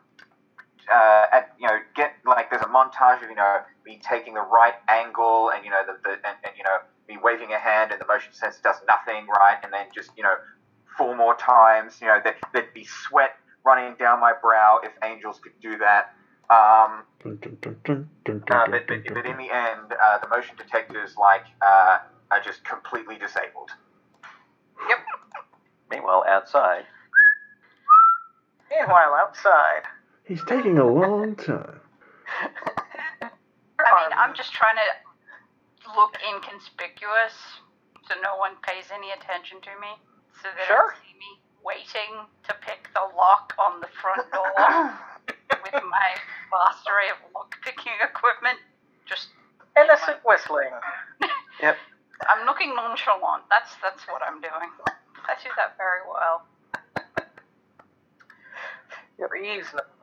uh, 0.93 1.25
at, 1.31 1.53
you 1.59 1.67
know, 1.67 1.77
get 1.95 2.13
like 2.25 2.49
there's 2.49 2.61
a 2.61 2.65
montage 2.65 3.23
of 3.23 3.29
you 3.29 3.35
know 3.35 3.57
me 3.85 3.99
taking 4.01 4.33
the 4.33 4.41
right 4.41 4.75
angle, 4.87 5.51
and 5.53 5.63
you 5.63 5.71
know 5.71 5.81
the, 5.85 5.97
the 6.03 6.11
and, 6.11 6.37
and 6.43 6.53
you 6.57 6.63
know 6.63 6.77
me 7.07 7.17
waving 7.21 7.51
a 7.51 7.59
hand, 7.59 7.91
and 7.91 7.99
the 7.99 8.05
motion 8.07 8.33
sensor 8.33 8.59
does 8.63 8.77
nothing, 8.87 9.27
right? 9.27 9.57
And 9.63 9.71
then 9.73 9.87
just 9.93 10.11
you 10.17 10.23
know 10.23 10.35
four 10.97 11.15
more 11.15 11.35
times. 11.35 11.99
You 12.01 12.07
know, 12.07 12.19
there, 12.23 12.35
there'd 12.53 12.73
be 12.73 12.85
sweat 12.85 13.35
running 13.65 13.95
down 13.99 14.19
my 14.19 14.33
brow 14.41 14.79
if 14.83 14.91
angels 15.03 15.39
could 15.39 15.59
do 15.61 15.77
that. 15.77 16.13
Um, 16.49 17.03
uh, 17.25 17.29
but, 18.71 18.87
but, 18.87 19.03
but 19.13 19.25
in 19.25 19.37
the 19.37 19.51
end, 19.51 19.93
uh, 20.01 20.17
the 20.19 20.29
motion 20.29 20.55
detectors 20.57 21.15
like 21.17 21.43
uh, 21.65 21.99
are 22.31 22.41
just 22.43 22.63
completely 22.63 23.17
disabled. 23.17 23.71
Yep. 24.87 24.97
Meanwhile, 25.91 26.23
outside. 26.27 26.85
Meanwhile, 28.69 29.15
outside, 29.19 29.83
He's 30.27 30.43
taking 30.43 30.77
a 30.77 30.85
long 30.85 31.35
time. 31.35 31.79
I 33.21 33.29
mean, 33.29 34.11
I'm 34.17 34.35
just 34.35 34.51
trying 34.51 34.75
to 34.75 35.91
look 35.95 36.17
inconspicuous 36.19 37.33
so 38.07 38.15
no 38.23 38.35
one 38.37 38.51
pays 38.63 38.91
any 38.93 39.11
attention 39.11 39.59
to 39.61 39.71
me. 39.79 39.87
So 40.41 40.49
they 40.55 40.65
Sure. 40.67 40.91
don't 40.91 40.99
see 41.03 41.15
me 41.19 41.39
waiting 41.63 42.27
to 42.47 42.53
pick 42.61 42.89
the 42.93 43.07
lock 43.15 43.53
on 43.59 43.79
the 43.79 43.87
front 43.87 44.23
door 44.31 44.51
with 45.63 45.73
my 45.83 46.09
vast 46.51 46.87
array 46.87 47.09
of 47.11 47.17
lock 47.33 47.55
picking 47.63 47.95
equipment. 48.03 48.59
Just 49.05 49.29
innocent 49.79 50.19
whistling. 50.25 50.71
Yep. 51.59 51.75
I'm 52.29 52.45
looking 52.45 52.75
nonchalant. 52.75 53.41
That's 53.49 53.73
that's 53.81 54.05
what 54.07 54.21
I'm 54.21 54.39
doing. 54.41 54.69
I 55.25 55.33
do 55.41 55.49
that 55.57 55.75
very 55.75 56.01
well. 56.05 56.45
Reasonable. 59.17 59.96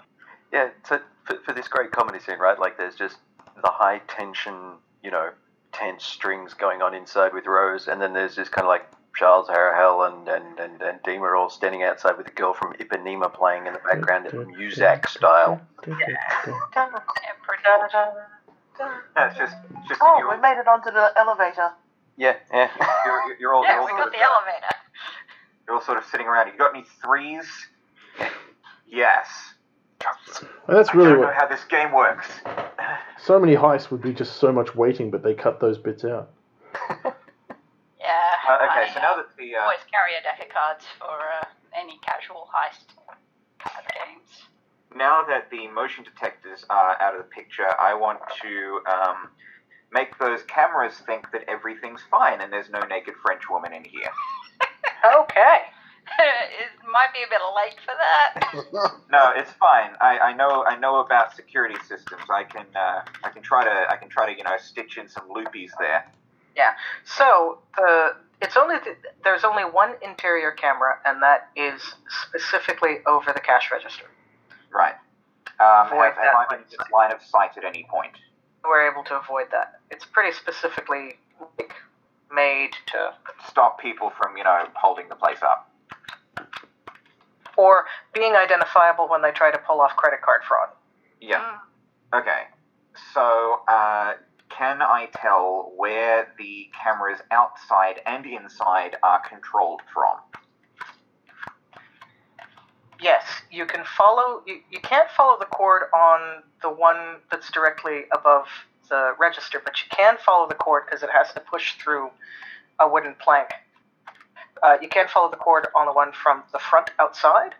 Yeah, 0.55 0.69
so 0.89 1.01
for, 1.25 1.37
for 1.45 1.53
this 1.53 1.67
great 1.67 1.91
comedy 1.91 2.21
scene, 2.21 2.39
right? 2.39 2.59
Like, 2.59 2.79
there's 2.79 2.95
just 2.95 3.17
the 3.61 3.71
high 3.71 4.01
tension, 4.07 4.55
you 5.03 5.11
know, 5.11 5.31
tense 5.73 6.05
strings 6.05 6.55
going 6.55 6.81
on 6.81 6.95
inside 6.95 7.35
with 7.35 7.47
Rose, 7.47 7.89
and 7.89 8.01
then 8.01 8.13
there's 8.13 8.37
just 8.37 8.53
kind 8.53 8.65
of 8.65 8.69
like 8.69 8.87
Charles 9.17 9.49
Harahel 9.49 10.07
and, 10.09 10.29
and, 10.29 10.59
and, 10.61 10.81
and 10.81 11.03
Deemer 11.03 11.35
all 11.35 11.51
standing 11.51 11.83
outside 11.83 12.17
with 12.17 12.27
the 12.27 12.33
girl 12.33 12.55
from 12.55 12.73
Ipanema 12.75 13.33
playing 13.35 13.67
in 13.67 13.73
the 13.73 13.81
background 13.81 14.27
in 14.27 14.33
Muzak 14.55 15.09
style. 15.09 15.61
Yeah, 15.87 15.95
pretty 15.97 16.53
Da, 16.73 16.89
much. 16.91 17.03
da, 17.93 18.05
da. 18.05 18.11
No, 19.17 19.27
it's 19.27 19.37
just, 19.39 19.57
it's 19.79 19.89
just 19.89 20.01
Oh, 20.03 20.19
you're, 20.19 20.31
we 20.35 20.41
made 20.41 20.59
it 20.59 20.67
onto 20.67 20.91
the 20.91 21.11
elevator. 21.17 21.71
Yeah, 22.17 22.35
yeah. 22.53 22.71
you're, 23.07 23.37
you're 23.41 23.55
all, 23.55 23.65
Yeah, 23.65 23.75
you're 23.75 23.81
all 23.81 23.87
we 23.87 23.93
got 23.93 24.13
the 24.13 24.19
uh, 24.19 24.23
elevator. 24.23 24.75
You're 25.67 25.77
all 25.77 25.83
sort 25.83 25.99
of 25.99 26.05
sitting 26.07 26.27
around. 26.27 26.49
You 26.49 26.59
got 26.59 26.75
any 26.75 26.85
threes? 27.03 27.47
Yes. 28.87 29.29
And 30.67 30.77
that's 30.77 30.91
I 30.91 30.93
really 30.95 31.11
don't 31.11 31.21
know 31.21 31.27
what. 31.27 31.35
how 31.35 31.47
this 31.47 31.65
game 31.65 31.93
works. 31.93 32.29
So 33.19 33.39
many 33.39 33.55
heists 33.55 33.91
would 33.91 34.03
be 34.03 34.13
just 34.13 34.37
so 34.37 34.53
much 34.53 34.75
waiting, 34.75 35.11
but 35.11 35.23
they 35.23 35.35
cut 35.35 35.61
those 35.61 35.79
bits 35.79 36.05
out. 36.05 36.31
Yeah. 38.05 38.53
Uh, 38.53 38.57
okay, 38.69 38.91
I, 38.91 38.93
so 38.93 39.01
now 39.01 39.17
that 39.17 39.35
the 39.39 39.57
uh, 39.57 39.63
always 39.63 39.81
carry 39.91 40.13
a 40.21 40.23
deck 40.23 40.39
of 40.47 40.53
cards 40.53 40.85
for 40.99 41.09
uh, 41.09 41.47
any 41.75 41.99
casual 42.05 42.49
heist 42.55 42.93
card 43.59 43.85
games. 43.95 44.43
now 44.95 45.25
that 45.27 45.49
the 45.51 45.69
motion 45.69 46.05
detectors 46.05 46.67
are 46.69 47.01
out 47.01 47.15
of 47.15 47.25
the 47.25 47.31
picture, 47.31 47.65
I 47.81 47.95
want 47.95 48.21
to 48.43 48.81
um, 48.93 49.31
make 49.91 50.19
those 50.19 50.43
cameras 50.43 50.93
think 51.07 51.33
that 51.33 51.45
everything's 51.49 52.03
fine 52.11 52.43
and 52.43 52.53
there's 52.53 52.69
no 52.69 52.81
naked 52.81 53.15
French 53.25 53.49
woman 53.49 53.73
in 53.73 53.85
here. 53.85 54.11
Okay. 55.05 55.59
it 56.19 56.91
might 56.91 57.13
be 57.13 57.21
a 57.23 57.29
bit 57.29 57.41
late 57.57 57.77
for 57.85 57.95
that. 57.95 58.91
No, 59.11 59.31
it's 59.37 59.53
fine. 59.53 59.91
I, 60.01 60.19
I 60.19 60.33
know 60.33 60.65
I 60.65 60.77
know 60.77 60.99
about 60.99 61.37
security 61.37 61.77
systems. 61.87 62.23
I 62.29 62.43
can 62.43 62.67
uh, 62.75 63.03
I 63.23 63.29
can 63.29 63.43
try 63.43 63.63
to 63.63 63.87
I 63.89 63.97
can 63.97 64.09
try 64.09 64.27
to 64.31 64.37
you 64.37 64.43
know 64.43 64.57
stitch 64.61 64.99
in 64.99 65.09
some 65.09 65.29
loopies 65.29 65.71
there. 65.79 66.05
Yeah. 66.57 66.73
So 67.05 67.59
the 67.77 68.17
it's 68.43 68.57
only 68.57 68.81
th- 68.83 68.97
there's 69.23 69.45
only 69.45 69.63
one 69.63 69.95
interior 70.03 70.51
camera, 70.51 70.99
and 71.05 71.23
that 71.23 71.49
is 71.55 71.81
specifically 72.09 72.99
over 73.07 73.33
the 73.33 73.41
cash 73.41 73.71
register. 73.71 74.07
Right. 74.73 74.95
Um, 75.61 75.87
Avoid 75.87 76.15
have, 76.15 76.17
have 76.17 76.35
I 76.51 76.57
been 76.57 76.65
in 76.65 76.93
line 76.93 77.13
of 77.13 77.23
sight 77.23 77.57
at 77.57 77.65
any 77.65 77.87
point? 77.89 78.13
We're 78.65 78.91
able 78.91 79.05
to 79.05 79.19
avoid 79.19 79.47
that. 79.53 79.79
It's 79.91 80.05
pretty 80.05 80.37
specifically 80.37 81.19
like, 81.59 81.75
made 82.35 82.73
to, 82.89 83.15
Stop 83.49 83.79
people 83.81 84.11
from 84.11 84.37
you 84.37 84.43
know 84.43 84.67
holding 84.75 85.09
the 85.09 85.15
place 85.15 85.43
up. 85.43 85.71
Or 87.57 87.85
being 88.13 88.35
identifiable 88.35 89.09
when 89.09 89.23
they 89.23 89.31
try 89.31 89.51
to 89.51 89.59
pull 89.59 89.81
off 89.81 89.97
credit 89.97 90.21
card 90.23 90.43
fraud. 90.47 90.69
Yeah. 91.21 91.41
Mm. 92.13 92.21
Okay. 92.21 92.43
So, 93.13 93.61
uh, 93.69 94.15
can 94.51 94.83
I 94.83 95.09
tell 95.15 95.73
where 95.77 96.29
the 96.39 96.69
cameras 96.81 97.21
outside 97.31 98.01
and 98.07 98.25
inside 98.25 98.97
are 99.03 99.21
controlled 99.29 99.81
from? 99.93 100.17
Yes, 103.01 103.25
you 103.51 103.67
can 103.67 103.85
follow. 103.85 104.43
You, 104.47 104.61
you 104.71 104.81
can't 104.81 105.11
follow 105.11 105.39
the 105.39 105.47
cord 105.47 105.85
on 105.95 106.43
the 106.63 106.71
one 106.71 107.17
that's 107.31 107.51
directly 107.51 108.03
above 108.17 108.47
the 108.89 109.15
register, 109.19 109.61
but 109.63 109.75
you 109.79 109.89
can 109.91 110.17
follow 110.25 110.49
the 110.49 110.55
cord 110.55 110.85
because 110.87 111.03
it 111.03 111.11
has 111.11 111.33
to 111.35 111.41
push 111.41 111.75
through 111.83 112.11
a 112.79 112.89
wooden 112.89 113.15
plank. 113.21 113.49
Uh, 114.63 114.77
you 114.81 114.89
can 114.89 115.09
follow 115.09 115.31
the 115.31 115.37
cord 115.37 115.67
on 115.75 115.87
the 115.87 115.93
one 115.93 116.13
from 116.13 116.43
the 116.53 116.59
front 116.59 116.91
outside, 116.99 117.55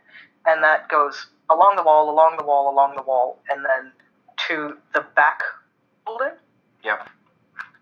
and 0.47 0.63
that 0.63 0.89
goes 0.89 1.27
along 1.51 1.75
the 1.77 1.83
wall, 1.83 2.11
along 2.11 2.37
the 2.39 2.45
wall, 2.45 2.71
along 2.73 2.95
the 2.97 3.03
wall, 3.03 3.39
and 3.51 3.65
then 3.65 3.93
to 4.49 4.77
the 4.95 5.05
back 5.15 5.41
building. 6.07 6.33
Yep. 6.83 7.09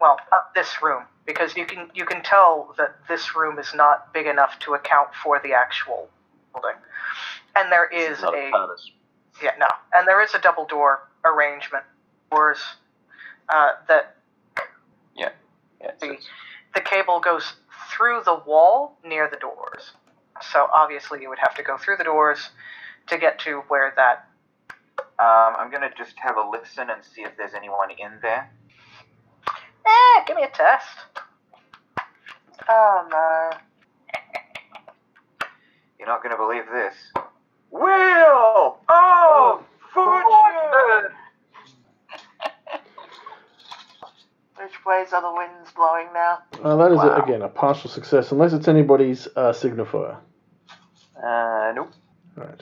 Well, 0.01 0.17
up 0.33 0.53
this 0.55 0.83
room, 0.83 1.05
because 1.27 1.57
you 1.57 1.67
can 1.67 1.91
you 1.95 2.05
can 2.05 2.23
tell 2.23 2.75
that 2.79 2.97
this 3.09 3.37
room 3.37 3.59
is 3.59 3.73
not 3.75 4.13
big 4.13 4.27
enough 4.27 4.59
to 4.61 4.75
account 4.75 5.09
for 5.23 5.41
the 5.43 5.53
actual 5.53 6.09
building. 6.53 6.77
And 7.55 7.71
there 7.71 7.89
is 7.89 8.21
not 8.23 8.35
a 8.35 8.51
yeah 9.43 9.53
no, 9.59 9.67
and 9.95 10.07
there 10.09 10.23
is 10.23 10.35
a 10.35 10.41
double 10.41 10.67
door 10.67 11.09
arrangement. 11.25 11.85
Doors 12.31 12.59
uh, 13.49 13.73
that 13.89 14.17
Yeah, 15.15 15.31
it's, 15.81 16.01
The- 16.01 16.19
the 16.75 16.81
cable 16.81 17.21
goes 17.21 17.55
through 17.91 18.23
the 18.25 18.41
wall 18.47 18.99
near 19.05 19.29
the 19.29 19.37
doors. 19.37 19.93
So 20.53 20.67
obviously 20.75 21.23
you 21.23 21.29
would 21.29 21.39
have 21.39 21.55
to 21.57 21.63
go 21.63 21.77
through 21.77 21.97
the 21.99 22.05
doors 22.05 22.51
to 23.09 23.19
get 23.19 23.39
to 23.41 23.63
where 23.69 23.93
that. 23.97 24.29
Um, 25.19 25.55
I'm 25.59 25.71
gonna 25.71 25.91
just 25.97 26.15
have 26.19 26.37
a 26.37 26.49
listen 26.49 26.91
and 26.91 27.03
see 27.05 27.23
if 27.23 27.37
there's 27.37 27.55
anyone 27.55 27.91
in 27.91 28.19
there. 28.23 28.51
Eh, 29.87 30.25
give 30.27 30.37
me 30.37 30.43
a 30.43 30.51
test. 30.51 30.99
Oh 32.69 33.07
no. 33.11 33.59
You're 35.99 36.09
not 36.09 36.23
gonna 36.23 36.37
believe 36.37 36.65
this. 36.73 36.95
Will! 37.71 38.79
Oh, 38.89 39.63
fortune! 39.95 40.42
Which 44.83 44.87
ways 44.87 45.13
are 45.13 45.23
the 45.23 45.33
winds 45.33 45.71
blowing 45.77 46.09
now? 46.13 46.39
Uh, 46.63 46.75
that 46.77 46.91
is, 46.91 46.99
Wow. 46.99 47.23
again, 47.23 47.43
a 47.43 47.49
partial 47.49 47.89
success, 47.89 48.33
unless 48.33 48.53
it's 48.53 48.67
anybody's 48.67 49.29
uh, 49.37 49.53
signifier. 49.53 50.17
uh, 51.23 51.73
nope. 51.75 51.93
Right. 52.35 52.61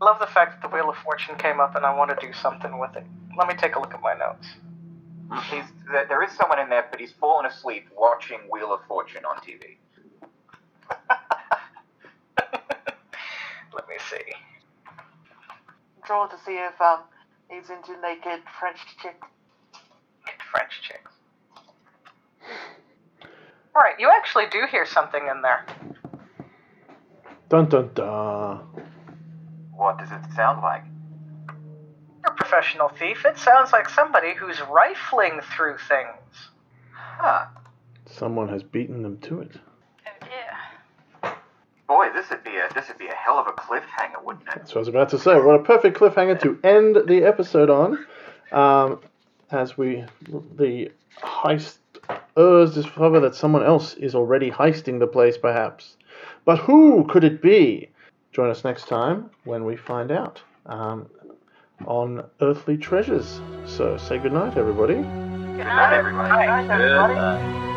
love 0.00 0.20
the 0.20 0.26
fact 0.28 0.52
that 0.62 0.68
the 0.70 0.72
Wheel 0.72 0.88
of 0.90 0.96
Fortune 0.98 1.34
came 1.36 1.58
up 1.58 1.74
and 1.74 1.84
I 1.84 1.92
want 1.96 2.16
to 2.18 2.26
do 2.26 2.32
something 2.34 2.78
with 2.78 2.94
it. 2.94 3.04
Let 3.36 3.48
me 3.48 3.54
take 3.54 3.74
a 3.74 3.80
look 3.80 3.92
at 3.94 4.00
my 4.00 4.14
notes. 4.14 4.46
He's, 5.50 5.64
there 5.90 6.06
there 6.06 6.22
is 6.22 6.30
someone 6.32 6.60
in 6.60 6.68
there, 6.68 6.86
but 6.88 7.00
he's 7.00 7.10
fallen 7.12 7.46
asleep 7.46 7.88
watching 7.96 8.38
Wheel 8.48 8.72
of 8.72 8.80
Fortune 8.86 9.24
on 9.24 9.36
TV. 9.38 9.76
Let 13.74 13.88
me 13.88 13.96
see. 14.08 14.22
Draw 16.06 16.26
to 16.28 16.36
see 16.44 16.58
if 16.58 16.80
um 16.80 17.00
he's 17.50 17.70
into 17.70 18.00
naked 18.00 18.42
French 18.60 18.78
chicks. 19.02 19.26
French 20.52 20.80
chicks. 20.82 21.10
Right, 23.74 23.94
you 23.98 24.10
actually 24.10 24.46
do 24.50 24.62
hear 24.70 24.86
something 24.86 25.20
in 25.20 25.42
there. 25.42 25.66
Dun 27.48 27.68
dun 27.68 27.90
dun. 27.94 28.66
What 29.74 29.98
does 29.98 30.10
it 30.10 30.20
sound 30.34 30.62
like? 30.62 30.82
You're 31.48 32.32
a 32.32 32.34
professional 32.34 32.88
thief. 32.88 33.24
It 33.24 33.38
sounds 33.38 33.72
like 33.72 33.88
somebody 33.88 34.34
who's 34.34 34.60
rifling 34.62 35.40
through 35.54 35.76
things. 35.88 36.50
Huh. 36.92 37.46
Someone 38.06 38.48
has 38.48 38.62
beaten 38.62 39.02
them 39.02 39.18
to 39.18 39.42
it. 39.42 39.52
Oh 40.06 40.26
dear. 41.22 41.34
Boy, 41.86 42.08
this 42.14 42.30
would 42.30 42.42
be 42.42 42.56
a 42.56 42.72
this 42.74 42.88
would 42.88 42.98
be 42.98 43.08
a 43.08 43.14
hell 43.14 43.38
of 43.38 43.46
a 43.46 43.52
cliffhanger, 43.52 44.24
wouldn't 44.24 44.48
it? 44.48 44.54
That's 44.56 44.70
what 44.70 44.76
I 44.76 44.80
was 44.80 44.88
about 44.88 45.10
to 45.10 45.18
say. 45.18 45.38
What 45.38 45.60
a 45.60 45.62
perfect 45.62 45.98
cliffhanger 45.98 46.40
to 46.42 46.58
end 46.64 46.96
the 47.06 47.24
episode 47.24 47.70
on. 47.70 48.06
Um, 48.52 49.00
as 49.50 49.76
we, 49.78 50.04
the 50.56 50.90
heisters 52.36 52.74
discover 52.74 53.20
that 53.20 53.34
someone 53.34 53.64
else 53.64 53.94
is 53.94 54.14
already 54.14 54.50
heisting 54.50 54.98
the 54.98 55.06
place, 55.06 55.38
perhaps. 55.38 55.96
But 56.44 56.58
who 56.58 57.06
could 57.08 57.24
it 57.24 57.42
be? 57.42 57.88
Join 58.32 58.50
us 58.50 58.64
next 58.64 58.86
time 58.86 59.30
when 59.44 59.64
we 59.64 59.76
find 59.76 60.10
out 60.10 60.42
um, 60.66 61.08
on 61.86 62.24
Earthly 62.40 62.76
Treasures. 62.76 63.40
So 63.64 63.96
say 63.96 64.18
goodnight, 64.18 64.56
everybody. 64.56 64.94
Good 64.94 65.64
night, 65.64 65.96
everybody. 65.96 66.28
Good 66.28 66.68
Night, 66.68 66.70
everybody. 66.70 67.75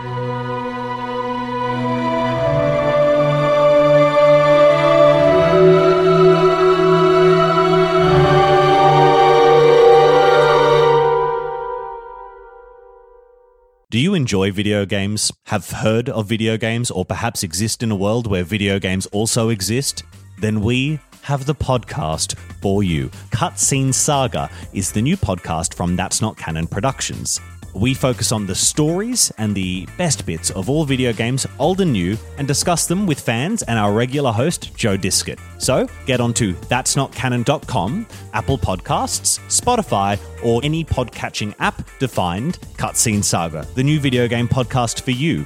Do 13.91 13.97
you 13.97 14.13
enjoy 14.13 14.51
video 14.51 14.85
games? 14.85 15.31
Have 15.47 15.71
heard 15.71 16.09
of 16.09 16.27
video 16.27 16.57
games 16.57 16.91
or 16.91 17.03
perhaps 17.03 17.41
exist 17.41 17.81
in 17.81 17.89
a 17.89 17.95
world 17.95 18.27
where 18.27 18.43
video 18.43 18.77
games 18.77 19.07
also 19.07 19.49
exist? 19.49 20.03
Then 20.37 20.61
we 20.61 20.99
have 21.23 21.47
the 21.47 21.55
podcast 21.55 22.37
for 22.61 22.83
you. 22.83 23.09
Cutscene 23.31 23.91
Saga 23.91 24.51
is 24.73 24.91
the 24.91 25.01
new 25.01 25.17
podcast 25.17 25.73
from 25.73 25.95
That's 25.95 26.21
Not 26.21 26.37
Canon 26.37 26.67
Productions. 26.67 27.41
We 27.73 27.93
focus 27.93 28.31
on 28.31 28.45
the 28.45 28.55
stories 28.55 29.31
and 29.37 29.55
the 29.55 29.87
best 29.97 30.25
bits 30.25 30.49
of 30.51 30.69
all 30.69 30.85
video 30.85 31.13
games, 31.13 31.45
old 31.59 31.81
and 31.81 31.93
new, 31.93 32.17
and 32.37 32.47
discuss 32.47 32.87
them 32.87 33.05
with 33.05 33.19
fans 33.19 33.61
and 33.63 33.77
our 33.77 33.93
regular 33.93 34.31
host, 34.31 34.75
Joe 34.75 34.97
Diskett. 34.97 35.39
So 35.59 35.87
get 36.05 36.19
onto 36.19 36.55
that'snotcanon.com, 36.55 38.07
Apple 38.33 38.57
Podcasts, 38.57 39.39
Spotify, 39.47 40.19
or 40.43 40.61
any 40.63 40.83
podcatching 40.83 41.53
app 41.59 41.87
to 41.99 42.07
find 42.07 42.59
Cutscene 42.77 43.23
Saga, 43.23 43.67
the 43.75 43.83
new 43.83 43.99
video 43.99 44.27
game 44.27 44.47
podcast 44.47 45.01
for 45.01 45.11
you. 45.11 45.45